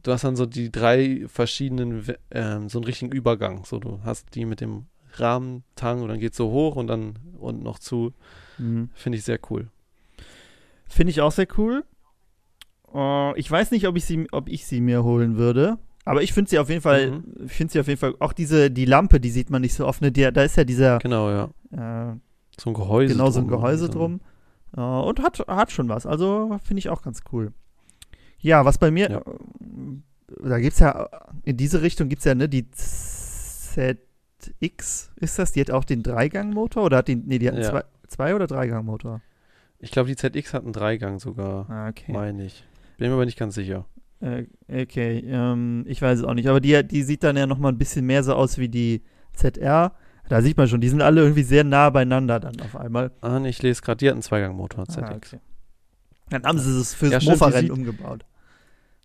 du 0.03 0.12
hast 0.12 0.24
dann 0.24 0.37
so 0.37 0.45
die 0.47 0.70
drei 0.72 1.24
verschiedenen, 1.28 2.05
ähm, 2.30 2.68
so 2.68 2.78
einen 2.78 2.85
richtigen 2.85 3.12
Übergang. 3.12 3.64
So, 3.64 3.78
du 3.78 4.01
hast 4.05 4.35
die 4.35 4.45
mit 4.45 4.61
dem 4.61 4.87
Rahmentang 5.14 6.03
und 6.03 6.09
dann 6.09 6.18
geht 6.18 6.35
so 6.35 6.51
hoch 6.51 6.74
und 6.76 6.89
dann 6.89 7.18
und 7.39 7.62
noch 7.62 7.78
zu. 7.78 8.12
Mhm. 8.59 8.91
Finde 8.95 9.18
ich 9.18 9.24
sehr 9.24 9.39
cool. 9.51 9.68
Finde 10.89 11.11
ich 11.12 11.20
auch 11.20 11.32
sehr 11.32 11.47
cool. 11.57 11.85
Äh, 12.93 13.39
ich 13.39 13.51
weiß 13.51 13.70
nicht, 13.70 13.87
ob 13.87 13.97
ich 13.97 14.05
sie, 14.05 14.26
ob 14.32 14.49
ich 14.49 14.66
sie 14.66 14.80
mir 14.80 15.05
holen 15.05 15.37
würde. 15.37 15.78
Aber 16.05 16.22
ich 16.22 16.32
finde 16.35 16.51
sie 16.51 16.59
auf 16.59 16.68
jeden 16.68 16.82
Fall, 16.82 17.12
Mhm. 17.12 17.49
finde 17.49 17.72
sie 17.72 17.80
auf 17.80 17.87
jeden 17.89 17.99
Fall, 17.99 18.14
auch 18.18 18.32
diese, 18.32 18.70
die 18.70 18.85
Lampe, 18.85 19.20
die 19.20 19.30
sieht 19.30 19.49
man 19.51 19.62
nicht 19.62 19.74
so 19.74 19.87
oft, 19.87 20.03
ne? 20.03 20.12
Die, 20.12 20.30
da 20.32 20.43
ist 20.43 20.57
ja 20.57 20.64
dieser, 20.64 20.99
Genau, 20.99 21.30
ja. 21.30 21.45
äh, 22.12 22.16
So 22.61 22.70
ein 22.70 22.74
Gehäuse. 22.74 23.14
genau 23.14 23.30
so 23.30 23.41
ein 23.41 23.49
drum 23.49 23.61
Gehäuse 23.61 23.85
und 23.87 23.95
dann- 23.95 23.99
drum. 24.01 24.20
Äh, 24.76 25.07
und 25.09 25.22
hat, 25.22 25.39
hat 25.49 25.70
schon 25.72 25.89
was. 25.89 26.05
Also 26.05 26.59
finde 26.64 26.78
ich 26.80 26.89
auch 26.91 27.01
ganz 27.03 27.22
cool. 27.32 27.53
Ja, 28.45 28.64
was 28.66 28.76
bei 28.78 28.90
mir, 28.90 29.11
Ja. 29.11 29.18
äh, 29.18 29.22
da 30.49 30.59
gibt 30.59 30.74
es 30.74 30.80
ja, 30.80 31.09
in 31.45 31.57
diese 31.57 31.80
Richtung 31.80 32.09
gibt 32.11 32.18
es 32.20 32.26
ja, 32.26 32.34
ne, 32.34 32.47
die 32.49 32.70
ZX, 32.70 34.03
ist 35.16 35.38
das? 35.38 35.53
Die 35.53 35.61
hat 35.62 35.70
auch 35.70 35.84
den 35.84 36.03
Dreigang-Motor 36.03 36.84
oder 36.84 36.99
hat 36.99 37.09
die, 37.09 37.16
nee, 37.16 37.38
die 37.38 37.47
hat 37.49 37.55
einen 37.55 37.64
Ja. 37.64 37.70
zwei, 37.70 37.84
zwei- 38.07 38.34
oder 38.34 38.47
Dreigang-Motor? 38.47 39.22
Ich 39.78 39.90
glaube, 39.90 40.09
die 40.11 40.16
ZX 40.16 40.53
hat 40.55 40.64
einen 40.64 40.72
Dreigang 40.74 41.18
sogar, 41.20 41.68
Ah, 41.70 41.88
okay. 41.88 42.12
meine 42.12 42.45
ich. 42.45 42.64
Bin 42.99 43.09
mir 43.09 43.14
aber 43.14 43.24
nicht 43.24 43.38
ganz 43.38 43.55
sicher. 43.55 43.86
Äh, 44.20 44.45
okay, 44.68 45.24
ähm, 45.26 45.84
ich 45.86 46.01
weiß 46.01 46.20
es 46.20 46.24
auch 46.24 46.34
nicht. 46.34 46.49
Aber 46.49 46.61
die, 46.61 46.86
die 46.86 47.03
sieht 47.03 47.24
dann 47.24 47.36
ja 47.36 47.47
nochmal 47.47 47.72
ein 47.72 47.78
bisschen 47.78 48.07
mehr 48.07 48.22
so 48.22 48.34
aus 48.34 48.59
wie 48.59 48.68
die 48.68 49.03
ZR. 49.32 49.92
Da 50.28 50.40
sieht 50.42 50.57
man 50.57 50.68
schon, 50.68 50.80
die 50.80 50.88
sind 50.88 51.03
alle 51.03 51.22
irgendwie 51.22 51.42
sehr 51.42 51.64
nah 51.64 51.90
beieinander 51.90 52.38
dann 52.40 52.59
auf 52.61 52.76
einmal. 52.76 53.11
Ah, 53.20 53.38
nee, 53.40 53.49
ich 53.49 53.62
lese 53.62 53.82
gerade, 53.82 53.99
die 53.99 54.07
hat 54.09 54.14
einen 54.14 54.22
Zweigangmotor, 54.22 54.86
ZX. 54.86 55.03
Ah, 55.03 55.14
okay. 55.16 55.40
Dann 56.30 56.45
haben 56.45 56.59
sie 56.59 56.78
es 56.80 56.95
fürs 56.95 57.12
Ja, 57.12 57.20
Mofa-Rennen 57.30 57.70
umgebaut. 57.70 58.24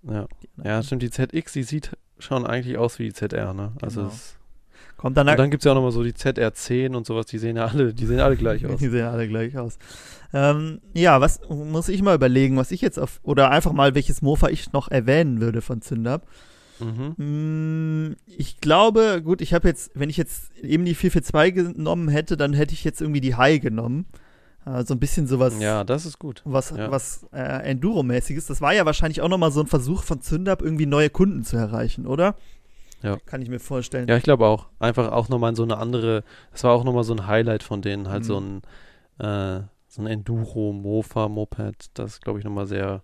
Ja. 0.04 0.28
ja, 0.64 0.84
stimmt. 0.84 1.02
Die 1.02 1.10
ZX, 1.10 1.54
die 1.54 1.64
sieht 1.64 1.98
schon 2.18 2.46
eigentlich 2.46 2.78
aus 2.78 3.00
wie 3.00 3.06
die 3.06 3.14
ZR, 3.14 3.54
ne? 3.54 3.74
Also 3.82 4.02
genau. 4.02 4.14
es 4.14 4.40
Kommt 5.00 5.16
dann, 5.16 5.30
und 5.30 5.40
dann 5.40 5.50
gibt 5.50 5.62
es 5.62 5.66
ja 5.66 5.72
auch 5.72 5.76
nochmal 5.76 5.94
so 5.94 6.04
die 6.04 6.12
ZR10 6.12 6.94
und 6.94 7.06
sowas, 7.08 7.26
die 7.26 7.38
sehen 7.38 7.56
ja 7.56 7.68
alle, 7.68 7.94
die 7.94 8.06
sehen 8.06 8.20
alle 8.20 8.36
gleich 8.36 8.66
aus. 8.68 8.80
die 8.80 8.90
sehen 8.90 9.06
alle 9.06 9.30
gleich 9.30 9.58
aus. 9.58 9.78
Ähm, 10.34 10.82
ja, 10.94 11.22
was 11.22 11.40
muss 11.48 11.88
ich 11.88 12.02
mal 12.02 12.16
überlegen, 12.16 12.58
was 12.58 12.72
ich 12.72 12.82
jetzt 12.82 13.00
auf, 13.00 13.22
oder 13.24 13.50
einfach 13.50 13.72
mal, 13.72 13.96
welches 13.96 14.22
Mofa 14.22 14.50
ich 14.50 14.74
noch 14.74 14.90
erwähnen 14.90 15.40
würde 15.40 15.62
von 15.62 15.82
Zündab. 15.82 16.28
Mhm. 16.82 17.14
Mm, 18.10 18.16
ich 18.26 18.60
glaube, 18.60 19.22
gut, 19.24 19.40
ich 19.40 19.54
habe 19.54 19.70
jetzt, 19.70 19.92
wenn 19.96 20.10
ich 20.10 20.18
jetzt 20.18 20.54
eben 20.58 20.84
die 20.84 20.96
442 20.96 21.76
genommen 21.78 22.10
hätte, 22.10 22.36
dann 22.36 22.52
hätte 22.52 22.74
ich 22.74 22.84
jetzt 22.84 23.00
irgendwie 23.00 23.22
die 23.22 23.36
High 23.36 23.62
genommen. 23.62 24.06
Äh, 24.66 24.84
so 24.84 24.94
ein 24.94 25.00
bisschen 25.00 25.28
sowas. 25.28 25.60
Ja, 25.60 25.84
das 25.84 26.06
ist 26.06 26.20
gut. 26.20 26.42
Was, 26.46 26.72
ja. 26.72 26.92
was 26.92 27.28
äh, 27.32 27.72
Enduro-mäßiges. 27.72 28.48
Das 28.48 28.62
war 28.62 28.74
ja 28.74 28.86
wahrscheinlich 28.86 29.22
auch 29.22 29.30
nochmal 29.30 29.52
so 29.52 29.62
ein 29.62 29.68
Versuch 29.68 30.04
von 30.04 30.22
Zündab, 30.22 30.62
irgendwie 30.62 30.86
neue 30.86 31.10
Kunden 31.10 31.44
zu 31.44 31.58
erreichen, 31.58 32.06
oder? 32.06 32.36
Ja. 33.02 33.18
Kann 33.26 33.42
ich 33.42 33.50
mir 33.50 33.60
vorstellen. 33.60 34.08
Ja, 34.08 34.18
ich 34.18 34.24
glaube 34.24 34.46
auch. 34.46 34.68
Einfach 34.80 35.12
auch 35.12 35.30
nochmal 35.30 35.56
so 35.56 35.64
eine 35.64 35.78
andere, 35.78 36.24
das 36.52 36.64
war 36.64 36.74
auch 36.74 36.84
nochmal 36.84 37.04
so 37.04 37.14
ein 37.14 37.28
Highlight 37.28 37.64
von 37.64 37.82
denen, 37.82 38.10
halt 38.10 38.24
mhm. 38.24 38.28
so 38.28 38.40
ein, 38.40 38.62
äh, 39.20 39.64
so 39.88 40.02
ein 40.02 40.08
Enduro, 40.08 40.74
Mofa, 40.74 41.30
Moped, 41.30 41.92
das 41.94 42.20
glaube 42.20 42.40
ich, 42.40 42.46
nochmal 42.46 42.68
sehr, 42.68 43.02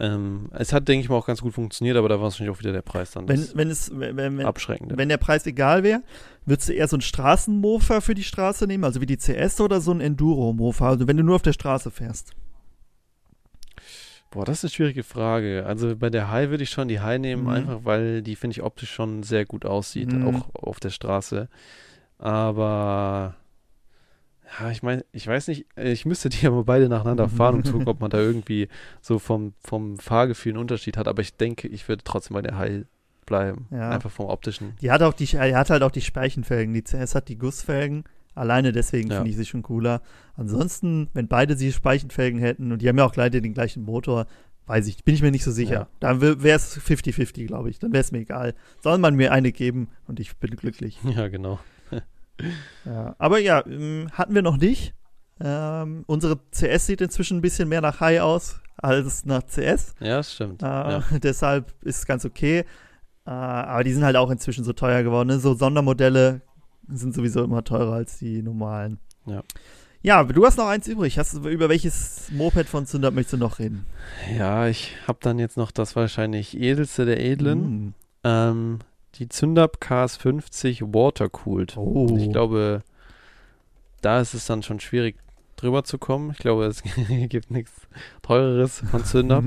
ähm, 0.00 0.48
es 0.52 0.72
hat, 0.72 0.88
denke 0.88 1.04
ich 1.04 1.10
mal, 1.10 1.16
auch 1.16 1.26
ganz 1.26 1.42
gut 1.42 1.52
funktioniert, 1.52 1.96
aber 1.96 2.08
da 2.08 2.18
war 2.18 2.28
es 2.28 2.34
wahrscheinlich 2.34 2.56
auch 2.56 2.60
wieder 2.60 2.72
der 2.72 2.82
Preis 2.82 3.10
dann. 3.10 3.28
Wenn, 3.28 3.46
wenn 3.54 3.70
es, 3.70 3.90
wenn, 3.94 4.16
wenn, 4.16 4.40
Abschreckende. 4.40 4.96
Wenn 4.96 5.10
der 5.10 5.18
Preis 5.18 5.46
egal 5.46 5.82
wäre, 5.82 6.02
würdest 6.46 6.70
du 6.70 6.72
eher 6.72 6.88
so 6.88 6.96
ein 6.96 7.02
Straßenmofa 7.02 8.00
für 8.00 8.14
die 8.14 8.22
Straße 8.22 8.66
nehmen, 8.66 8.84
also 8.84 9.00
wie 9.00 9.06
die 9.06 9.18
CS 9.18 9.60
oder 9.60 9.80
so 9.80 9.92
ein 9.92 10.00
Enduro-Mofa, 10.00 10.88
also 10.88 11.06
wenn 11.06 11.18
du 11.18 11.22
nur 11.22 11.34
auf 11.34 11.42
der 11.42 11.52
Straße 11.52 11.90
fährst? 11.90 12.32
Boah, 14.30 14.46
das 14.46 14.58
ist 14.58 14.64
eine 14.64 14.70
schwierige 14.70 15.02
Frage. 15.02 15.64
Also 15.66 15.94
bei 15.94 16.08
der 16.08 16.30
High 16.30 16.48
würde 16.48 16.64
ich 16.64 16.70
schon 16.70 16.88
die 16.88 17.00
High 17.00 17.20
nehmen, 17.20 17.42
mhm. 17.42 17.48
einfach 17.50 17.80
weil 17.84 18.22
die, 18.22 18.34
finde 18.34 18.52
ich, 18.52 18.62
optisch 18.62 18.90
schon 18.90 19.22
sehr 19.22 19.44
gut 19.44 19.66
aussieht, 19.66 20.10
mhm. 20.10 20.26
auch 20.26 20.54
auf 20.54 20.80
der 20.80 20.88
Straße. 20.88 21.50
Aber 22.16 23.36
ja, 24.60 24.70
ich 24.70 24.82
meine, 24.82 25.04
ich 25.12 25.26
weiß 25.26 25.48
nicht, 25.48 25.66
ich 25.76 26.04
müsste 26.04 26.28
die 26.30 26.42
ja 26.42 26.50
mal 26.50 26.64
beide 26.64 26.88
nacheinander 26.88 27.28
fahren, 27.28 27.56
um 27.56 27.64
zu 27.64 27.72
gucken, 27.72 27.88
ob 27.88 28.00
man 28.00 28.10
da 28.10 28.18
irgendwie 28.20 28.68
so 29.00 29.18
vom, 29.18 29.54
vom 29.60 29.98
Fahrgefühl 29.98 30.52
einen 30.52 30.60
Unterschied 30.60 30.96
hat. 30.96 31.08
Aber 31.08 31.22
ich 31.22 31.36
denke, 31.36 31.68
ich 31.68 31.88
würde 31.88 32.02
trotzdem 32.04 32.34
bei 32.34 32.42
der 32.42 32.58
High 32.58 32.84
bleiben. 33.26 33.66
Ja. 33.70 33.90
Einfach 33.90 34.10
vom 34.10 34.26
optischen. 34.26 34.74
Die 34.80 34.90
hat 34.90 35.02
auch 35.02 35.14
die, 35.14 35.26
die 35.26 35.38
hat 35.38 35.70
halt 35.70 35.82
auch 35.82 35.90
die 35.90 36.00
Speichenfelgen. 36.00 36.74
Die 36.74 36.82
CS 36.82 37.14
hat 37.14 37.28
die 37.28 37.38
Gussfelgen. 37.38 38.04
Alleine 38.34 38.72
deswegen 38.72 39.10
ja. 39.10 39.16
finde 39.16 39.30
ich 39.30 39.36
sie 39.36 39.44
schon 39.44 39.62
cooler. 39.62 40.00
Ansonsten, 40.36 41.08
wenn 41.12 41.28
beide 41.28 41.56
sie 41.56 41.72
Speichenfelgen 41.72 42.40
hätten 42.40 42.72
und 42.72 42.80
die 42.80 42.88
haben 42.88 42.98
ja 42.98 43.04
auch 43.04 43.14
leider 43.14 43.40
den 43.40 43.52
gleichen 43.52 43.84
Motor, 43.84 44.26
weiß 44.66 44.86
ich, 44.86 45.04
bin 45.04 45.14
ich 45.14 45.22
mir 45.22 45.30
nicht 45.30 45.44
so 45.44 45.50
sicher. 45.50 45.72
Ja. 45.72 45.88
Dann 46.00 46.20
wäre 46.20 46.56
es 46.56 46.78
50-50, 46.78 47.46
glaube 47.46 47.68
ich. 47.68 47.78
Dann 47.78 47.92
wäre 47.92 48.00
es 48.00 48.12
mir 48.12 48.20
egal. 48.20 48.54
Soll 48.82 48.98
man 48.98 49.14
mir 49.16 49.32
eine 49.32 49.52
geben 49.52 49.88
und 50.06 50.20
ich 50.20 50.36
bin 50.36 50.56
glücklich. 50.56 50.98
Ja, 51.04 51.28
genau. 51.28 51.58
Ja, 52.84 53.14
aber 53.18 53.38
ja, 53.38 53.64
ähm, 53.66 54.08
hatten 54.12 54.34
wir 54.34 54.42
noch 54.42 54.56
nicht. 54.56 54.94
Ähm, 55.40 56.04
unsere 56.06 56.38
CS 56.50 56.86
sieht 56.86 57.00
inzwischen 57.00 57.38
ein 57.38 57.42
bisschen 57.42 57.68
mehr 57.68 57.80
nach 57.80 58.00
High 58.00 58.20
aus 58.20 58.60
als 58.76 59.24
nach 59.24 59.42
CS. 59.44 59.94
Ja, 60.00 60.22
stimmt. 60.22 60.62
Äh, 60.62 60.66
ja. 60.66 61.04
Deshalb 61.22 61.72
ist 61.82 61.98
es 61.98 62.06
ganz 62.06 62.24
okay. 62.24 62.64
Äh, 63.26 63.30
aber 63.30 63.84
die 63.84 63.92
sind 63.92 64.04
halt 64.04 64.16
auch 64.16 64.30
inzwischen 64.30 64.64
so 64.64 64.72
teuer 64.72 65.02
geworden. 65.02 65.28
Ne? 65.28 65.38
So 65.38 65.54
Sondermodelle 65.54 66.42
sind 66.88 67.14
sowieso 67.14 67.44
immer 67.44 67.64
teurer 67.64 67.94
als 67.94 68.18
die 68.18 68.42
normalen. 68.42 68.98
Ja. 69.26 69.42
Ja, 70.04 70.24
du 70.24 70.44
hast 70.44 70.58
noch 70.58 70.66
eins 70.66 70.88
übrig. 70.88 71.16
Hast, 71.18 71.34
über 71.34 71.68
welches 71.68 72.28
Moped 72.32 72.68
von 72.68 72.86
Zündab 72.86 73.14
möchtest 73.14 73.34
du 73.34 73.36
noch 73.36 73.60
reden? 73.60 73.86
Ja, 74.36 74.66
ich 74.66 74.96
habe 75.06 75.18
dann 75.22 75.38
jetzt 75.38 75.56
noch 75.56 75.70
das 75.70 75.94
wahrscheinlich 75.94 76.58
edelste 76.58 77.04
der 77.04 77.20
edlen. 77.20 77.60
Mm. 77.60 77.94
Ähm, 78.24 78.78
die 79.16 79.28
Zündab 79.28 79.78
KS50 79.80 80.94
Watercooled. 80.94 81.76
Oh. 81.76 82.16
Ich 82.18 82.30
glaube, 82.30 82.82
da 84.00 84.20
ist 84.20 84.34
es 84.34 84.46
dann 84.46 84.62
schon 84.62 84.80
schwierig 84.80 85.16
drüber 85.56 85.84
zu 85.84 85.98
kommen. 85.98 86.30
Ich 86.32 86.38
glaube, 86.38 86.64
es 86.66 86.82
gibt 87.28 87.50
nichts 87.50 87.72
teureres 88.22 88.82
von 88.90 89.04
Zündab. 89.04 89.44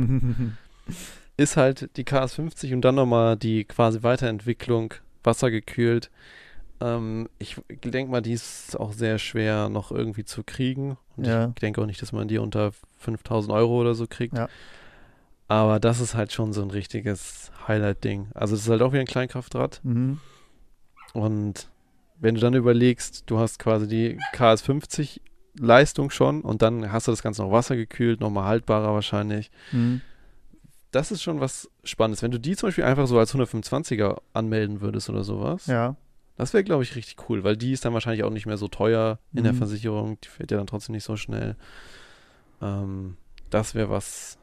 ist 1.38 1.58
halt 1.58 1.90
die 1.98 2.04
KS50 2.04 2.74
und 2.74 2.82
dann 2.82 2.96
nochmal 2.96 3.36
die 3.36 3.66
quasi 3.66 4.04
Weiterentwicklung 4.04 4.94
wassergekühlt 5.24 6.10
ähm, 6.82 7.30
ich 7.40 7.58
denke 7.84 8.12
mal, 8.12 8.22
die 8.22 8.34
ist 8.34 8.78
auch 8.80 8.94
sehr 8.94 9.18
schwer 9.18 9.70
noch 9.70 9.92
irgendwie 9.92 10.26
zu 10.26 10.44
kriegen. 10.44 10.98
Und 11.16 11.28
ja. 11.28 11.48
ich 11.48 11.56
denke 11.56 11.82
auch 11.82 11.86
nicht, 11.86 12.02
dass 12.02 12.12
man 12.12 12.28
die 12.28 12.38
unter 12.38 12.72
5000 12.98 13.54
Euro 13.54 13.80
oder 13.80 13.96
so 13.96 14.08
kriegt. 14.08 14.38
Ja. 14.38 14.50
Aber 15.48 15.80
das 15.80 16.00
ist 16.00 16.16
halt 16.16 16.32
schon 16.34 16.54
so 16.54 16.62
ein 16.62 16.72
richtiges 16.72 17.52
Highlight-Ding. 17.68 18.30
Also 18.34 18.56
es 18.56 18.62
ist 18.62 18.70
halt 18.70 18.82
auch 18.82 18.94
wie 18.94 19.00
ein 19.00 19.06
Kleinkraftrad. 19.06 19.82
Mhm. 19.84 20.20
Und 21.14 21.70
wenn 22.20 22.36
du 22.36 22.42
dann 22.42 22.54
überlegst, 22.54 23.24
du 23.28 23.38
hast 23.38 23.60
quasi 23.60 23.88
die 23.88 24.18
KS50 24.34 25.22
Leistung 25.58 26.10
schon 26.10 26.42
und 26.42 26.62
dann 26.62 26.92
hast 26.92 27.08
du 27.08 27.12
das 27.12 27.24
Ganze 27.24 27.44
noch 27.44 27.52
wassergekühlt, 27.52 28.20
nochmal 28.20 28.46
haltbarer 28.46 28.94
wahrscheinlich. 28.94 29.52
Mhm. 29.72 30.02
Das 30.92 31.12
ist 31.12 31.22
schon 31.22 31.40
was 31.40 31.70
Spannendes. 31.84 32.24
Wenn 32.24 32.32
du 32.32 32.40
die 32.40 32.56
zum 32.56 32.68
Beispiel 32.68 32.84
einfach 32.84 33.08
so 33.08 33.20
als 33.20 33.34
125er 33.34 34.22
anmelden 34.34 34.82
würdest 34.82 35.10
oder 35.10 35.24
sowas, 35.24 35.68
ja. 35.68 35.96
Das 36.38 36.54
wäre, 36.54 36.64
glaube 36.64 36.84
ich, 36.84 36.96
richtig 36.96 37.30
cool, 37.30 37.44
weil 37.44 37.56
die 37.56 37.72
ist 37.72 37.86
dann 37.86 37.94
wahrscheinlich 37.94 38.24
auch 38.24 38.30
nicht 38.30 38.46
mehr 38.46 38.58
so 38.58 38.68
teuer 38.68 39.20
in 39.34 39.40
mhm. 39.40 39.44
der 39.46 39.54
Versicherung. 39.54 40.20
Die 40.22 40.28
fährt 40.28 40.52
ja 40.52 40.58
dann 40.58 40.68
trotzdem 40.68 40.94
nicht 40.94 41.06
so 41.06 41.16
schnell. 41.16 41.56
Ähm, 42.62 43.16
das 43.50 43.74
wäre 43.74 43.90
was, 43.90 44.38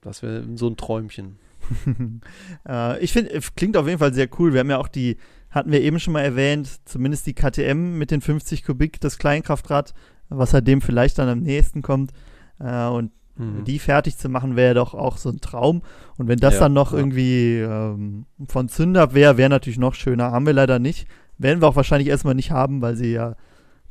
das 0.00 0.22
wäre 0.22 0.44
so 0.54 0.68
ein 0.68 0.76
Träumchen. 0.76 1.38
äh, 2.68 2.98
ich 3.00 3.12
finde, 3.12 3.38
klingt 3.56 3.76
auf 3.76 3.86
jeden 3.86 3.98
Fall 3.98 4.14
sehr 4.14 4.28
cool. 4.38 4.52
Wir 4.52 4.60
haben 4.60 4.70
ja 4.70 4.78
auch 4.78 4.88
die, 4.88 5.16
hatten 5.50 5.72
wir 5.72 5.80
eben 5.80 6.00
schon 6.00 6.12
mal 6.12 6.22
erwähnt, 6.22 6.68
zumindest 6.84 7.26
die 7.26 7.34
KTM 7.34 7.98
mit 7.98 8.10
den 8.10 8.20
50 8.20 8.64
Kubik, 8.64 9.00
das 9.00 9.18
Kleinkraftrad, 9.18 9.94
was 10.28 10.54
halt 10.54 10.66
dem 10.66 10.80
vielleicht 10.80 11.18
dann 11.18 11.28
am 11.28 11.40
nächsten 11.40 11.82
kommt. 11.82 12.12
Äh, 12.58 12.86
und 12.86 13.12
mhm. 13.36 13.64
die 13.64 13.78
fertig 13.78 14.16
zu 14.18 14.28
machen, 14.28 14.56
wäre 14.56 14.74
doch 14.74 14.94
auch 14.94 15.16
so 15.16 15.30
ein 15.30 15.40
Traum. 15.40 15.82
Und 16.16 16.28
wenn 16.28 16.38
das 16.38 16.54
ja, 16.54 16.60
dann 16.60 16.72
noch 16.72 16.92
ja. 16.92 16.98
irgendwie 16.98 17.58
ähm, 17.58 18.26
von 18.46 18.68
Zünder 18.68 19.14
wäre, 19.14 19.36
wäre 19.36 19.50
natürlich 19.50 19.78
noch 19.78 19.94
schöner. 19.94 20.30
Haben 20.30 20.46
wir 20.46 20.52
leider 20.52 20.78
nicht. 20.78 21.06
Werden 21.38 21.62
wir 21.62 21.68
auch 21.68 21.76
wahrscheinlich 21.76 22.08
erstmal 22.08 22.34
nicht 22.34 22.50
haben, 22.50 22.82
weil 22.82 22.96
sie 22.96 23.12
ja 23.12 23.34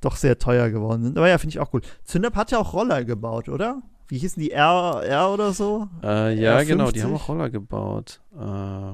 doch 0.01 0.15
sehr 0.15 0.37
teuer 0.37 0.69
geworden 0.69 1.03
sind. 1.03 1.17
Aber 1.17 1.27
ja, 1.27 1.37
finde 1.37 1.53
ich 1.53 1.59
auch 1.59 1.73
cool. 1.73 1.81
Zündab 2.03 2.35
hat 2.35 2.51
ja 2.51 2.59
auch 2.59 2.73
Roller 2.73 3.03
gebaut, 3.03 3.49
oder? 3.49 3.81
Wie 4.09 4.17
hießen 4.17 4.41
die 4.41 4.51
R, 4.51 5.03
R 5.05 5.29
oder 5.29 5.53
so? 5.53 5.87
Äh, 6.03 6.33
ja, 6.33 6.57
R50? 6.57 6.65
genau, 6.65 6.91
die 6.91 7.03
haben 7.03 7.13
auch 7.13 7.29
Roller 7.29 7.49
gebaut. 7.51 8.19
Äh, 8.35 8.93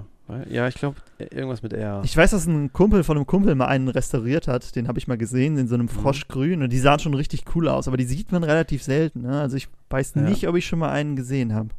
ja, 0.50 0.68
ich 0.68 0.76
glaube, 0.76 0.98
irgendwas 1.20 1.62
mit 1.62 1.72
R. 1.72 2.02
Ich 2.04 2.18
weiß, 2.18 2.32
dass 2.32 2.48
ein 2.48 2.74
Kumpel 2.74 3.04
von 3.04 3.16
einem 3.16 3.26
Kumpel 3.26 3.56
mal 3.56 3.68
einen 3.68 3.88
restauriert 3.88 4.48
hat. 4.48 4.76
Den 4.76 4.88
habe 4.88 5.00
ich 5.00 5.08
mal 5.08 5.18
gesehen, 5.18 5.58
in 5.58 5.68
so 5.68 5.76
einem 5.76 5.86
mhm. 5.86 5.90
Froschgrün. 5.90 6.64
Und 6.64 6.74
die 6.74 6.80
sahen 6.80 7.00
schon 7.00 7.14
richtig 7.14 7.44
cool 7.56 7.70
aus. 7.70 7.88
Aber 7.88 7.96
die 7.96 8.06
sieht 8.06 8.32
man 8.32 8.44
relativ 8.44 8.84
selten. 8.84 9.22
Ne? 9.22 9.40
Also 9.40 9.56
ich 9.56 9.70
weiß 9.90 10.16
ja. 10.16 10.24
nicht, 10.24 10.48
ob 10.48 10.56
ich 10.56 10.66
schon 10.66 10.80
mal 10.80 10.90
einen 10.90 11.16
gesehen 11.16 11.54
habe. 11.54 11.70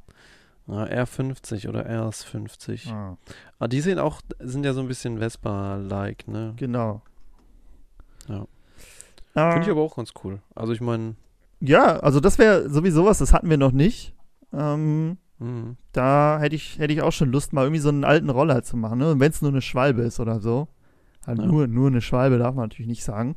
Ja, 0.68 0.84
R50 0.84 1.68
oder 1.68 1.86
RS50. 1.88 2.90
Ah. 2.90 3.16
ah. 3.58 3.68
die 3.68 3.80
sehen 3.80 3.98
auch, 3.98 4.20
sind 4.40 4.64
ja 4.64 4.72
so 4.72 4.80
ein 4.80 4.88
bisschen 4.88 5.18
Vespa-like, 5.18 6.26
ne? 6.26 6.54
Genau. 6.56 7.02
Ja. 8.28 8.46
Ah. 9.34 9.52
Finde 9.52 9.66
ich 9.66 9.70
aber 9.70 9.82
auch 9.82 9.96
ganz 9.96 10.12
cool. 10.24 10.40
Also 10.54 10.72
ich 10.72 10.80
meine. 10.80 11.16
Ja, 11.60 11.98
also 12.00 12.20
das 12.20 12.38
wäre 12.38 12.68
sowieso 12.68 13.04
was, 13.04 13.18
das 13.18 13.32
hatten 13.32 13.50
wir 13.50 13.56
noch 13.56 13.72
nicht. 13.72 14.14
Ähm, 14.52 15.18
mhm. 15.38 15.76
Da 15.92 16.38
hätte 16.40 16.56
ich, 16.56 16.78
hätte 16.78 16.92
ich 16.92 17.02
auch 17.02 17.12
schon 17.12 17.32
Lust, 17.32 17.52
mal 17.52 17.62
irgendwie 17.62 17.80
so 17.80 17.88
einen 17.88 18.04
alten 18.04 18.30
Roller 18.30 18.62
zu 18.62 18.76
machen, 18.76 18.98
ne? 18.98 19.14
Wenn 19.18 19.30
es 19.30 19.42
nur 19.42 19.50
eine 19.50 19.62
Schwalbe 19.62 20.02
ist 20.02 20.20
oder 20.20 20.40
so. 20.40 20.68
Halt 21.26 21.38
ja. 21.38 21.46
nur, 21.46 21.66
nur 21.66 21.88
eine 21.88 22.00
Schwalbe 22.00 22.38
darf 22.38 22.54
man 22.54 22.64
natürlich 22.64 22.88
nicht 22.88 23.04
sagen. 23.04 23.36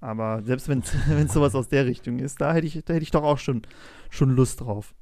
Aber 0.00 0.42
selbst 0.42 0.68
wenn 0.68 0.80
es 0.80 1.32
sowas 1.32 1.54
aus 1.54 1.68
der 1.68 1.86
Richtung 1.86 2.18
ist, 2.18 2.40
da 2.40 2.52
hätte 2.52 2.66
ich, 2.66 2.84
da 2.84 2.94
hätte 2.94 3.02
ich 3.02 3.10
doch 3.10 3.24
auch 3.24 3.38
schon, 3.38 3.62
schon 4.10 4.30
Lust 4.30 4.60
drauf. 4.60 4.94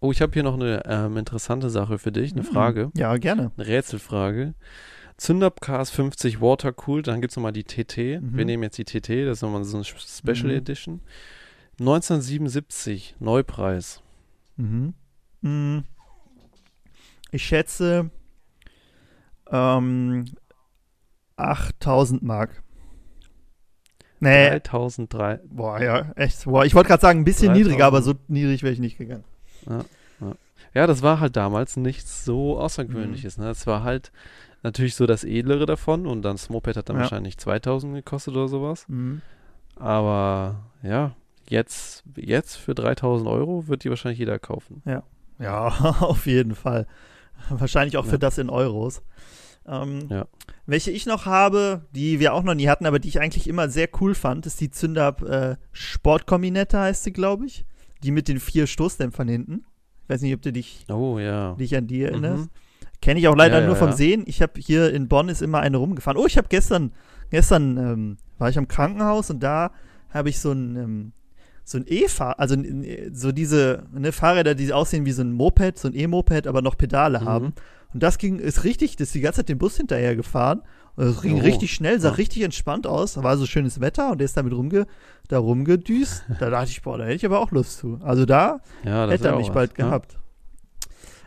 Oh, 0.00 0.10
ich 0.10 0.20
habe 0.20 0.32
hier 0.32 0.42
noch 0.42 0.54
eine 0.54 0.82
ähm, 0.86 1.16
interessante 1.16 1.70
Sache 1.70 1.98
für 1.98 2.10
dich, 2.10 2.32
eine 2.32 2.42
hm. 2.42 2.52
Frage. 2.52 2.90
Ja, 2.96 3.16
gerne. 3.16 3.52
Eine 3.56 3.66
Rätselfrage. 3.68 4.54
Zündab 5.16 5.60
KS50 5.62 6.40
Watercooled, 6.40 7.06
dann 7.06 7.20
gibt 7.20 7.30
es 7.30 7.36
nochmal 7.36 7.52
die 7.52 7.62
TT. 7.62 8.20
Mhm. 8.20 8.36
Wir 8.36 8.44
nehmen 8.44 8.64
jetzt 8.64 8.78
die 8.78 8.84
TT, 8.84 9.26
das 9.26 9.38
ist 9.38 9.42
nochmal 9.42 9.62
so 9.62 9.76
eine 9.76 9.84
Special 9.84 10.50
mhm. 10.50 10.58
Edition. 10.58 11.00
1977, 11.82 13.16
Neupreis. 13.18 14.02
Mhm. 14.56 14.94
mhm. 15.40 15.84
Ich 17.30 17.44
schätze 17.44 18.10
ähm, 19.50 20.26
8000 21.36 22.22
Mark. 22.22 22.62
Nee. 24.20 24.60
3003. 24.60 25.40
Boah, 25.46 25.80
ja, 25.80 26.12
echt. 26.14 26.44
Boah, 26.44 26.64
ich 26.64 26.74
wollte 26.74 26.88
gerade 26.88 27.00
sagen, 27.00 27.20
ein 27.20 27.24
bisschen 27.24 27.48
3000. 27.48 27.66
niedriger, 27.66 27.86
aber 27.86 28.02
so 28.02 28.14
niedrig 28.28 28.62
wäre 28.62 28.72
ich 28.72 28.78
nicht 28.78 28.98
gegangen. 28.98 29.24
Ja, 29.68 29.84
ja. 30.20 30.34
ja, 30.74 30.86
das 30.86 31.02
war 31.02 31.18
halt 31.18 31.36
damals 31.36 31.76
nichts 31.76 32.24
so 32.24 32.58
Außergewöhnliches. 32.58 33.38
Mhm. 33.38 33.44
Ne? 33.44 33.50
Es 33.50 33.66
war 33.66 33.82
halt 33.82 34.12
natürlich 34.62 34.94
so 34.94 35.06
das 35.06 35.24
Edlere 35.24 35.66
davon 35.66 36.06
und 36.06 36.22
dann 36.22 36.36
das 36.36 36.50
Moped 36.50 36.76
hat 36.76 36.88
dann 36.88 36.96
ja. 36.96 37.02
wahrscheinlich 37.02 37.38
2000 37.38 37.94
gekostet 37.94 38.36
oder 38.36 38.46
sowas. 38.46 38.86
Mhm. 38.88 39.22
Aber 39.74 40.70
ja, 40.82 41.16
jetzt, 41.52 42.02
jetzt 42.16 42.56
für 42.56 42.74
3000 42.74 43.28
Euro 43.28 43.68
wird 43.68 43.84
die 43.84 43.90
wahrscheinlich 43.90 44.18
jeder 44.18 44.38
kaufen. 44.38 44.82
Ja. 44.84 45.04
Ja, 45.38 45.66
auf 46.00 46.26
jeden 46.26 46.54
Fall. 46.54 46.86
Wahrscheinlich 47.48 47.96
auch 47.96 48.04
ja. 48.04 48.10
für 48.10 48.18
das 48.18 48.38
in 48.38 48.50
Euros. 48.50 49.02
Ähm, 49.66 50.08
ja. 50.08 50.26
Welche 50.66 50.90
ich 50.90 51.06
noch 51.06 51.26
habe, 51.26 51.86
die 51.94 52.20
wir 52.20 52.34
auch 52.34 52.42
noch 52.42 52.54
nie 52.54 52.68
hatten, 52.68 52.86
aber 52.86 52.98
die 52.98 53.08
ich 53.08 53.20
eigentlich 53.20 53.48
immer 53.48 53.68
sehr 53.68 53.88
cool 54.00 54.14
fand, 54.14 54.46
ist 54.46 54.60
die 54.60 54.70
Zünder 54.70 55.16
äh, 55.22 55.56
Sportkombinette, 55.72 56.78
heißt 56.78 57.04
sie, 57.04 57.12
glaube 57.12 57.46
ich. 57.46 57.64
Die 58.02 58.10
mit 58.10 58.28
den 58.28 58.40
vier 58.40 58.66
Stoßdämpfern 58.66 59.28
hinten. 59.28 59.64
Ich 60.02 60.08
weiß 60.08 60.22
nicht, 60.22 60.34
ob 60.34 60.42
du 60.42 60.52
dich, 60.52 60.84
oh, 60.88 61.18
ja. 61.18 61.54
dich 61.54 61.76
an 61.76 61.86
die 61.86 62.02
erinnerst. 62.02 62.44
Mhm. 62.44 62.50
Kenne 63.00 63.20
ich 63.20 63.28
auch 63.28 63.36
leider 63.36 63.60
ja, 63.60 63.66
nur 63.66 63.76
vom 63.76 63.92
Sehen. 63.92 64.24
Ich 64.26 64.42
habe 64.42 64.60
hier 64.60 64.92
in 64.92 65.08
Bonn 65.08 65.28
ist 65.28 65.42
immer 65.42 65.60
eine 65.60 65.76
rumgefahren. 65.76 66.20
Oh, 66.20 66.26
ich 66.26 66.36
habe 66.36 66.48
gestern, 66.48 66.92
gestern 67.30 67.76
ähm, 67.76 68.16
war 68.38 68.48
ich 68.48 68.58
am 68.58 68.68
Krankenhaus 68.68 69.30
und 69.30 69.40
da 69.40 69.72
habe 70.10 70.28
ich 70.28 70.38
so 70.40 70.52
ein 70.52 70.76
ähm, 70.76 71.12
so 71.64 71.78
ein 71.78 71.84
E-Fahr, 71.86 72.38
also 72.38 72.56
so 73.12 73.32
diese 73.32 73.84
ne, 73.92 74.12
Fahrräder, 74.12 74.54
die 74.54 74.72
aussehen 74.72 75.06
wie 75.06 75.12
so 75.12 75.22
ein 75.22 75.32
Moped, 75.32 75.78
so 75.78 75.88
ein 75.88 75.94
E-Moped, 75.94 76.46
aber 76.46 76.62
noch 76.62 76.76
Pedale 76.76 77.20
mhm. 77.20 77.24
haben. 77.24 77.54
Und 77.94 78.02
das 78.02 78.18
ging, 78.18 78.38
ist 78.38 78.64
richtig, 78.64 78.96
das 78.96 79.08
ist 79.08 79.14
die 79.14 79.20
ganze 79.20 79.40
Zeit 79.40 79.48
den 79.48 79.58
Bus 79.58 79.76
hinterher 79.76 80.16
gefahren. 80.16 80.62
Es 80.96 81.22
ging 81.22 81.40
oh. 81.40 81.42
richtig 81.42 81.72
schnell, 81.72 82.00
sah 82.00 82.10
ja. 82.10 82.14
richtig 82.14 82.42
entspannt 82.42 82.86
aus. 82.86 83.14
Da 83.14 83.22
war 83.22 83.36
so 83.36 83.46
schönes 83.46 83.80
Wetter 83.80 84.12
und 84.12 84.18
der 84.18 84.26
ist 84.26 84.36
damit 84.36 84.52
rumge, 84.52 84.86
da 85.28 85.38
rumgedüst. 85.38 86.24
Da 86.38 86.50
dachte 86.50 86.70
ich, 86.70 86.82
boah, 86.82 86.98
da 86.98 87.04
hätte 87.04 87.16
ich 87.16 87.26
aber 87.26 87.40
auch 87.40 87.50
Lust 87.50 87.78
zu. 87.78 87.98
Also 88.02 88.26
da 88.26 88.60
ja, 88.84 89.08
hätte 89.08 89.28
er 89.28 89.36
mich 89.36 89.48
was, 89.48 89.54
bald 89.54 89.78
ja? 89.78 89.86
gehabt. 89.86 90.18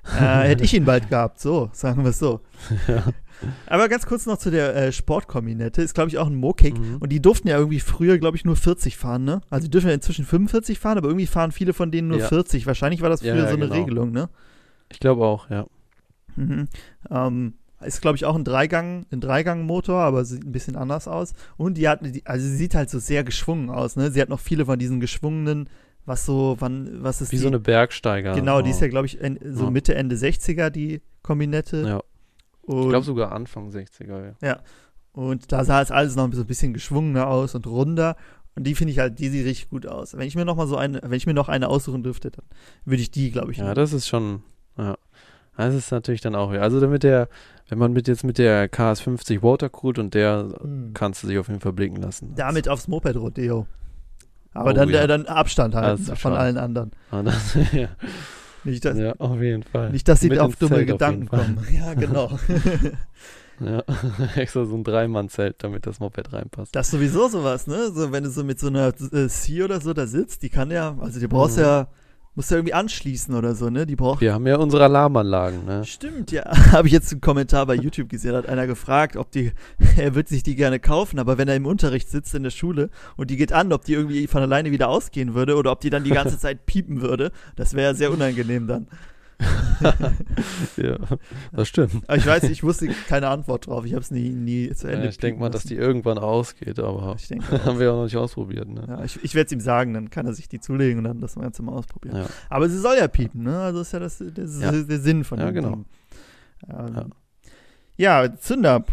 Äh, 0.08 0.48
hätte 0.50 0.64
ich 0.64 0.74
ihn 0.74 0.86
bald 0.86 1.10
gehabt, 1.10 1.40
so, 1.40 1.70
sagen 1.74 2.04
wir 2.04 2.10
es 2.10 2.20
so. 2.20 2.42
Ja. 2.88 3.04
Aber 3.68 3.90
ganz 3.90 4.06
kurz 4.06 4.26
noch 4.26 4.38
zu 4.38 4.50
der 4.50 4.76
äh, 4.76 4.92
Sportkombinette. 4.94 5.82
Ist, 5.82 5.94
glaube 5.94 6.10
ich, 6.10 6.18
auch 6.18 6.28
ein 6.28 6.36
Mokik. 6.36 6.80
Mhm. 6.80 6.98
Und 7.00 7.12
die 7.12 7.22
durften 7.22 7.50
ja 7.50 7.58
irgendwie 7.58 7.82
früher, 7.82 8.18
glaube 8.18 8.38
ich, 8.38 8.46
nur 8.46 8.56
40 8.56 8.96
fahren, 8.96 9.26
ne? 9.26 9.42
Also 9.50 9.68
die 9.68 9.72
dürfen 9.72 9.88
ja 9.88 9.94
inzwischen 9.94 10.26
45 10.26 10.80
fahren, 10.80 10.98
aber 10.98 11.10
irgendwie 11.10 11.28
fahren 11.28 11.52
viele 11.52 11.74
von 11.74 11.92
denen 11.92 12.08
nur 12.08 12.20
ja. 12.20 12.28
40. 12.28 12.66
Wahrscheinlich 12.66 13.02
war 13.02 13.10
das 13.10 13.20
früher 13.20 13.36
ja, 13.36 13.48
so 13.48 13.56
eine 13.56 13.68
genau. 13.68 13.76
Regelung, 13.76 14.12
ne? 14.12 14.30
Ich 14.90 15.00
glaube 15.00 15.26
auch, 15.26 15.50
ja. 15.50 15.66
Mhm. 16.38 16.68
Ähm, 17.10 17.54
ist, 17.82 18.02
glaube 18.02 18.16
ich, 18.16 18.26
auch 18.26 18.36
ein 18.36 18.44
Dreigang, 18.44 19.06
ein 19.12 19.22
Dreigang-Motor, 19.22 20.02
aber 20.02 20.26
sieht 20.26 20.44
ein 20.44 20.52
bisschen 20.52 20.76
anders 20.76 21.08
aus. 21.08 21.34
Und 21.58 21.78
die 21.78 21.88
hat, 21.88 22.02
also 22.24 22.48
sie 22.48 22.56
sieht 22.56 22.74
halt 22.74 22.90
so 22.90 23.00
sehr 23.00 23.24
geschwungen 23.24 23.70
aus, 23.70 23.96
ne? 23.96 24.12
Sie 24.12 24.22
hat 24.22 24.30
noch 24.30 24.40
viele 24.40 24.66
von 24.66 24.80
diesen 24.80 25.00
geschwungenen, 25.00 25.70
was 26.06 26.26
so, 26.26 26.56
wann, 26.60 27.04
was 27.04 27.22
ist 27.22 27.32
Wie 27.32 27.38
die? 27.38 27.42
so 27.42 27.48
eine 27.48 27.60
Bergsteiger. 27.60 28.34
Genau, 28.34 28.62
die 28.62 28.70
ist 28.70 28.82
ja, 28.82 28.88
glaube 28.88 29.08
ich, 29.08 29.20
so 29.50 29.72
Mitte, 29.72 29.96
Ende 29.96 30.16
60er, 30.16 30.70
die 30.70 31.02
Kombinette. 31.24 31.82
Ja. 31.88 32.02
Und, 32.62 32.84
ich 32.84 32.90
glaube 32.90 33.06
sogar 33.06 33.32
Anfang 33.32 33.70
60er, 33.70 34.26
ja. 34.26 34.48
Ja. 34.48 34.60
Und 35.14 35.52
da 35.52 35.64
sah 35.64 35.82
es 35.82 35.92
alles 35.92 36.16
noch 36.16 36.32
so 36.34 36.42
ein 36.42 36.48
bisschen 36.48 36.74
geschwungener 36.74 37.28
aus 37.28 37.56
und 37.56 37.66
runder. 37.68 38.18
Und 38.56 38.66
die 38.66 38.76
finde 38.76 38.92
ich 38.92 39.00
halt, 39.00 39.20
die 39.20 39.30
sieht 39.30 39.46
richtig 39.46 39.70
gut 39.70 39.86
aus. 39.86 40.16
Wenn 40.16 40.28
ich 40.28 40.36
mir 40.36 40.46
noch 40.46 40.56
mal 40.56 40.68
so 40.68 40.78
eine, 40.78 41.02
wenn 41.04 41.14
ich 41.14 41.26
mir 41.26 41.34
noch 41.34 41.50
eine 41.50 41.68
aussuchen 41.70 42.04
dürfte, 42.04 42.32
dann 42.32 42.46
würde 42.86 43.02
ich 43.02 43.12
die, 43.12 43.32
glaube 43.32 43.52
ich. 43.52 43.58
Ja, 43.58 43.66
nehmen. 43.66 43.76
das 43.76 43.94
ist 43.94 44.08
schon, 44.08 44.44
ja. 44.78 44.98
Das 45.58 45.74
ist 45.74 45.92
natürlich 45.92 46.20
dann 46.20 46.36
auch, 46.36 46.52
also 46.52 46.82
damit 46.82 47.04
der, 47.04 47.30
wenn 47.70 47.78
man 47.78 47.94
mit 47.94 48.10
jetzt 48.10 48.26
mit 48.26 48.38
der 48.38 48.70
KS50 48.70 49.42
Watercooled 49.42 50.00
und 50.00 50.14
der 50.14 50.54
hm. 50.60 50.92
kannst 50.94 51.24
du 51.24 51.28
sich 51.28 51.38
auf 51.38 51.48
jeden 51.48 51.62
Fall 51.62 51.74
blicken 51.74 51.96
lassen. 51.96 52.34
Damit 52.36 52.68
aufs 52.68 52.88
Moped 52.88 53.16
Rodeo. 53.16 53.68
Aber 54.56 54.72
oh, 54.72 54.74
dann, 54.74 54.90
ja. 54.90 55.06
dann 55.06 55.26
Abstand 55.26 55.76
halten 55.76 56.04
von 56.04 56.16
schon. 56.16 56.34
allen 56.34 56.58
anderen. 56.58 56.92
Ah, 57.12 57.22
das, 57.22 57.56
ja. 57.74 57.90
Nicht, 58.64 58.84
dass, 58.84 58.98
ja, 58.98 59.14
auf 59.20 59.40
jeden 59.42 59.64
Fall. 59.64 59.92
Nicht, 59.92 60.08
dass 60.08 60.22
sie 60.22 60.30
Mit 60.30 60.40
auf 60.40 60.56
dumme 60.56 60.78
Zelt 60.78 60.88
Gedanken 60.88 61.30
auf 61.30 61.40
kommen. 61.40 61.68
Ja, 61.72 61.94
genau. 61.94 62.32
ja, 63.60 63.84
extra 64.36 64.66
so 64.66 64.76
ein 64.76 64.84
Dreimann-Zelt, 64.84 65.58
damit 65.60 65.86
das 65.86 66.00
Moped 66.00 66.34
reinpasst. 66.34 66.76
Das 66.76 66.88
ist 66.88 66.92
sowieso 66.92 67.28
sowas, 67.28 67.68
ne? 67.68 67.92
So, 67.92 68.12
wenn 68.12 68.24
du 68.24 68.30
so 68.32 68.44
mit 68.44 68.60
so 68.60 68.68
einer 68.68 68.88
äh, 68.88 69.28
C 69.28 69.62
oder 69.62 69.82
so 69.82 69.94
da 69.94 70.08
sitzt, 70.08 70.42
die 70.42 70.50
kann 70.50 70.72
ja, 70.72 70.96
also 71.00 71.20
die 71.20 71.28
brauchst 71.28 71.58
mhm. 71.58 71.64
ja 71.64 71.88
Musst 72.38 72.52
du 72.52 72.56
irgendwie 72.56 72.74
anschließen 72.74 73.34
oder 73.34 73.56
so, 73.56 73.70
ne? 73.70 73.86
Die 73.86 73.96
braucht. 73.96 74.20
Wir 74.20 74.34
haben 74.34 74.46
ja 74.46 74.58
unsere 74.58 74.84
Alarmanlagen, 74.84 75.64
ne? 75.64 75.86
Stimmt, 75.86 76.34
ja. 76.34 76.44
Habe 76.74 76.88
ich 76.88 76.94
jetzt 76.94 77.10
einen 77.14 77.22
Kommentar 77.22 77.66
bei 77.66 77.76
YouTube 77.76 78.10
gesehen, 78.10 78.36
hat 78.36 78.50
einer 78.50 78.68
gefragt, 78.68 79.16
ob 79.16 79.32
die, 79.32 79.54
er 79.98 80.16
wird 80.16 80.28
sich 80.28 80.44
die 80.44 80.56
gerne 80.56 80.82
kaufen, 80.82 81.18
aber 81.18 81.38
wenn 81.38 81.48
er 81.48 81.56
im 81.56 81.66
Unterricht 81.66 82.10
sitzt 82.10 82.36
in 82.36 82.44
der 82.44 82.50
Schule 82.50 82.90
und 83.16 83.30
die 83.30 83.38
geht 83.38 83.54
an, 83.54 83.72
ob 83.72 83.86
die 83.86 83.94
irgendwie 83.94 84.28
von 84.28 84.42
alleine 84.42 84.72
wieder 84.72 84.90
ausgehen 84.90 85.34
würde 85.34 85.56
oder 85.56 85.72
ob 85.72 85.80
die 85.80 85.90
dann 85.90 86.04
die 86.04 86.10
ganze 86.10 86.38
Zeit 86.46 86.66
piepen 86.66 87.02
würde, 87.02 87.32
das 87.56 87.74
wäre 87.74 87.92
ja 87.92 87.94
sehr 87.94 88.12
unangenehm 88.12 88.68
dann. 88.68 88.88
ja, 90.78 90.98
das 91.52 91.68
stimmt. 91.68 92.04
Aber 92.08 92.18
ich 92.18 92.26
weiß, 92.26 92.44
ich 92.44 92.64
wusste 92.64 92.88
keine 93.08 93.28
Antwort 93.28 93.68
drauf. 93.68 93.86
Ich 93.86 93.94
habe 93.94 94.02
es 94.02 94.12
nie, 94.12 94.30
nie 94.30 94.72
zu 94.74 94.88
Ende. 94.88 95.04
Ja, 95.04 95.10
ich 95.10 95.18
denke 95.18 95.40
mal, 95.40 95.50
dass 95.50 95.64
die 95.64 95.76
irgendwann 95.76 96.18
ausgeht, 96.18 96.80
aber 96.80 97.16
ich 97.18 97.28
denke 97.28 97.64
haben 97.66 97.80
wir 97.80 97.92
auch 97.92 97.98
noch 97.98 98.04
nicht 98.06 98.18
ausprobiert. 98.18 98.70
Ne? 98.70 98.86
Ja, 98.88 99.04
ich, 99.04 99.22
ich 99.24 99.36
werde 99.36 99.48
es 99.48 99.52
ihm 99.52 99.60
sagen, 99.60 99.94
dann 99.94 100.10
kann 100.10 100.26
er 100.26 100.34
sich 100.34 100.48
die 100.48 100.60
zulegen 100.60 101.00
und 101.00 101.04
dann 101.06 101.20
das 101.20 101.36
Ganze 101.36 101.64
mal 101.64 101.74
ausprobieren. 101.74 102.18
Ja. 102.18 102.26
Aber 102.50 102.70
sie 102.70 102.80
soll 102.80 102.98
ja 102.98 103.08
piepen, 103.08 103.44
ne? 103.44 103.60
Also 103.60 103.82
ist 103.82 103.92
ja 103.92 104.00
das, 104.00 104.18
das 104.18 104.56
ist 104.56 104.90
der 104.90 105.00
Sinn 105.00 105.24
von 105.24 105.40
ja, 105.40 105.52
dem 105.52 105.56
genau. 105.56 105.86
Ähm, 106.70 107.12
ja. 107.98 108.38
Zünder. 108.38 108.86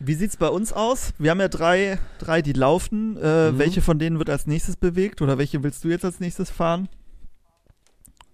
Wie 0.00 0.14
sieht 0.14 0.30
es 0.30 0.36
bei 0.36 0.48
uns 0.48 0.72
aus? 0.72 1.12
Wir 1.18 1.30
haben 1.30 1.40
ja 1.40 1.48
drei, 1.48 2.00
drei 2.18 2.42
die 2.42 2.52
laufen. 2.52 3.16
Äh, 3.16 3.52
mhm. 3.52 3.58
Welche 3.58 3.80
von 3.80 4.00
denen 4.00 4.18
wird 4.18 4.28
als 4.28 4.46
nächstes 4.46 4.76
bewegt 4.76 5.22
oder 5.22 5.38
welche 5.38 5.62
willst 5.62 5.84
du 5.84 5.88
jetzt 5.88 6.04
als 6.04 6.18
nächstes 6.18 6.50
fahren? 6.50 6.88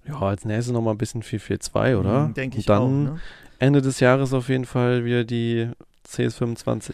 Ja, 0.06 0.20
als 0.20 0.44
nächstes 0.44 0.72
nochmal 0.72 0.94
ein 0.94 0.98
bisschen 0.98 1.22
442, 1.22 1.96
oder? 1.96 2.28
Mhm, 2.28 2.34
Denke 2.34 2.58
ich 2.58 2.66
dann 2.66 2.82
auch. 2.82 2.88
Ne? 2.88 3.20
Ende 3.58 3.82
des 3.82 4.00
Jahres 4.00 4.32
auf 4.32 4.48
jeden 4.48 4.64
Fall 4.64 5.04
wieder 5.04 5.24
die 5.24 5.68
CS25. 6.08 6.92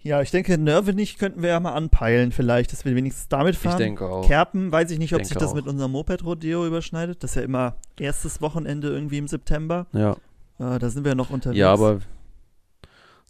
Ja, 0.00 0.22
ich 0.22 0.30
denke, 0.30 0.56
Nervenich 0.56 1.18
könnten 1.18 1.42
wir 1.42 1.50
ja 1.50 1.60
mal 1.60 1.72
anpeilen, 1.72 2.32
vielleicht, 2.32 2.72
dass 2.72 2.84
wir 2.84 2.94
wenigstens 2.94 3.28
damit 3.28 3.56
fahren. 3.56 3.72
Ich 3.72 3.78
denke 3.78 4.06
auch. 4.06 4.26
Kerpen, 4.26 4.70
weiß 4.72 4.90
ich 4.92 4.98
nicht, 4.98 5.14
ob 5.14 5.24
sich 5.24 5.36
das 5.36 5.50
auch. 5.50 5.54
mit 5.54 5.66
unserem 5.66 5.92
Moped-Rodeo 5.92 6.66
überschneidet. 6.66 7.22
Das 7.22 7.32
ist 7.32 7.34
ja 7.34 7.42
immer 7.42 7.76
erstes 7.98 8.40
Wochenende 8.40 8.88
irgendwie 8.88 9.18
im 9.18 9.28
September. 9.28 9.86
Ja. 9.92 10.12
Äh, 10.58 10.78
da 10.78 10.88
sind 10.88 11.04
wir 11.04 11.14
noch 11.14 11.30
unterwegs. 11.30 11.58
Ja, 11.58 11.72
aber 11.72 11.98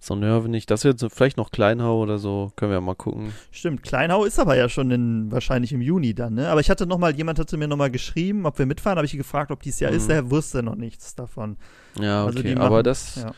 so 0.01 0.15
Nerven 0.15 0.51
nicht. 0.51 0.71
Das 0.71 0.83
so, 0.83 1.09
vielleicht 1.09 1.37
noch 1.37 1.51
Kleinhau 1.51 2.01
oder 2.01 2.19
so, 2.19 2.53
können 2.57 2.71
wir 2.71 2.77
ja 2.77 2.81
mal 2.81 2.95
gucken. 2.95 3.33
Stimmt, 3.51 3.83
Kleinhau 3.83 4.25
ist 4.25 4.39
aber 4.39 4.57
ja 4.57 4.69
schon 4.69 4.91
in, 4.91 5.33
wahrscheinlich 5.33 5.73
im 5.73 5.81
Juni 5.81 6.15
dann, 6.15 6.35
ne? 6.35 6.49
Aber 6.49 6.61
ich 6.61 6.71
hatte 6.71 6.87
noch 6.87 6.99
mal, 6.99 7.15
jemand 7.15 7.39
hatte 7.39 7.57
mir 7.57 7.69
noch 7.69 7.77
mal 7.77 7.91
geschrieben, 7.91 8.47
ob 8.47 8.59
wir 8.59 8.67
mitfahren, 8.67 8.97
habe 8.97 9.07
ich 9.07 9.13
gefragt, 9.13 9.51
ob 9.51 9.63
dies 9.63 9.81
Jahr 9.81 9.91
mhm. 9.91 9.97
ist, 9.97 10.09
der 10.09 10.31
wusste 10.31 10.63
noch 10.63 10.77
nichts 10.77 11.15
davon. 11.15 11.57
Ja, 11.99 12.25
also 12.25 12.39
okay, 12.39 12.49
also 12.49 12.59
machen, 12.59 12.67
aber 12.67 12.83
das 12.83 13.17
ja. 13.17 13.33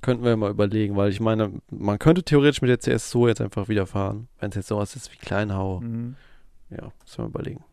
könnten 0.00 0.24
wir 0.24 0.36
mal 0.36 0.50
überlegen, 0.50 0.96
weil 0.96 1.10
ich 1.10 1.20
meine, 1.20 1.52
man 1.70 1.98
könnte 1.98 2.22
theoretisch 2.22 2.60
mit 2.60 2.70
der 2.70 2.78
CS 2.78 3.10
so 3.10 3.28
jetzt 3.28 3.40
einfach 3.40 3.68
wieder 3.68 3.86
fahren, 3.86 4.28
wenn 4.40 4.50
es 4.50 4.56
jetzt 4.56 4.68
sowas 4.68 4.96
ist 4.96 5.12
wie 5.12 5.16
Kleinhau. 5.16 5.80
Mhm. 5.80 6.16
Ja, 6.70 6.92
müssen 7.02 7.18
wir 7.18 7.26
überlegen. 7.26 7.64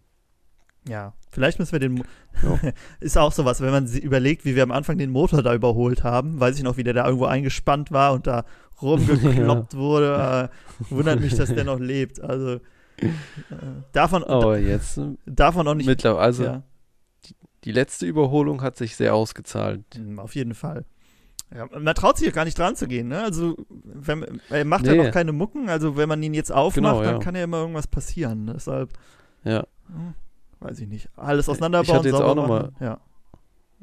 Ja, 0.88 1.14
vielleicht 1.30 1.60
müssen 1.60 1.74
wir 1.74 1.80
den. 1.80 2.04
Ja. 2.42 2.60
ist 3.00 3.18
auch 3.18 3.32
sowas, 3.32 3.62
wenn 3.62 3.72
man 3.72 3.88
überlegt, 3.88 4.46
wie 4.46 4.56
wir 4.56 4.64
am 4.64 4.72
Anfang 4.72 4.98
den 4.98 5.12
Motor 5.12 5.44
da 5.44 5.54
überholt 5.54 6.04
haben. 6.04 6.40
Weiß 6.40 6.58
ich 6.58 6.64
noch, 6.64 6.78
wie 6.78 6.84
der 6.84 6.94
da 6.94 7.06
irgendwo 7.06 7.26
eingespannt 7.26 7.92
war 7.92 8.14
und 8.14 8.26
da 8.28 8.46
rumgekloppt 8.82 9.74
ja. 9.74 9.80
wurde. 9.80 10.50
Äh, 10.90 10.94
wundert 10.94 11.20
mich, 11.20 11.36
dass 11.36 11.54
der 11.54 11.66
noch 11.66 11.80
lebt. 11.80 12.20
Also 12.20 12.56
äh, 12.98 13.10
davon. 13.92 14.24
Aber 14.24 14.58
jetzt. 14.58 15.00
Davon 15.26 15.68
auch 15.68 15.76
nicht. 15.76 15.86
Mittlerweile, 15.86 16.24
also 16.24 16.44
ja. 16.44 16.64
die, 17.26 17.36
die, 17.64 17.72
letzte 17.72 18.08
Überholung 18.08 18.64
hat 18.64 18.78
sich 18.78 18.96
sehr 18.96 19.14
ausgezahlt. 19.14 19.84
Hm, 19.94 20.18
auf 20.18 20.34
jeden 20.36 20.56
Fall. 20.56 20.86
Ja, 21.54 21.68
man 21.78 21.94
traut 21.94 22.18
sich 22.18 22.26
ja 22.26 22.34
gar 22.34 22.46
nicht 22.46 22.58
dran 22.58 22.78
zu 22.78 22.88
gehen, 22.88 23.10
ne? 23.10 23.24
Also, 23.24 23.58
wenn, 23.84 24.40
er 24.50 24.64
macht 24.64 24.86
nee. 24.86 24.96
ja 24.96 25.04
noch 25.04 25.12
keine 25.12 25.34
Mucken, 25.34 25.68
also 25.68 25.98
wenn 25.98 26.08
man 26.08 26.24
ihn 26.24 26.34
jetzt 26.34 26.52
aufmacht, 26.52 27.00
genau, 27.00 27.04
dann 27.04 27.20
kann 27.20 27.36
ja 27.36 27.44
immer 27.44 27.58
irgendwas 27.58 27.88
passieren. 27.88 28.48
Deshalb. 28.48 28.94
Ja. 29.44 29.68
Hm 29.88 30.14
weiß 30.62 30.80
ich 30.80 30.88
nicht, 30.88 31.10
alles 31.16 31.50
auseinanderbauen. 31.50 31.90
Ich 31.90 31.94
hatte 31.94 32.10
jetzt 32.10 32.22
auch 32.22 32.36
nochmal, 32.36 32.72
ja. 32.80 33.00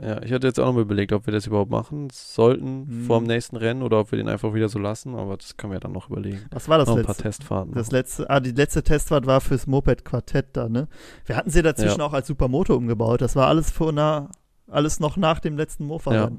ja, 0.01 0.23
ich 0.23 0.33
hatte 0.33 0.47
jetzt 0.47 0.59
auch 0.61 0.67
nochmal 0.67 0.83
überlegt, 0.83 1.13
ob 1.13 1.27
wir 1.27 1.33
das 1.33 1.47
überhaupt 1.47 1.71
machen 1.71 2.09
sollten 2.13 2.87
hm. 2.89 3.05
vor 3.07 3.19
dem 3.19 3.27
nächsten 3.27 3.57
Rennen 3.57 3.83
oder 3.83 4.01
ob 4.01 4.13
wir 4.13 4.17
den 4.17 4.29
einfach 4.29 4.55
wieder 4.55 4.69
so 4.69 4.79
lassen, 4.79 5.15
aber 5.17 5.37
das 5.37 5.57
können 5.57 5.73
wir 5.73 5.81
dann 5.81 5.93
noch 5.93 6.09
überlegen. 6.09 6.41
Was 6.51 6.69
war 6.69 6.79
das 6.79 6.89
noch 6.89 6.97
letzte? 6.97 7.11
ein 7.11 7.15
paar 7.15 7.23
Testfahrten. 7.23 7.75
Das 7.75 7.91
letzte, 7.91 8.31
ah, 8.31 8.41
die 8.41 8.53
letzte 8.53 8.83
Testfahrt 8.83 9.27
war 9.27 9.41
fürs 9.41 9.67
Moped 9.67 10.05
Quartett 10.05 10.47
da, 10.53 10.69
ne? 10.69 10.89
Wir 11.27 11.37
hatten 11.37 11.51
sie 11.51 11.63
dazwischen 11.63 11.99
ja. 11.99 12.07
auch 12.07 12.13
als 12.13 12.29
Supermoto 12.29 12.75
umgebaut. 12.75 13.21
Das 13.21 13.35
war 13.35 13.49
alles 13.49 13.71
vor 13.71 13.91
einer, 13.91 14.31
alles 14.69 15.01
noch 15.01 15.17
nach 15.17 15.41
dem 15.41 15.57
letzten 15.57 15.85
Mofa. 15.85 16.15
Ja. 16.15 16.31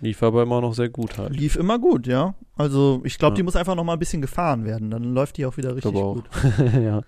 Lief 0.00 0.22
aber 0.22 0.42
immer 0.42 0.60
noch 0.60 0.74
sehr 0.74 0.90
gut 0.90 1.16
halt. 1.16 1.34
Lief 1.34 1.56
immer 1.56 1.78
gut, 1.78 2.06
ja. 2.06 2.34
Also 2.54 3.00
ich 3.04 3.18
glaube, 3.18 3.32
ja. 3.32 3.36
die 3.36 3.42
muss 3.44 3.56
einfach 3.56 3.74
noch 3.74 3.84
mal 3.84 3.94
ein 3.94 3.98
bisschen 3.98 4.20
gefahren 4.20 4.66
werden. 4.66 4.90
Dann 4.90 5.04
läuft 5.04 5.38
die 5.38 5.46
auch 5.46 5.56
wieder 5.56 5.74
richtig 5.74 5.94
gut. 5.94 6.24
ja. 6.74 7.00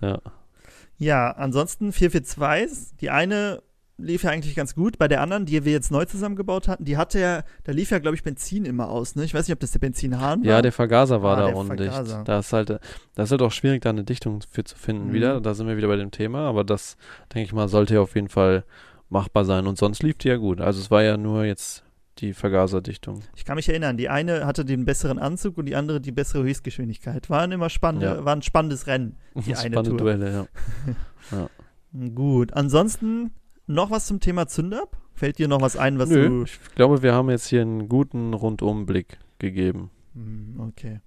Ja. 0.00 0.20
Ja, 0.98 1.30
ansonsten 1.30 1.92
442, 1.92 2.96
die 2.98 3.10
eine 3.10 3.62
lief 3.98 4.24
ja 4.24 4.30
eigentlich 4.30 4.54
ganz 4.54 4.74
gut. 4.74 4.98
Bei 4.98 5.08
der 5.08 5.20
anderen, 5.20 5.46
die 5.46 5.64
wir 5.64 5.72
jetzt 5.72 5.90
neu 5.90 6.04
zusammengebaut 6.04 6.68
hatten, 6.68 6.84
die 6.84 6.96
hatte 6.96 7.18
ja, 7.18 7.44
da 7.64 7.72
lief 7.72 7.90
ja, 7.90 7.98
glaube 7.98 8.14
ich, 8.14 8.22
Benzin 8.22 8.64
immer 8.64 8.88
aus. 8.90 9.14
Ne? 9.16 9.24
Ich 9.24 9.34
weiß 9.34 9.46
nicht, 9.46 9.54
ob 9.54 9.60
das 9.60 9.70
der 9.70 9.78
Benzinhahn 9.78 10.40
war. 10.40 10.46
Ja, 10.46 10.62
der 10.62 10.72
Vergaser 10.72 11.22
war 11.22 11.38
ah, 11.38 11.50
da 11.50 11.54
undicht. 11.54 11.92
Da 12.24 12.38
ist 12.38 12.52
halt, 12.52 12.70
das 13.14 13.28
ist 13.28 13.30
halt 13.30 13.42
auch 13.42 13.52
schwierig, 13.52 13.82
da 13.82 13.90
eine 13.90 14.04
Dichtung 14.04 14.40
für 14.50 14.64
zu 14.64 14.76
finden 14.76 15.08
mhm. 15.08 15.12
wieder. 15.12 15.40
Da 15.40 15.54
sind 15.54 15.66
wir 15.66 15.76
wieder 15.76 15.88
bei 15.88 15.96
dem 15.96 16.10
Thema, 16.10 16.40
aber 16.40 16.64
das, 16.64 16.96
denke 17.34 17.46
ich 17.46 17.52
mal, 17.52 17.68
sollte 17.68 17.94
ja 17.94 18.00
auf 18.00 18.14
jeden 18.14 18.28
Fall 18.28 18.64
machbar 19.08 19.44
sein. 19.44 19.66
Und 19.66 19.78
sonst 19.78 20.02
lief 20.02 20.18
die 20.18 20.28
ja 20.28 20.36
gut. 20.36 20.60
Also 20.60 20.80
es 20.80 20.90
war 20.90 21.02
ja 21.02 21.16
nur 21.16 21.44
jetzt 21.44 21.85
die 22.18 22.32
Vergaserdichtung. 22.32 23.20
Ich 23.34 23.44
kann 23.44 23.56
mich 23.56 23.68
erinnern, 23.68 23.96
die 23.96 24.08
eine 24.08 24.46
hatte 24.46 24.64
den 24.64 24.84
besseren 24.84 25.18
Anzug 25.18 25.58
und 25.58 25.66
die 25.66 25.76
andere 25.76 26.00
die 26.00 26.12
bessere 26.12 26.42
Höchstgeschwindigkeit. 26.42 27.28
Waren 27.30 27.52
immer 27.52 27.70
spannende, 27.70 28.06
ja. 28.06 28.24
war 28.24 28.34
ein 28.34 28.42
spannendes 28.42 28.86
Rennen, 28.86 29.16
die 29.34 29.40
eine 29.56 29.56
Spannende 29.56 29.90
Tour. 29.90 29.98
Duelle, 29.98 30.32
ja. 30.32 30.46
ja. 31.38 32.08
Gut, 32.10 32.52
ansonsten 32.54 33.32
noch 33.66 33.90
was 33.90 34.06
zum 34.06 34.20
Thema 34.20 34.46
Zündab? 34.46 34.96
Fällt 35.14 35.38
dir 35.38 35.48
noch 35.48 35.60
was 35.60 35.76
ein, 35.76 35.98
was 35.98 36.10
Nö, 36.10 36.28
du. 36.28 36.42
ich 36.44 36.58
glaube, 36.74 37.02
wir 37.02 37.14
haben 37.14 37.30
jetzt 37.30 37.46
hier 37.46 37.62
einen 37.62 37.88
guten 37.88 38.34
Rundumblick 38.34 39.18
gegeben. 39.38 39.90
Hm, 40.14 40.60
Okay. 40.68 41.00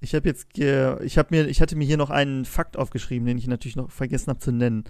Ich 0.00 0.14
habe 0.14 0.28
jetzt, 0.28 0.58
ich 0.58 1.16
habe 1.16 1.28
mir, 1.30 1.48
ich 1.48 1.62
hatte 1.62 1.76
mir 1.76 1.86
hier 1.86 1.96
noch 1.96 2.10
einen 2.10 2.44
Fakt 2.44 2.76
aufgeschrieben, 2.76 3.26
den 3.26 3.38
ich 3.38 3.46
natürlich 3.46 3.74
noch 3.76 3.90
vergessen 3.90 4.28
habe 4.28 4.38
zu 4.38 4.52
nennen. 4.52 4.84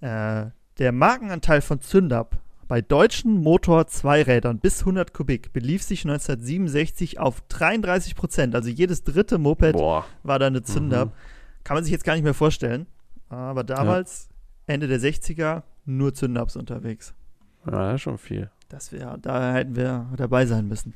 Äh, 0.00 0.46
der 0.78 0.90
Markenanteil 0.90 1.60
von 1.60 1.80
Zündab 1.80 2.40
bei 2.68 2.82
deutschen 2.82 3.42
Motor-Zweirädern 3.42 4.58
bis 4.58 4.80
100 4.80 5.14
Kubik 5.14 5.52
belief 5.54 5.82
sich 5.82 6.04
1967 6.04 7.18
auf 7.18 7.40
33 7.48 8.14
Prozent. 8.14 8.54
Also 8.54 8.68
jedes 8.68 9.02
dritte 9.04 9.38
Moped 9.38 9.72
Boah. 9.72 10.04
war 10.22 10.38
da 10.38 10.46
eine 10.46 10.62
Zündab. 10.62 11.08
Mhm. 11.08 11.64
Kann 11.64 11.74
man 11.76 11.84
sich 11.84 11.92
jetzt 11.92 12.04
gar 12.04 12.14
nicht 12.14 12.24
mehr 12.24 12.34
vorstellen. 12.34 12.86
Aber 13.30 13.64
damals, 13.64 14.28
Ende 14.66 14.86
der 14.86 15.00
60er, 15.00 15.62
nur 15.86 16.14
Zündabs 16.14 16.56
unterwegs. 16.56 17.14
Ja, 17.66 17.98
schon 17.98 18.18
viel. 18.18 18.50
Das 18.68 18.92
wäre, 18.92 19.18
da 19.18 19.54
hätten 19.54 19.74
wir 19.74 20.06
dabei 20.16 20.46
sein 20.46 20.68
müssen. 20.68 20.94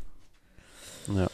Ja. 1.09 1.27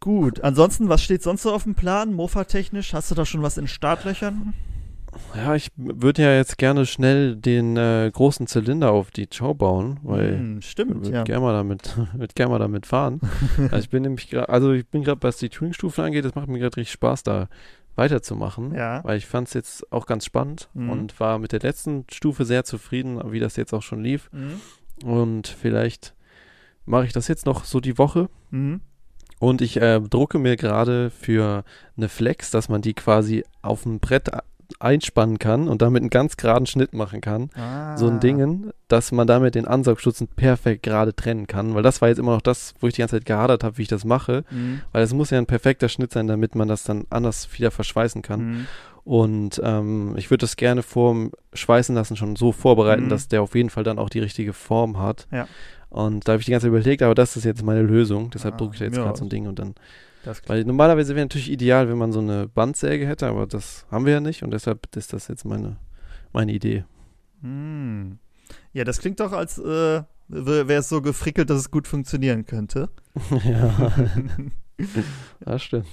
Gut, 0.00 0.42
ansonsten, 0.42 0.88
was 0.88 1.02
steht 1.02 1.22
sonst 1.22 1.42
so 1.42 1.52
auf 1.52 1.64
dem 1.64 1.74
Plan, 1.74 2.12
Mofa-technisch? 2.12 2.92
Hast 2.92 3.10
du 3.10 3.14
da 3.14 3.24
schon 3.24 3.42
was 3.42 3.58
in 3.58 3.66
Startlöchern? 3.66 4.54
Ja, 5.34 5.54
ich 5.54 5.70
würde 5.76 6.22
ja 6.22 6.34
jetzt 6.34 6.58
gerne 6.58 6.86
schnell 6.86 7.36
den 7.36 7.76
äh, 7.76 8.10
großen 8.12 8.46
Zylinder 8.46 8.90
auf 8.92 9.10
die 9.10 9.26
Chow 9.26 9.54
bauen, 9.56 9.98
weil 10.02 10.38
Hm, 10.38 10.58
ich 10.58 10.76
würde 10.78 11.10
ja. 11.10 11.22
gerne 11.24 11.44
mal 11.44 11.52
damit, 11.52 11.96
würd 12.14 12.34
gern 12.34 12.50
mal 12.50 12.58
damit 12.58 12.86
fahren. 12.86 13.20
also 13.58 13.76
ich 13.78 13.90
bin 13.90 14.02
nämlich 14.02 14.28
gerade, 14.30 14.48
also 14.48 14.72
ich 14.72 14.86
bin 14.86 15.02
gerade, 15.02 15.22
was 15.22 15.36
die 15.38 15.48
Tuningstufen 15.48 16.04
angeht, 16.04 16.24
das 16.24 16.34
macht 16.34 16.48
mir 16.48 16.58
gerade 16.58 16.76
richtig 16.76 16.92
Spaß, 16.92 17.22
da 17.22 17.48
weiterzumachen. 17.96 18.74
Ja. 18.74 19.02
Weil 19.04 19.16
ich 19.18 19.26
fand 19.26 19.48
es 19.48 19.54
jetzt 19.54 19.92
auch 19.92 20.06
ganz 20.06 20.24
spannend 20.24 20.68
Mhm. 20.74 20.90
und 20.90 21.20
war 21.20 21.38
mit 21.38 21.52
der 21.52 21.60
letzten 21.60 22.04
Stufe 22.10 22.44
sehr 22.44 22.64
zufrieden, 22.64 23.20
wie 23.32 23.40
das 23.40 23.56
jetzt 23.56 23.72
auch 23.72 23.82
schon 23.82 24.02
lief. 24.02 24.30
Mhm. 24.32 24.60
Und 25.08 25.48
vielleicht 25.48 26.14
mache 26.84 27.06
ich 27.06 27.12
das 27.12 27.28
jetzt 27.28 27.46
noch 27.46 27.64
so 27.64 27.80
die 27.80 27.98
Woche. 27.98 28.28
Mhm. 28.50 28.80
Und 29.38 29.60
ich 29.60 29.80
äh, 29.80 30.00
drucke 30.00 30.38
mir 30.38 30.56
gerade 30.56 31.10
für 31.10 31.64
eine 31.96 32.08
Flex, 32.08 32.50
dass 32.50 32.68
man 32.70 32.80
die 32.80 32.94
quasi 32.94 33.44
auf 33.60 33.82
dem 33.82 33.98
Brett 34.00 34.30
einspannen 34.78 35.38
kann 35.38 35.68
und 35.68 35.82
damit 35.82 36.02
einen 36.02 36.10
ganz 36.10 36.36
geraden 36.36 36.66
Schnitt 36.66 36.92
machen 36.94 37.20
kann. 37.20 37.50
Ah. 37.54 37.96
So 37.96 38.06
ein 38.08 38.20
Dingen, 38.20 38.70
dass 38.88 39.12
man 39.12 39.26
damit 39.26 39.54
den 39.54 39.66
Ansaugstutzen 39.66 40.28
perfekt 40.28 40.82
gerade 40.82 41.14
trennen 41.14 41.46
kann. 41.46 41.74
Weil 41.74 41.82
das 41.82 42.00
war 42.00 42.08
jetzt 42.08 42.18
immer 42.18 42.32
noch 42.32 42.42
das, 42.42 42.74
wo 42.80 42.86
ich 42.88 42.94
die 42.94 43.00
ganze 43.00 43.16
Zeit 43.16 43.26
gehadert 43.26 43.64
habe, 43.64 43.78
wie 43.78 43.82
ich 43.82 43.88
das 43.88 44.04
mache. 44.04 44.44
Mhm. 44.50 44.80
Weil 44.92 45.02
es 45.02 45.14
muss 45.14 45.30
ja 45.30 45.38
ein 45.38 45.46
perfekter 45.46 45.88
Schnitt 45.88 46.12
sein, 46.12 46.26
damit 46.26 46.54
man 46.54 46.68
das 46.68 46.84
dann 46.84 47.04
anders 47.10 47.48
wieder 47.56 47.70
verschweißen 47.70 48.22
kann. 48.22 48.40
Mhm. 48.44 48.66
Und 49.04 49.60
ähm, 49.64 50.14
ich 50.16 50.30
würde 50.30 50.42
das 50.42 50.56
gerne 50.56 50.82
vorm 50.82 51.30
Schweißen 51.52 51.94
lassen 51.94 52.16
schon 52.16 52.34
so 52.34 52.50
vorbereiten, 52.52 53.04
Mhm. 53.04 53.08
dass 53.08 53.28
der 53.28 53.42
auf 53.42 53.54
jeden 53.54 53.70
Fall 53.70 53.84
dann 53.84 53.98
auch 54.00 54.10
die 54.10 54.18
richtige 54.20 54.52
Form 54.52 54.98
hat. 54.98 55.28
Ja. 55.30 55.46
Und 55.90 56.26
da 56.26 56.32
habe 56.32 56.40
ich 56.40 56.46
die 56.46 56.50
ganze 56.50 56.64
Zeit 56.66 56.70
überlegt, 56.74 57.02
aber 57.02 57.14
das 57.14 57.36
ist 57.36 57.44
jetzt 57.44 57.62
meine 57.62 57.82
Lösung. 57.82 58.30
Deshalb 58.30 58.54
Ah, 58.54 58.58
drucke 58.58 58.72
ich 58.74 58.78
da 58.80 58.84
jetzt 58.86 58.96
ja. 58.96 59.04
gerade 59.04 59.16
so 59.18 59.24
ein 59.24 59.28
Ding 59.30 59.46
und 59.46 59.58
dann. 59.60 59.74
Weil 60.46 60.64
normalerweise 60.64 61.14
wäre 61.14 61.24
natürlich 61.24 61.50
ideal, 61.50 61.88
wenn 61.88 61.98
man 61.98 62.12
so 62.12 62.20
eine 62.20 62.48
Bandsäge 62.48 63.06
hätte, 63.06 63.26
aber 63.26 63.46
das 63.46 63.86
haben 63.90 64.06
wir 64.06 64.14
ja 64.14 64.20
nicht 64.20 64.42
und 64.42 64.50
deshalb 64.50 64.94
ist 64.96 65.12
das 65.12 65.28
jetzt 65.28 65.44
meine, 65.44 65.76
meine 66.32 66.52
Idee. 66.52 66.84
Hm. 67.42 68.18
Ja, 68.72 68.84
das 68.84 68.98
klingt 69.00 69.20
doch, 69.20 69.32
als 69.32 69.58
äh, 69.58 70.02
wäre 70.28 70.72
es 70.74 70.88
so 70.88 71.00
gefrickelt, 71.02 71.50
dass 71.50 71.58
es 71.58 71.70
gut 71.70 71.86
funktionieren 71.86 72.46
könnte. 72.46 72.88
ja, 73.44 73.92
das 75.40 75.62
stimmt. 75.62 75.86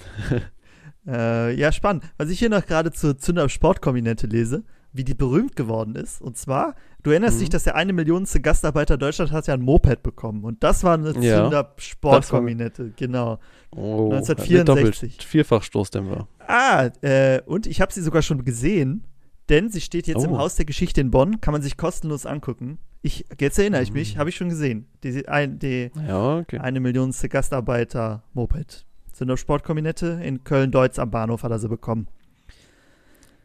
Äh, 1.06 1.54
ja, 1.54 1.72
spannend. 1.72 2.04
Was 2.16 2.30
ich 2.30 2.38
hier 2.38 2.50
noch 2.50 2.64
gerade 2.64 2.92
zur 2.92 3.18
Zünder 3.18 3.48
Sportkombinette 3.48 4.26
lese, 4.26 4.64
wie 4.94 5.04
die 5.04 5.12
berühmt 5.14 5.56
geworden 5.56 5.96
ist. 5.96 6.22
Und 6.22 6.36
zwar, 6.38 6.74
du 7.02 7.10
erinnerst 7.10 7.36
Mhm. 7.36 7.40
dich, 7.40 7.48
dass 7.50 7.64
der 7.64 7.74
eine 7.74 7.92
Millionste 7.92 8.40
Gastarbeiter 8.40 8.96
Deutschland 8.96 9.32
hat 9.32 9.46
ja 9.48 9.54
ein 9.54 9.60
Moped 9.60 10.02
bekommen. 10.02 10.44
Und 10.44 10.62
das 10.62 10.84
war 10.84 10.94
eine 10.94 11.10
Ja. 11.20 11.50
Sportkombinette, 11.76 12.92
genau. 12.96 13.38
Oh, 13.74 14.10
1964. 14.12 15.16
Doppelt, 15.16 15.22
Vierfachstoßdämpfer. 15.24 16.28
Ah, 16.46 16.90
äh, 17.02 17.42
und 17.44 17.66
ich 17.66 17.80
habe 17.80 17.92
sie 17.92 18.02
sogar 18.02 18.22
schon 18.22 18.44
gesehen, 18.44 19.04
denn 19.48 19.68
sie 19.68 19.80
steht 19.80 20.06
jetzt 20.06 20.24
im 20.24 20.32
Oh. 20.32 20.38
Haus 20.38 20.54
der 20.56 20.64
Geschichte 20.64 21.00
in 21.00 21.10
Bonn, 21.10 21.40
kann 21.40 21.52
man 21.52 21.60
sich 21.62 21.76
kostenlos 21.76 22.24
angucken. 22.24 22.78
Ich, 23.02 23.26
jetzt 23.38 23.58
erinnere 23.58 23.82
ich 23.82 23.92
mich, 23.92 24.14
Mhm. 24.14 24.18
habe 24.20 24.30
ich 24.30 24.36
schon 24.36 24.48
gesehen. 24.48 24.86
Die, 25.02 25.28
ein, 25.28 25.58
die 25.58 25.90
Ja, 26.06 26.38
okay. 26.38 26.58
eine 26.58 26.80
Millionste 26.80 27.28
Gastarbeiter-Moped. 27.28 28.86
Zünder 29.12 29.36
Sportkombinette 29.36 30.20
in 30.22 30.42
Köln-Deutz 30.44 30.98
am 30.98 31.10
Bahnhof 31.10 31.42
hat 31.42 31.50
er 31.50 31.58
sie 31.58 31.68
bekommen. 31.68 32.08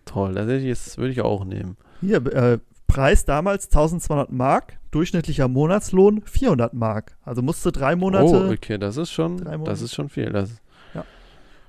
Toll, 0.10 0.34
das, 0.34 0.50
ich 0.50 0.98
würde 0.98 1.12
ich 1.12 1.22
auch 1.22 1.46
nehmen. 1.46 1.78
Hier, 2.02 2.26
äh, 2.34 2.58
Preis 2.88 3.26
damals 3.26 3.66
1200 3.66 4.32
Mark, 4.32 4.80
durchschnittlicher 4.90 5.48
Monatslohn 5.48 6.24
400 6.26 6.74
Mark. 6.74 7.16
Also 7.24 7.44
musste 7.44 7.72
drei 7.72 7.96
Monate, 7.96 8.26
oh, 8.26 8.52
okay, 8.52 8.80
das 8.80 8.98
ist 8.98 9.12
schon, 9.12 9.38
das 9.64 9.82
ist 9.82 9.94
schon 9.94 10.10
viel. 10.10 10.32
Das, 10.32 10.50
Ja. 10.96 11.06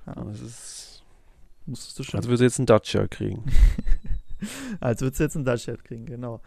Ja. 0.07 0.15
das 0.25 0.41
ist, 0.41 1.03
musstest 1.67 1.99
du 1.99 2.03
schon, 2.05 2.19
als 2.19 2.29
würde 2.29 2.45
jetzt 2.45 2.59
einen 2.59 2.67
Dacia 2.67 3.07
kriegen. 3.09 3.45
als 4.81 5.03
würdest 5.03 5.21
du 5.21 5.25
jetzt 5.25 5.37
einen 5.37 5.45
Dutchhead 5.45 5.85
kriegen, 5.85 6.07
genau. 6.07 6.41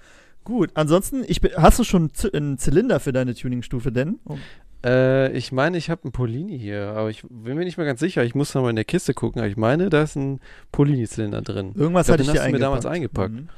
Gut, 0.43 0.71
ansonsten, 0.73 1.23
ich, 1.27 1.41
hast 1.55 1.79
du 1.79 1.83
schon 1.83 2.11
einen 2.33 2.57
Zylinder 2.57 2.99
für 2.99 3.13
deine 3.13 3.33
Tuningstufe 3.33 3.91
denn? 3.91 4.19
Oh. 4.25 4.37
Äh, 4.83 5.31
ich 5.37 5.51
meine, 5.51 5.77
ich 5.77 5.89
habe 5.89 6.03
einen 6.03 6.11
Polini 6.11 6.57
hier, 6.59 6.89
aber 6.89 7.09
ich 7.09 7.23
bin 7.29 7.55
mir 7.57 7.63
nicht 7.65 7.77
mehr 7.77 7.85
ganz 7.85 7.99
sicher. 7.99 8.23
Ich 8.23 8.35
muss 8.35 8.53
noch 8.53 8.61
mal 8.63 8.69
in 8.69 8.75
der 8.75 8.85
Kiste 8.85 9.13
gucken. 9.13 9.39
Aber 9.41 9.47
ich 9.49 9.57
meine, 9.57 9.89
da 9.89 10.03
ist 10.03 10.15
ein 10.15 10.39
Polini-Zylinder 10.71 11.41
drin. 11.41 11.73
Irgendwas 11.75 12.07
Ich 12.09 12.15
glaub, 12.15 12.19
hatte 12.19 12.21
ich 12.23 12.27
den 12.27 12.33
dir 12.33 12.39
hast 12.41 12.47
du 12.47 12.51
mir 12.51 12.55
eingepackt. 12.57 12.63
damals 12.63 12.85
eingepackt. 12.85 13.33
Mhm. 13.33 13.49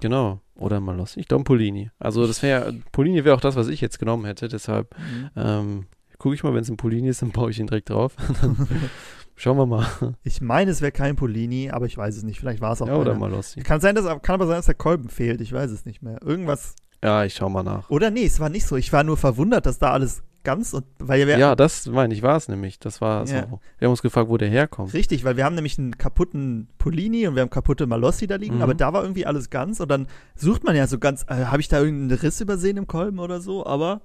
Genau. 0.00 0.40
Oder 0.56 0.76
ein 0.78 0.82
Malossi. 0.82 1.20
Ich 1.20 1.28
glaube, 1.28 1.42
ein 1.42 1.44
Polini. 1.44 1.90
Also, 1.98 2.26
das 2.26 2.42
wäre, 2.42 2.74
Polini 2.92 3.24
wäre 3.24 3.34
auch 3.36 3.40
das, 3.40 3.56
was 3.56 3.68
ich 3.68 3.80
jetzt 3.80 3.98
genommen 3.98 4.24
hätte. 4.24 4.48
Deshalb 4.48 4.94
Mhm. 4.98 5.30
ähm, 5.36 5.86
gucke 6.18 6.34
ich 6.34 6.42
mal, 6.42 6.54
wenn 6.54 6.62
es 6.62 6.68
ein 6.70 6.76
Polini 6.76 7.08
ist, 7.08 7.22
dann 7.22 7.30
baue 7.30 7.50
ich 7.50 7.58
ihn 7.60 7.66
direkt 7.66 7.90
drauf. 7.90 8.14
Schauen 9.36 9.56
wir 9.56 9.66
mal. 9.66 9.86
Ich 10.22 10.40
meine, 10.40 10.70
es 10.70 10.80
wäre 10.80 10.92
kein 10.92 11.16
Polini, 11.16 11.70
aber 11.70 11.86
ich 11.86 11.96
weiß 11.96 12.16
es 12.16 12.22
nicht. 12.22 12.38
Vielleicht 12.38 12.60
war 12.60 12.72
es 12.72 12.80
auch 12.82 12.86
Ja, 12.86 12.96
oder 12.96 13.12
einer. 13.12 13.20
Malossi. 13.20 13.60
Kann, 13.62 13.80
sein, 13.80 13.94
dass, 13.96 14.04
kann 14.22 14.34
aber 14.34 14.46
sein, 14.46 14.56
dass 14.56 14.66
der 14.66 14.76
Kolben 14.76 15.08
fehlt. 15.08 15.40
Ich 15.40 15.52
weiß 15.52 15.70
es 15.72 15.84
nicht 15.84 16.02
mehr. 16.02 16.22
Irgendwas. 16.22 16.76
Ja, 17.02 17.24
ich 17.24 17.34
schau 17.34 17.48
mal 17.48 17.64
nach. 17.64 17.90
Oder 17.90 18.10
nee, 18.10 18.24
es 18.24 18.38
war 18.38 18.48
nicht 18.48 18.64
so. 18.66 18.76
Ich 18.76 18.92
war 18.92 19.02
nur 19.02 19.16
verwundert, 19.16 19.66
dass 19.66 19.78
da 19.78 19.90
alles 19.90 20.22
ganz 20.44 20.72
und 20.74 20.84
weil 20.98 21.26
wir 21.26 21.38
Ja, 21.38 21.56
das 21.56 21.86
meine 21.86 22.14
ich, 22.14 22.22
war 22.22 22.36
es 22.36 22.48
nämlich. 22.48 22.78
Das 22.78 23.00
war 23.00 23.26
Ja. 23.26 23.46
so. 23.50 23.60
Wir 23.78 23.86
haben 23.86 23.90
uns 23.92 24.02
gefragt, 24.02 24.28
wo 24.28 24.36
der 24.36 24.48
herkommt. 24.48 24.94
Richtig, 24.94 25.24
weil 25.24 25.36
wir 25.36 25.44
haben 25.44 25.54
nämlich 25.54 25.78
einen 25.78 25.98
kaputten 25.98 26.68
Polini 26.78 27.26
und 27.26 27.34
wir 27.34 27.42
haben 27.42 27.50
kaputte 27.50 27.86
Malossi 27.86 28.26
da 28.26 28.36
liegen, 28.36 28.56
Mhm. 28.56 28.62
aber 28.62 28.74
da 28.74 28.92
war 28.92 29.02
irgendwie 29.02 29.26
alles 29.26 29.50
ganz 29.50 29.80
und 29.80 29.90
dann 29.90 30.06
sucht 30.36 30.62
man 30.64 30.76
ja 30.76 30.86
so 30.86 30.98
ganz, 30.98 31.22
äh, 31.28 31.46
habe 31.46 31.60
ich 31.60 31.68
da 31.68 31.80
irgendeinen 31.80 32.18
Riss 32.20 32.40
übersehen 32.40 32.76
im 32.76 32.86
Kolben 32.86 33.18
oder 33.18 33.40
so, 33.40 33.66
aber 33.66 34.02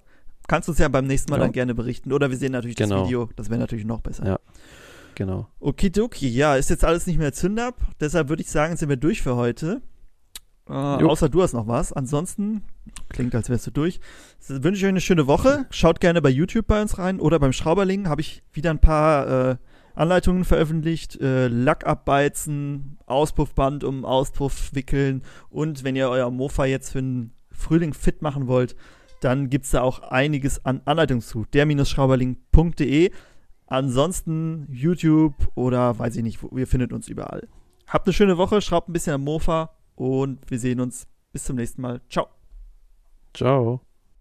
kannst 0.48 0.68
uns 0.70 0.80
ja 0.80 0.88
beim 0.88 1.06
nächsten 1.06 1.30
Mal 1.30 1.38
Ja. 1.38 1.44
dann 1.44 1.52
gerne 1.52 1.76
berichten 1.76 2.12
oder 2.12 2.30
wir 2.32 2.38
sehen 2.38 2.54
natürlich 2.54 2.76
das 2.78 2.90
Genau. 2.90 3.06
Video, 3.06 3.30
das 3.36 3.50
wäre 3.50 3.60
natürlich 3.60 3.86
noch 3.86 4.02
besser. 4.02 4.26
Ja. 4.26 4.40
Genau. 5.16 5.48
Okidoki, 5.60 6.30
ja, 6.30 6.56
ist 6.56 6.70
jetzt 6.70 6.86
alles 6.86 7.06
nicht 7.06 7.20
mehr 7.20 7.34
Zündab, 7.34 7.76
deshalb 8.00 8.30
würde 8.30 8.42
ich 8.42 8.50
sagen, 8.50 8.78
sind 8.78 8.88
wir 8.90 8.96
durch 8.98 9.22
für 9.22 9.36
heute. 9.36 9.82
Äh, 10.70 10.74
außer 10.74 11.30
du 11.30 11.42
hast 11.42 11.54
noch 11.54 11.68
was. 11.68 11.92
Ansonsten 11.92 12.64
klingt, 13.10 13.34
als 13.34 13.50
wärst 13.50 13.68
du 13.68 13.72
durch. 13.72 14.00
So, 14.40 14.64
wünsche 14.64 14.80
ich 14.80 14.86
euch 14.86 14.90
eine 14.90 15.02
schöne 15.02 15.28
Woche. 15.28 15.66
Schaut 15.72 16.00
gerne 16.00 16.22
bei 16.22 16.30
YouTube 16.30 16.68
bei 16.68 16.82
uns 16.82 16.98
rein 16.98 17.20
oder 17.20 17.40
beim 17.40 17.54
Schrauberling 17.54 18.08
habe 18.08 18.22
ich 18.22 18.44
wieder 18.54 18.70
ein 18.70 18.80
paar 18.80 19.52
äh, 19.52 19.56
Anleitungen 19.96 20.46
veröffentlicht. 20.46 21.20
Äh, 21.20 21.48
Lack 21.48 21.88
abbeizen, 21.88 22.98
Auspuffband 23.08 23.84
um 23.84 24.06
Auspuff 24.06 24.74
wickeln 24.74 25.24
und 25.50 25.84
wenn 25.84 25.96
ihr 25.96 26.10
euer 26.10 26.30
Mofa 26.30 26.66
jetzt 26.66 26.92
für 26.92 27.02
den 27.02 27.32
Frühling 27.52 27.94
fit 27.94 28.22
machen 28.22 28.48
wollt, 28.48 28.76
dann 29.22 29.50
gibt 29.50 29.66
es 29.66 29.72
da 29.72 29.82
auch 29.82 30.00
einiges 30.00 30.66
an 30.66 30.82
Anleitungen 30.86 31.22
zu. 31.22 31.46
Der-schrauberling.de. 31.52 33.12
Ansonsten 33.68 34.68
YouTube 34.72 35.36
oder 35.56 36.00
weiß 36.00 36.16
ich 36.16 36.24
nicht, 36.24 36.42
wo, 36.42 36.58
ihr 36.58 36.68
findet 36.68 36.94
uns 36.94 37.10
überall. 37.10 37.48
Habt 37.88 38.08
eine 38.08 38.14
schöne 38.14 38.38
Woche, 38.38 38.62
schraubt 38.62 38.88
ein 38.88 38.94
bisschen 38.94 39.14
am 39.14 39.24
Mofa 39.24 39.72
und 40.00 40.50
wir 40.50 40.58
sehen 40.58 40.80
uns 40.80 41.08
bis 41.34 41.44
zum 41.44 41.58
nächsten 41.58 41.82
Mal. 41.82 42.02
Ciao. 42.10 42.28
Ciao. 43.34 43.82